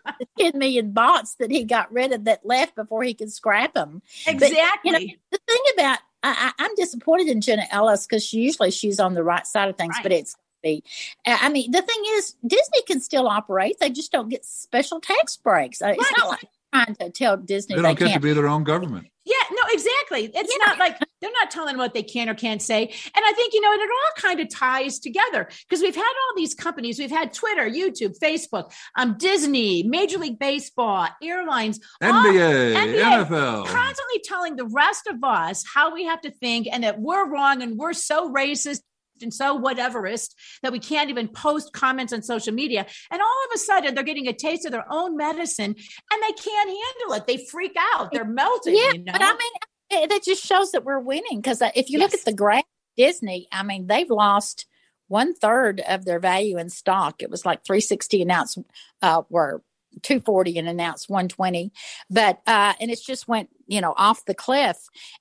10 0.52 0.60
million 0.60 0.92
bots 0.92 1.36
that 1.36 1.50
he 1.50 1.64
got 1.64 1.92
rid 1.92 2.12
of 2.12 2.26
that 2.26 2.46
left 2.46 2.76
before 2.76 3.02
he 3.04 3.14
could 3.14 3.32
scrap 3.32 3.74
them. 3.74 4.02
exactly. 4.28 5.18
The 5.32 5.40
thing 5.48 5.62
about 5.74 6.00
I, 6.22 6.54
I, 6.60 6.64
I'm 6.66 6.76
disappointed 6.76 7.28
in 7.30 7.42
Jenna 7.42 7.64
Ellis 7.72 8.06
because 8.06 8.26
she, 8.26 8.42
usually 8.42 8.72
she's 8.72 9.00
on 9.00 9.14
the 9.14 9.24
right 9.24 9.48
side 9.48 9.70
of 9.70 9.78
things, 9.78 9.96
but 10.04 10.12
it's 10.12 10.36
be. 10.62 10.84
I 11.26 11.50
mean, 11.50 11.72
the 11.72 11.82
thing 11.82 12.02
is, 12.18 12.36
Disney 12.46 12.82
can 12.88 13.00
still 13.02 13.28
operate. 13.28 13.78
They 13.80 13.90
just 13.90 14.12
don't 14.12 14.30
get 14.30 14.46
special 14.46 15.00
tax 15.00 15.38
breaks. 15.38 15.82
Uh, 15.82 15.94
It's 15.98 16.18
not 16.18 16.28
like 16.30 16.46
trying 16.74 16.96
to 16.96 17.10
tell 17.10 17.38
Disney 17.38 17.76
They 17.76 17.82
they, 17.82 17.88
don't 17.88 18.00
get 18.00 18.06
to 18.06 18.12
can't. 18.12 18.24
be 18.24 18.34
their 18.34 18.48
own 18.48 18.64
government. 18.64 19.08
Yeah, 19.26 19.36
no, 19.52 19.62
exactly. 19.72 20.32
It's 20.34 20.52
Yeah. 20.60 20.66
not 20.66 20.80
like 20.80 20.98
they're 21.22 21.30
not 21.32 21.52
telling 21.52 21.78
what 21.78 21.94
they 21.94 22.02
can 22.02 22.30
or 22.30 22.34
can't 22.34 22.62
say. 22.62 22.82
And 22.84 23.24
I 23.26 23.32
think, 23.34 23.54
you 23.54 23.62
know, 23.62 23.72
and 23.72 23.82
it 23.82 23.90
all 23.90 24.22
kind 24.30 24.40
of 24.40 24.50
ties 24.50 24.98
together 24.98 25.48
because 25.68 25.82
we've 25.84 25.96
had 25.96 26.02
all 26.02 26.36
these 26.36 26.56
companies. 26.56 26.98
We've 26.98 27.12
had 27.12 27.32
Twitter, 27.34 27.70
YouTube, 27.70 28.18
Facebook, 28.18 28.72
um, 28.96 29.18
Disney, 29.20 29.84
Major 29.84 30.18
League 30.18 30.40
Baseball, 30.40 31.10
airlines, 31.22 31.80
all- 32.02 32.12
NBA, 32.12 32.74
NBA, 32.76 33.26
NFL. 33.26 33.66
constantly 33.68 34.22
telling 34.24 34.56
the 34.56 34.66
rest 34.66 35.06
of 35.06 35.24
us 35.24 35.64
how 35.76 35.94
we 35.94 36.06
have 36.06 36.22
to 36.22 36.32
think 36.32 36.68
and 36.72 36.84
that 36.84 37.00
we're 37.00 37.28
wrong 37.30 37.62
and 37.62 37.78
we're 37.78 37.94
so 37.94 38.32
racist 38.34 38.82
and 39.24 39.34
so 39.34 39.60
whateverist 39.60 40.36
that 40.64 40.72
we 40.72 40.80
can't 40.80 41.10
even 41.10 41.28
post 41.28 41.74
comments 41.74 42.14
on 42.14 42.22
social 42.22 42.54
media. 42.54 42.86
And 43.12 43.22
all 43.22 43.46
of 43.50 43.56
a 43.56 43.58
sudden 43.58 43.96
they're 43.96 44.04
getting 44.04 44.28
a 44.28 44.34
taste 44.34 44.66
of 44.66 44.72
their 44.72 44.86
own 44.90 45.18
medicine 45.18 45.76
and 45.76 46.24
they 46.24 46.34
can't 46.34 46.70
handle 46.70 47.16
it. 47.18 47.28
They 47.28 47.46
freak 47.46 47.76
out. 47.94 48.12
They're 48.12 48.26
melting. 48.26 48.76
Yeah, 48.76 48.92
you 48.94 49.04
know? 49.04 49.12
but 49.12 49.22
I 49.22 49.32
mean, 49.32 50.04
it- 50.04 50.10
that 50.10 50.24
just 50.24 50.46
shows 50.46 50.72
that 50.72 50.86
we're 50.86 51.00
winning 51.00 51.42
because 51.42 51.62
if 51.76 51.90
you 51.90 52.00
look 52.00 52.14
at 52.14 52.24
the 52.26 52.34
graph, 52.34 52.64
Disney, 52.96 53.48
I 53.52 53.64
mean, 53.64 53.88
they've 53.88 54.10
lost 54.10 54.66
one 55.08 55.34
third 55.34 55.82
of 55.88 56.06
their 56.06 56.20
value 56.20 56.58
in 56.58 56.70
stock. 56.70 57.24
It 57.24 57.30
was 57.30 57.46
like 57.46 57.66
360 57.66 58.22
announced, 58.22 58.60
uh, 59.02 59.24
were 59.30 59.64
240 60.04 60.58
and 60.58 60.68
announced 60.70 61.10
120, 61.10 61.72
but 62.10 62.42
uh, 62.48 62.74
and 62.80 62.92
it's 62.92 63.06
just 63.06 63.28
went 63.28 63.50
you 63.68 63.82
know 63.82 63.94
off 63.98 64.26
the 64.26 64.34
cliff. 64.34 64.78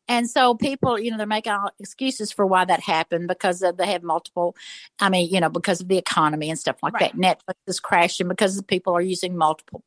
And 0.08 0.28
so 0.28 0.54
people, 0.54 0.98
you 0.98 1.10
know, 1.10 1.16
they're 1.16 1.26
making 1.26 1.52
all 1.52 1.70
excuses 1.78 2.32
for 2.32 2.46
why 2.46 2.64
that 2.64 2.80
happened 2.80 3.28
because 3.28 3.62
of, 3.62 3.76
they 3.76 3.86
have 3.86 4.02
multiple. 4.02 4.56
I 5.00 5.08
mean, 5.08 5.28
you 5.32 5.40
know, 5.40 5.48
because 5.50 5.80
of 5.80 5.88
the 5.88 5.98
economy 5.98 6.50
and 6.50 6.58
stuff 6.58 6.76
like 6.82 6.94
Right. 6.94 7.12
that. 7.16 7.38
Netflix 7.38 7.54
is 7.66 7.80
crashing 7.80 8.28
because 8.28 8.60
people 8.62 8.94
are 8.94 9.00
using 9.02 9.36
multiple 9.36 9.82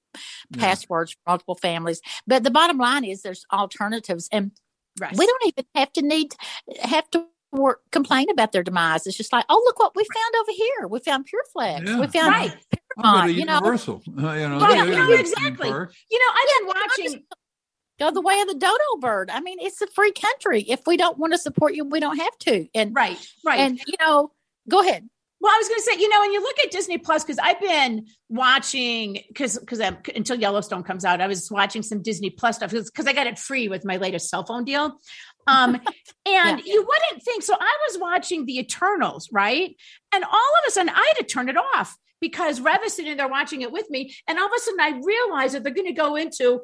passwords 0.57 1.13
for 1.13 1.19
multiple 1.27 1.55
families. 1.55 2.01
But 2.27 2.43
the 2.43 2.51
bottom 2.51 2.77
line 2.77 3.03
is 3.03 3.21
there's 3.21 3.45
alternatives, 3.51 4.29
and 4.32 4.51
Right. 4.99 5.15
we 5.17 5.25
don't 5.25 5.45
even 5.47 5.65
have 5.75 5.93
to 5.93 6.01
need 6.01 6.36
have 6.82 7.09
to 7.11 7.25
work, 7.51 7.82
complain 7.91 8.29
about 8.29 8.51
their 8.51 8.63
demise. 8.63 9.05
It's 9.07 9.17
just 9.17 9.34
like, 9.34 9.45
oh, 9.49 9.61
look 9.65 9.79
what 9.79 9.95
we 9.95 10.03
found 10.03 10.36
over 10.41 10.51
here. 10.51 10.88
We 10.88 10.99
found 10.99 11.25
Pure 11.25 11.43
Flix. 11.51 11.89
Yeah. 11.89 11.99
We 11.99 12.07
found 12.07 12.32
Right. 12.34 12.53
I'll 12.99 13.21
go 13.21 13.27
to 13.27 13.33
you 13.33 13.45
know. 13.45 13.53
Universal. 13.55 14.01
You 14.07 14.13
know, 14.21 14.59
Right, 14.59 14.83
they- 14.85 14.91
you 14.91 14.97
know, 14.97 15.11
exactly. 15.11 15.67
You 15.67 15.73
know, 15.73 15.79
I've 15.79 15.87
been 15.87 15.87
Yeah, 16.09 16.57
I'm 16.59 16.65
watching. 16.67 17.05
just- 17.05 17.17
go 17.99 18.11
the 18.11 18.21
way 18.21 18.39
of 18.41 18.47
the 18.47 18.55
dodo 18.55 18.99
bird. 18.99 19.29
I 19.29 19.41
mean, 19.41 19.57
it's 19.59 19.79
a 19.81 19.87
free 19.87 20.11
country. 20.11 20.61
If 20.67 20.81
we 20.87 20.97
don't 20.97 21.17
want 21.19 21.33
to 21.33 21.37
support 21.37 21.75
you, 21.75 21.85
we 21.85 21.99
don't 21.99 22.17
have 22.17 22.37
to. 22.39 22.67
And 22.73 22.95
Right, 22.95 23.17
right. 23.45 23.59
and 23.59 23.79
you 23.85 23.93
know, 23.99 24.31
go 24.69 24.81
ahead. 24.81 25.07
Well, 25.39 25.51
I 25.51 25.57
was 25.57 25.67
going 25.67 25.79
to 25.79 25.83
say, 25.83 25.99
you 25.99 26.07
know, 26.09 26.19
when 26.19 26.31
you 26.33 26.41
look 26.41 26.55
at 26.63 26.69
Disney 26.71 26.99
Plus, 26.99 27.23
because 27.23 27.39
I've 27.39 27.59
been 27.59 28.05
watching, 28.29 29.17
because 29.27 29.57
because 29.57 29.79
until 29.79 30.35
Yellowstone 30.39 30.83
comes 30.83 31.03
out, 31.05 31.19
I 31.19 31.25
was 31.27 31.49
watching 31.51 31.81
some 31.83 32.01
Disney 32.03 32.29
Plus 32.29 32.57
stuff 32.57 32.71
because 32.71 33.07
I 33.07 33.13
got 33.13 33.25
it 33.27 33.39
free 33.39 33.67
with 33.67 33.83
my 33.85 33.97
latest 33.97 34.29
cell 34.29 34.45
phone 34.45 34.65
deal. 34.65 34.99
Um, 35.47 35.81
and 36.27 36.61
you 36.63 36.85
wouldn't 36.87 37.23
think 37.23 37.41
so. 37.43 37.55
I 37.59 37.77
was 37.89 37.99
watching 37.99 38.45
The 38.45 38.59
Eternals, 38.59 39.29
right? 39.31 39.75
And 40.13 40.23
all 40.23 40.31
of 40.31 40.67
a 40.67 40.71
sudden, 40.71 40.89
I 40.89 41.13
had 41.15 41.25
to 41.25 41.33
turn 41.33 41.49
it 41.49 41.57
off 41.57 41.97
because 42.22 42.61
Rev 42.61 42.80
is 42.86 42.93
sitting 42.93 43.17
there 43.17 43.28
watching 43.28 43.61
it 43.61 43.72
with 43.72 43.89
me, 43.89 44.15
and 44.28 44.38
all 44.39 44.45
of 44.45 44.51
a 44.55 44.59
sudden, 44.59 44.80
I 44.80 45.01
realize 45.03 45.53
that 45.53 45.63
they're 45.63 45.74
going 45.74 45.88
to 45.88 45.93
go 45.93 46.15
into 46.15 46.61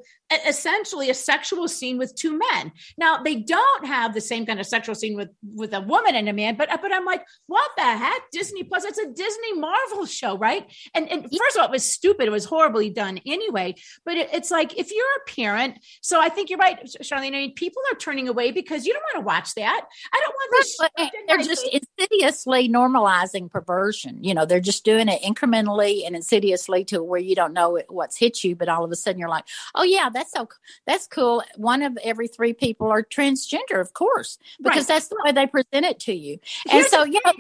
essentially 0.48 1.10
a 1.10 1.14
sexual 1.14 1.68
scene 1.68 1.98
with 1.98 2.16
two 2.16 2.38
men. 2.38 2.72
Now, 2.98 3.22
they 3.24 3.36
don't 3.36 3.86
have 3.86 4.14
the 4.14 4.22
same 4.22 4.46
kind 4.46 4.60
of 4.60 4.66
sexual 4.66 4.96
scene 4.96 5.16
with 5.16 5.30
with 5.56 5.74
a 5.74 5.82
woman 5.82 6.16
and 6.16 6.28
a 6.28 6.34
man, 6.34 6.56
but 6.56 6.70
but 6.82 6.94
I'm 6.94 7.06
like, 7.06 7.24
what 7.48 7.72
the 7.78 7.84
heck? 7.84 8.22
Disney 8.32 8.64
Plus? 8.64 8.84
It's 8.84 8.98
a 8.98 9.08
Disney 9.08 9.54
Marvel 9.54 10.06
show, 10.06 10.38
right? 10.38 10.70
And 10.94 11.10
and 11.10 11.24
first 11.24 11.56
of 11.56 11.62
all, 11.62 11.66
it 11.66 11.72
was 11.72 11.86
stupid. 11.86 12.28
It 12.28 12.32
was 12.32 12.46
horribly 12.46 12.90
done 12.90 13.20
anyway. 13.26 13.76
But 14.06 14.18
it, 14.18 14.30
it's 14.34 14.52
like 14.52 14.78
if 14.78 14.92
you're 14.92 15.06
a 15.06 15.32
parent, 15.32 15.80
so 16.02 16.22
I 16.22 16.30
think 16.30 16.50
you're 16.50 16.60
right, 16.60 16.78
Charlene. 17.02 17.28
I 17.28 17.32
mean, 17.32 17.54
people 17.54 17.82
are 17.92 17.98
turning 17.98 18.28
away 18.28 18.52
because 18.52 18.86
you 18.86 18.94
don't 18.94 19.04
want 19.14 19.24
to 19.24 19.28
watch 19.28 19.56
that. 19.56 19.86
I 20.14 20.22
don't 20.24 20.34
want 20.34 20.52
this. 20.52 20.76
Shoved 20.76 20.92
eh, 20.98 21.10
in 21.20 21.26
they're 21.28 21.38
just 21.38 21.64
face. 21.64 21.82
insidiously 21.98 22.70
normalizing 22.70 23.50
perversion. 23.50 24.24
You 24.24 24.34
know, 24.34 24.46
they're 24.46 24.60
just 24.60 24.84
doing 24.84 25.08
it 25.08 25.22
incrementally 25.22 26.06
and 26.06 26.16
insidiously 26.16 26.84
to 26.86 27.02
where 27.02 27.20
you 27.20 27.36
don't 27.36 27.54
know 27.54 27.80
what's 27.88 28.18
hit 28.18 28.44
you, 28.44 28.56
but 28.56 28.68
all 28.68 28.84
of 28.84 28.92
a 28.92 28.96
sudden 28.96 29.20
you're 29.20 29.30
like, 29.30 29.46
"Oh 29.74 29.84
yeah, 29.84 30.10
that's 30.18 30.32
so 30.32 30.48
that's 30.86 31.08
cool." 31.08 31.44
One 31.56 31.82
of 31.84 31.98
every 32.04 32.28
three 32.28 32.54
people 32.54 32.88
are 32.88 33.04
transgender, 33.04 33.80
of 33.80 33.94
course, 33.94 34.38
because 34.62 34.84
Right. 34.90 34.96
that's 34.96 35.08
the 35.08 35.18
way 35.24 35.32
they 35.32 35.48
present 35.48 35.86
it 35.86 36.00
to 36.02 36.14
you. 36.14 36.40
And 36.66 36.72
Here's 36.74 36.90
so, 36.90 37.04
the 37.04 37.12
you 37.12 37.22
know. 37.26 37.34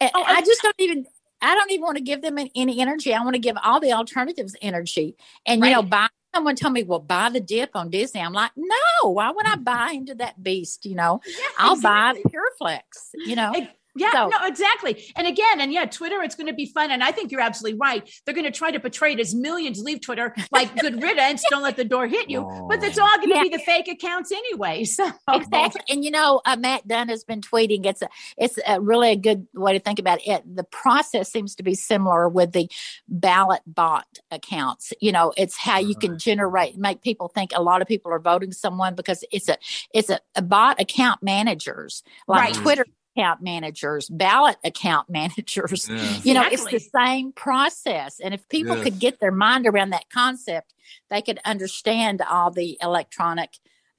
I- 0.00 0.10
Oh, 0.14 0.22
I 0.26 0.42
just 0.42 0.62
don't 0.62 0.74
even. 0.78 1.06
I 1.40 1.54
don't 1.54 1.70
even 1.70 1.82
want 1.82 1.96
to 1.98 2.02
give 2.02 2.20
them 2.22 2.36
any 2.38 2.80
energy. 2.80 3.14
I 3.14 3.22
want 3.22 3.34
to 3.34 3.40
give 3.40 3.56
all 3.62 3.78
the 3.80 3.92
alternatives 3.92 4.56
energy. 4.60 5.16
And 5.46 5.64
you 5.64 5.70
know, 5.70 5.80
Right. 5.82 5.90
buy 5.90 6.08
someone 6.34 6.56
told 6.56 6.72
me, 6.74 6.82
"Well, 6.82 6.98
buy 7.00 7.30
the 7.30 7.40
dip 7.40 7.74
on 7.74 7.90
Disney." 7.90 8.20
I'm 8.20 8.32
like, 8.32 8.50
"No, 8.56 9.10
why 9.10 9.30
would 9.30 9.46
I 9.46 9.56
buy 9.56 9.92
into 9.92 10.14
that 10.16 10.42
beast?" 10.42 10.84
You 10.84 10.94
know, 10.96 11.20
Yeah, 11.26 11.34
I'll 11.58 11.80
buy 11.80 12.10
exactly. 12.10 12.30
Pure 12.30 12.50
Flix. 12.58 13.10
You 13.14 13.36
know, 13.36 13.52
Yeah, 13.98 14.12
So- 14.12 14.28
no, 14.28 14.36
exactly. 14.46 15.04
And 15.16 15.26
again, 15.26 15.60
and 15.60 15.72
yeah, 15.72 15.84
Twitter, 15.86 16.22
it's 16.22 16.34
going 16.34 16.46
to 16.46 16.52
be 16.52 16.66
fun. 16.66 16.90
And 16.90 17.02
I 17.02 17.10
think 17.12 17.30
you're 17.32 17.40
absolutely 17.40 17.78
right. 17.78 18.08
They're 18.24 18.34
going 18.34 18.44
to 18.44 18.50
try 18.50 18.70
to 18.70 18.80
portray 18.80 19.12
it 19.12 19.20
as 19.20 19.34
millions 19.34 19.80
leave 19.80 20.00
Twitter 20.00 20.34
like 20.52 20.74
good 20.80 21.02
riddance, 21.02 21.42
don't 21.50 21.62
let 21.62 21.76
the 21.76 21.84
door 21.84 22.06
hit 22.06 22.30
you. 22.30 22.42
But 22.68 22.82
it's 22.82 22.98
all 22.98 23.16
going 23.16 23.28
to 23.30 23.34
Yeah. 23.36 23.42
be 23.42 23.48
the 23.50 23.58
fake 23.58 23.88
accounts 23.88 24.32
anyway. 24.32 24.84
So 24.98 25.10
Exactly. 25.30 25.82
And 25.90 26.04
you 26.04 26.10
know, 26.10 26.40
uh, 26.44 26.56
Matt 26.56 26.86
Dunn 26.88 27.08
has 27.08 27.24
been 27.24 27.40
tweeting. 27.40 27.84
It's 27.86 28.02
a, 28.02 28.08
it's 28.36 28.58
a 28.66 28.80
really 28.80 29.10
a 29.10 29.16
good 29.16 29.46
way 29.54 29.72
to 29.74 29.80
think 29.80 29.98
about 29.98 30.18
it. 30.26 30.42
The 30.56 30.64
process 30.64 31.30
seems 31.30 31.54
to 31.56 31.62
be 31.62 31.74
similar 31.74 32.28
with 32.28 32.52
the 32.52 32.70
ballot 33.08 33.60
bot 33.66 34.06
accounts. 34.30 34.92
You 35.00 35.12
know, 35.12 35.32
it's 35.36 35.56
how 35.56 35.78
you 35.78 35.94
can 35.94 36.18
generate, 36.18 36.76
make 36.76 37.02
people 37.02 37.28
think 37.28 37.50
a 37.54 37.62
lot 37.62 37.82
of 37.82 37.88
people 37.88 38.12
are 38.12 38.18
voting 38.18 38.52
someone 38.52 38.94
because 38.94 39.24
it's 39.30 39.48
a, 39.48 39.56
it's 39.92 40.10
a, 40.10 40.20
a 40.34 40.42
bot 40.42 40.80
account 40.80 41.22
managers 41.22 42.02
like 42.26 42.40
Right. 42.40 42.54
Twitter 42.54 42.86
account 43.18 43.42
managers, 43.42 44.08
ballot 44.08 44.56
account 44.64 45.08
managers. 45.10 45.88
Yeah. 45.90 46.18
You 46.22 46.34
know, 46.34 46.44
it's 46.50 46.66
the 46.66 46.80
same 46.80 47.32
process. 47.32 48.20
And 48.20 48.34
if 48.34 48.48
people 48.48 48.76
Yes. 48.76 48.84
could 48.84 48.98
get 48.98 49.20
their 49.20 49.32
mind 49.32 49.66
around 49.66 49.90
that 49.90 50.08
concept, 50.12 50.74
they 51.10 51.22
could 51.22 51.38
understand 51.44 52.22
all 52.22 52.50
the 52.50 52.76
electronic 52.82 53.50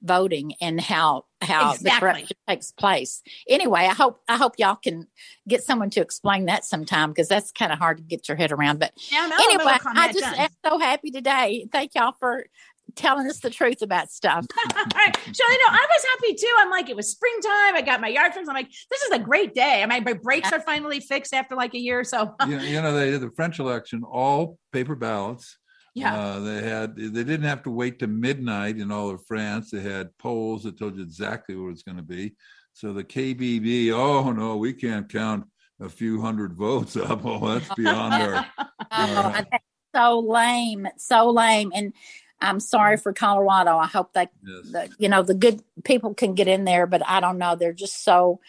voting 0.02 0.54
and 0.62 0.80
how 0.80 1.26
how 1.42 1.70
the 1.72 1.74
Exactly. 1.74 2.00
corruption 2.00 2.36
takes 2.48 2.72
place. 2.72 3.22
Anyway, 3.48 3.80
I 3.80 3.92
hope 3.94 4.22
I 4.28 4.36
hope 4.36 4.54
y'all 4.58 4.76
can 4.76 5.06
get 5.46 5.62
someone 5.62 5.90
to 5.90 6.00
explain 6.00 6.46
that 6.46 6.64
sometime 6.64 7.10
because 7.10 7.28
that's 7.28 7.52
kind 7.52 7.70
of 7.72 7.78
hard 7.78 7.98
to 7.98 8.02
get 8.02 8.26
your 8.28 8.36
head 8.36 8.50
around. 8.52 8.78
But 8.78 8.92
Yeah, 9.10 9.26
no, 9.26 9.36
anyway, 9.38 9.76
I 9.96 10.08
just 10.12 10.20
down. 10.20 10.34
am 10.36 10.48
so 10.64 10.78
happy 10.78 11.10
today. 11.10 11.66
Thank 11.70 11.94
y'all 11.94 12.14
for 12.18 12.46
telling 12.94 13.26
us 13.28 13.40
the 13.40 13.50
truth 13.50 13.82
about 13.82 14.10
stuff. 14.10 14.46
All 14.76 14.84
right. 14.94 15.16
So 15.32 15.44
I 15.46 15.56
know 15.58 15.74
I 15.74 15.86
was 15.88 16.04
happy 16.10 16.34
too. 16.34 16.54
I'm 16.58 16.70
like, 16.70 16.88
it 16.90 16.96
was 16.96 17.10
springtime. 17.10 17.76
I 17.76 17.82
got 17.84 18.00
my 18.00 18.08
yard 18.08 18.32
trims. 18.32 18.48
I'm 18.48 18.54
like, 18.54 18.70
this 18.90 19.02
is 19.02 19.12
a 19.12 19.18
great 19.18 19.54
day. 19.54 19.82
I 19.82 19.86
mean, 19.86 20.04
my 20.04 20.12
brakes 20.14 20.52
are 20.52 20.60
finally 20.60 21.00
fixed 21.00 21.34
after 21.34 21.54
like 21.56 21.74
a 21.74 21.78
year 21.78 22.00
or 22.00 22.04
so. 22.04 22.34
you, 22.46 22.58
you 22.58 22.80
know, 22.82 22.92
they 22.92 23.10
did 23.10 23.20
the 23.20 23.30
French 23.30 23.58
election, 23.58 24.02
all 24.04 24.58
paper 24.72 24.94
ballots. 24.94 25.56
Yeah. 25.94 26.16
Uh, 26.18 26.40
they 26.40 26.62
had 26.62 26.96
they 26.96 27.24
didn't 27.24 27.42
have 27.42 27.64
to 27.64 27.70
wait 27.70 27.98
to 27.98 28.06
midnight 28.06 28.76
in 28.76 28.92
all 28.92 29.10
of 29.10 29.24
France. 29.26 29.70
They 29.70 29.80
had 29.80 30.16
polls 30.18 30.62
that 30.62 30.78
told 30.78 30.96
you 30.96 31.02
exactly 31.02 31.56
what 31.56 31.70
it's 31.70 31.82
going 31.82 31.96
to 31.96 32.02
be. 32.02 32.34
So 32.74 32.92
the 32.92 33.02
KBB, 33.04 33.90
oh 33.92 34.30
no, 34.30 34.56
we 34.56 34.72
can't 34.72 35.08
count 35.08 35.44
a 35.80 35.88
few 35.88 36.20
hundred 36.20 36.54
votes 36.54 36.96
up. 36.96 37.22
Oh, 37.24 37.58
that's 37.58 37.74
beyond 37.74 38.14
our. 38.14 38.46
Oh, 38.58 38.66
Yeah. 38.92 39.44
that's 39.50 39.64
so 39.94 40.20
lame, 40.20 40.86
so 40.96 41.30
lame. 41.30 41.72
And 41.74 41.92
I'm 42.40 42.60
sorry 42.60 42.96
mm-hmm. 42.96 43.02
for 43.02 43.12
Colorado. 43.12 43.76
I 43.76 43.86
hope 43.86 44.12
that 44.14 44.30
Yes. 44.46 44.70
the, 44.72 44.88
you 44.98 45.08
know 45.08 45.22
the 45.22 45.34
good 45.34 45.62
people 45.84 46.14
can 46.14 46.34
get 46.34 46.48
in 46.48 46.64
there, 46.64 46.86
but 46.86 47.02
I 47.06 47.20
don't 47.20 47.38
know. 47.38 47.56
They're 47.56 47.72
just 47.72 48.02
so 48.04 48.40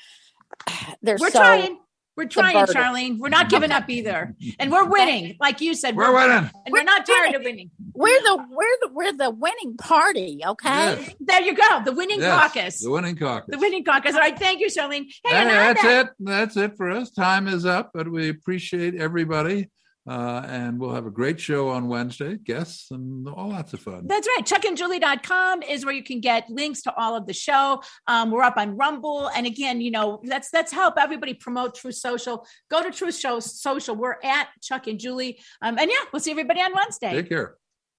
they're 1.01 1.17
We're 1.19 1.29
so 1.31 1.39
trying. 1.39 1.77
We're 2.17 2.27
trying, 2.27 2.53
subverted. 2.67 2.75
Charlene. 2.75 3.19
We're 3.19 3.29
not 3.29 3.49
giving 3.49 3.71
up 3.71 3.89
either. 3.89 4.35
And 4.59 4.69
we're 4.69 4.85
winning. 4.85 5.37
Like 5.39 5.61
you 5.61 5.73
said, 5.73 5.95
We're 5.95 6.13
winning. 6.13 6.51
And 6.65 6.71
we're 6.73 6.83
not 6.83 7.05
tired 7.05 7.35
of 7.35 7.41
winning. 7.43 7.71
we're 7.93 8.21
the 8.21 8.45
we're 8.51 8.77
the 8.81 8.89
we're 8.93 9.13
the 9.13 9.29
winning 9.31 9.77
party. 9.77 10.41
Okay. 10.45 10.69
Yes. 10.69 11.15
There 11.21 11.41
you 11.41 11.55
go. 11.55 11.81
The 11.85 11.93
winning 11.93 12.19
Yes, 12.19 12.53
caucus. 12.53 12.83
The 12.83 12.91
winning 12.91 13.15
caucus. 13.15 13.47
The 13.49 13.57
winning 13.57 13.85
caucus. 13.85 14.13
All 14.13 14.19
right. 14.19 14.37
Thank 14.37 14.59
you, 14.59 14.67
Charlene. 14.67 15.05
Hey, 15.23 15.29
Hey, 15.29 15.35
and 15.37 15.49
on 15.49 15.55
that's 15.55 15.81
that- 15.83 16.05
it. 16.07 16.11
That's 16.19 16.57
it 16.57 16.75
for 16.77 16.89
us. 16.91 17.11
Time 17.11 17.47
is 17.47 17.65
up, 17.65 17.91
but 17.93 18.11
we 18.11 18.27
appreciate 18.29 18.95
everybody. 18.95 19.69
Uh, 20.07 20.41
and 20.47 20.79
we'll 20.79 20.93
have 20.93 21.05
a 21.05 21.11
great 21.11 21.39
show 21.39 21.69
on 21.69 21.87
Wednesday, 21.87 22.35
guests 22.35 22.89
and 22.89 23.27
all 23.27 23.49
lots 23.49 23.73
of 23.73 23.79
fun. 23.79 24.07
That's 24.07 24.27
right. 24.35 24.45
Chuckandjulie.com 24.45 25.61
is 25.61 25.85
where 25.85 25.93
you 25.93 26.03
can 26.03 26.19
get 26.19 26.49
links 26.49 26.81
to 26.83 26.95
all 26.95 27.15
of 27.15 27.27
the 27.27 27.33
show. 27.33 27.81
Um, 28.07 28.31
we're 28.31 28.41
up 28.41 28.57
on 28.57 28.75
Rumble. 28.77 29.27
And 29.27 29.45
again, 29.45 29.79
you 29.79 29.91
know, 29.91 30.19
let's 30.23 30.49
let's 30.53 30.71
help 30.71 30.95
everybody 30.97 31.35
promote 31.35 31.75
Truth 31.75 31.95
Social. 31.95 32.47
Go 32.69 32.81
to 32.81 32.91
Truth 32.91 33.17
Show 33.17 33.39
Social. 33.39 33.95
We're 33.95 34.17
at 34.23 34.47
Chuck 34.61 34.87
and 34.87 34.99
Julie. 34.99 35.39
Um, 35.61 35.77
and 35.77 35.89
yeah, 35.89 36.03
we'll 36.11 36.19
see 36.19 36.31
everybody 36.31 36.61
on 36.61 36.73
Wednesday. 36.73 37.11
Take 37.11 37.29
care. 37.29 37.57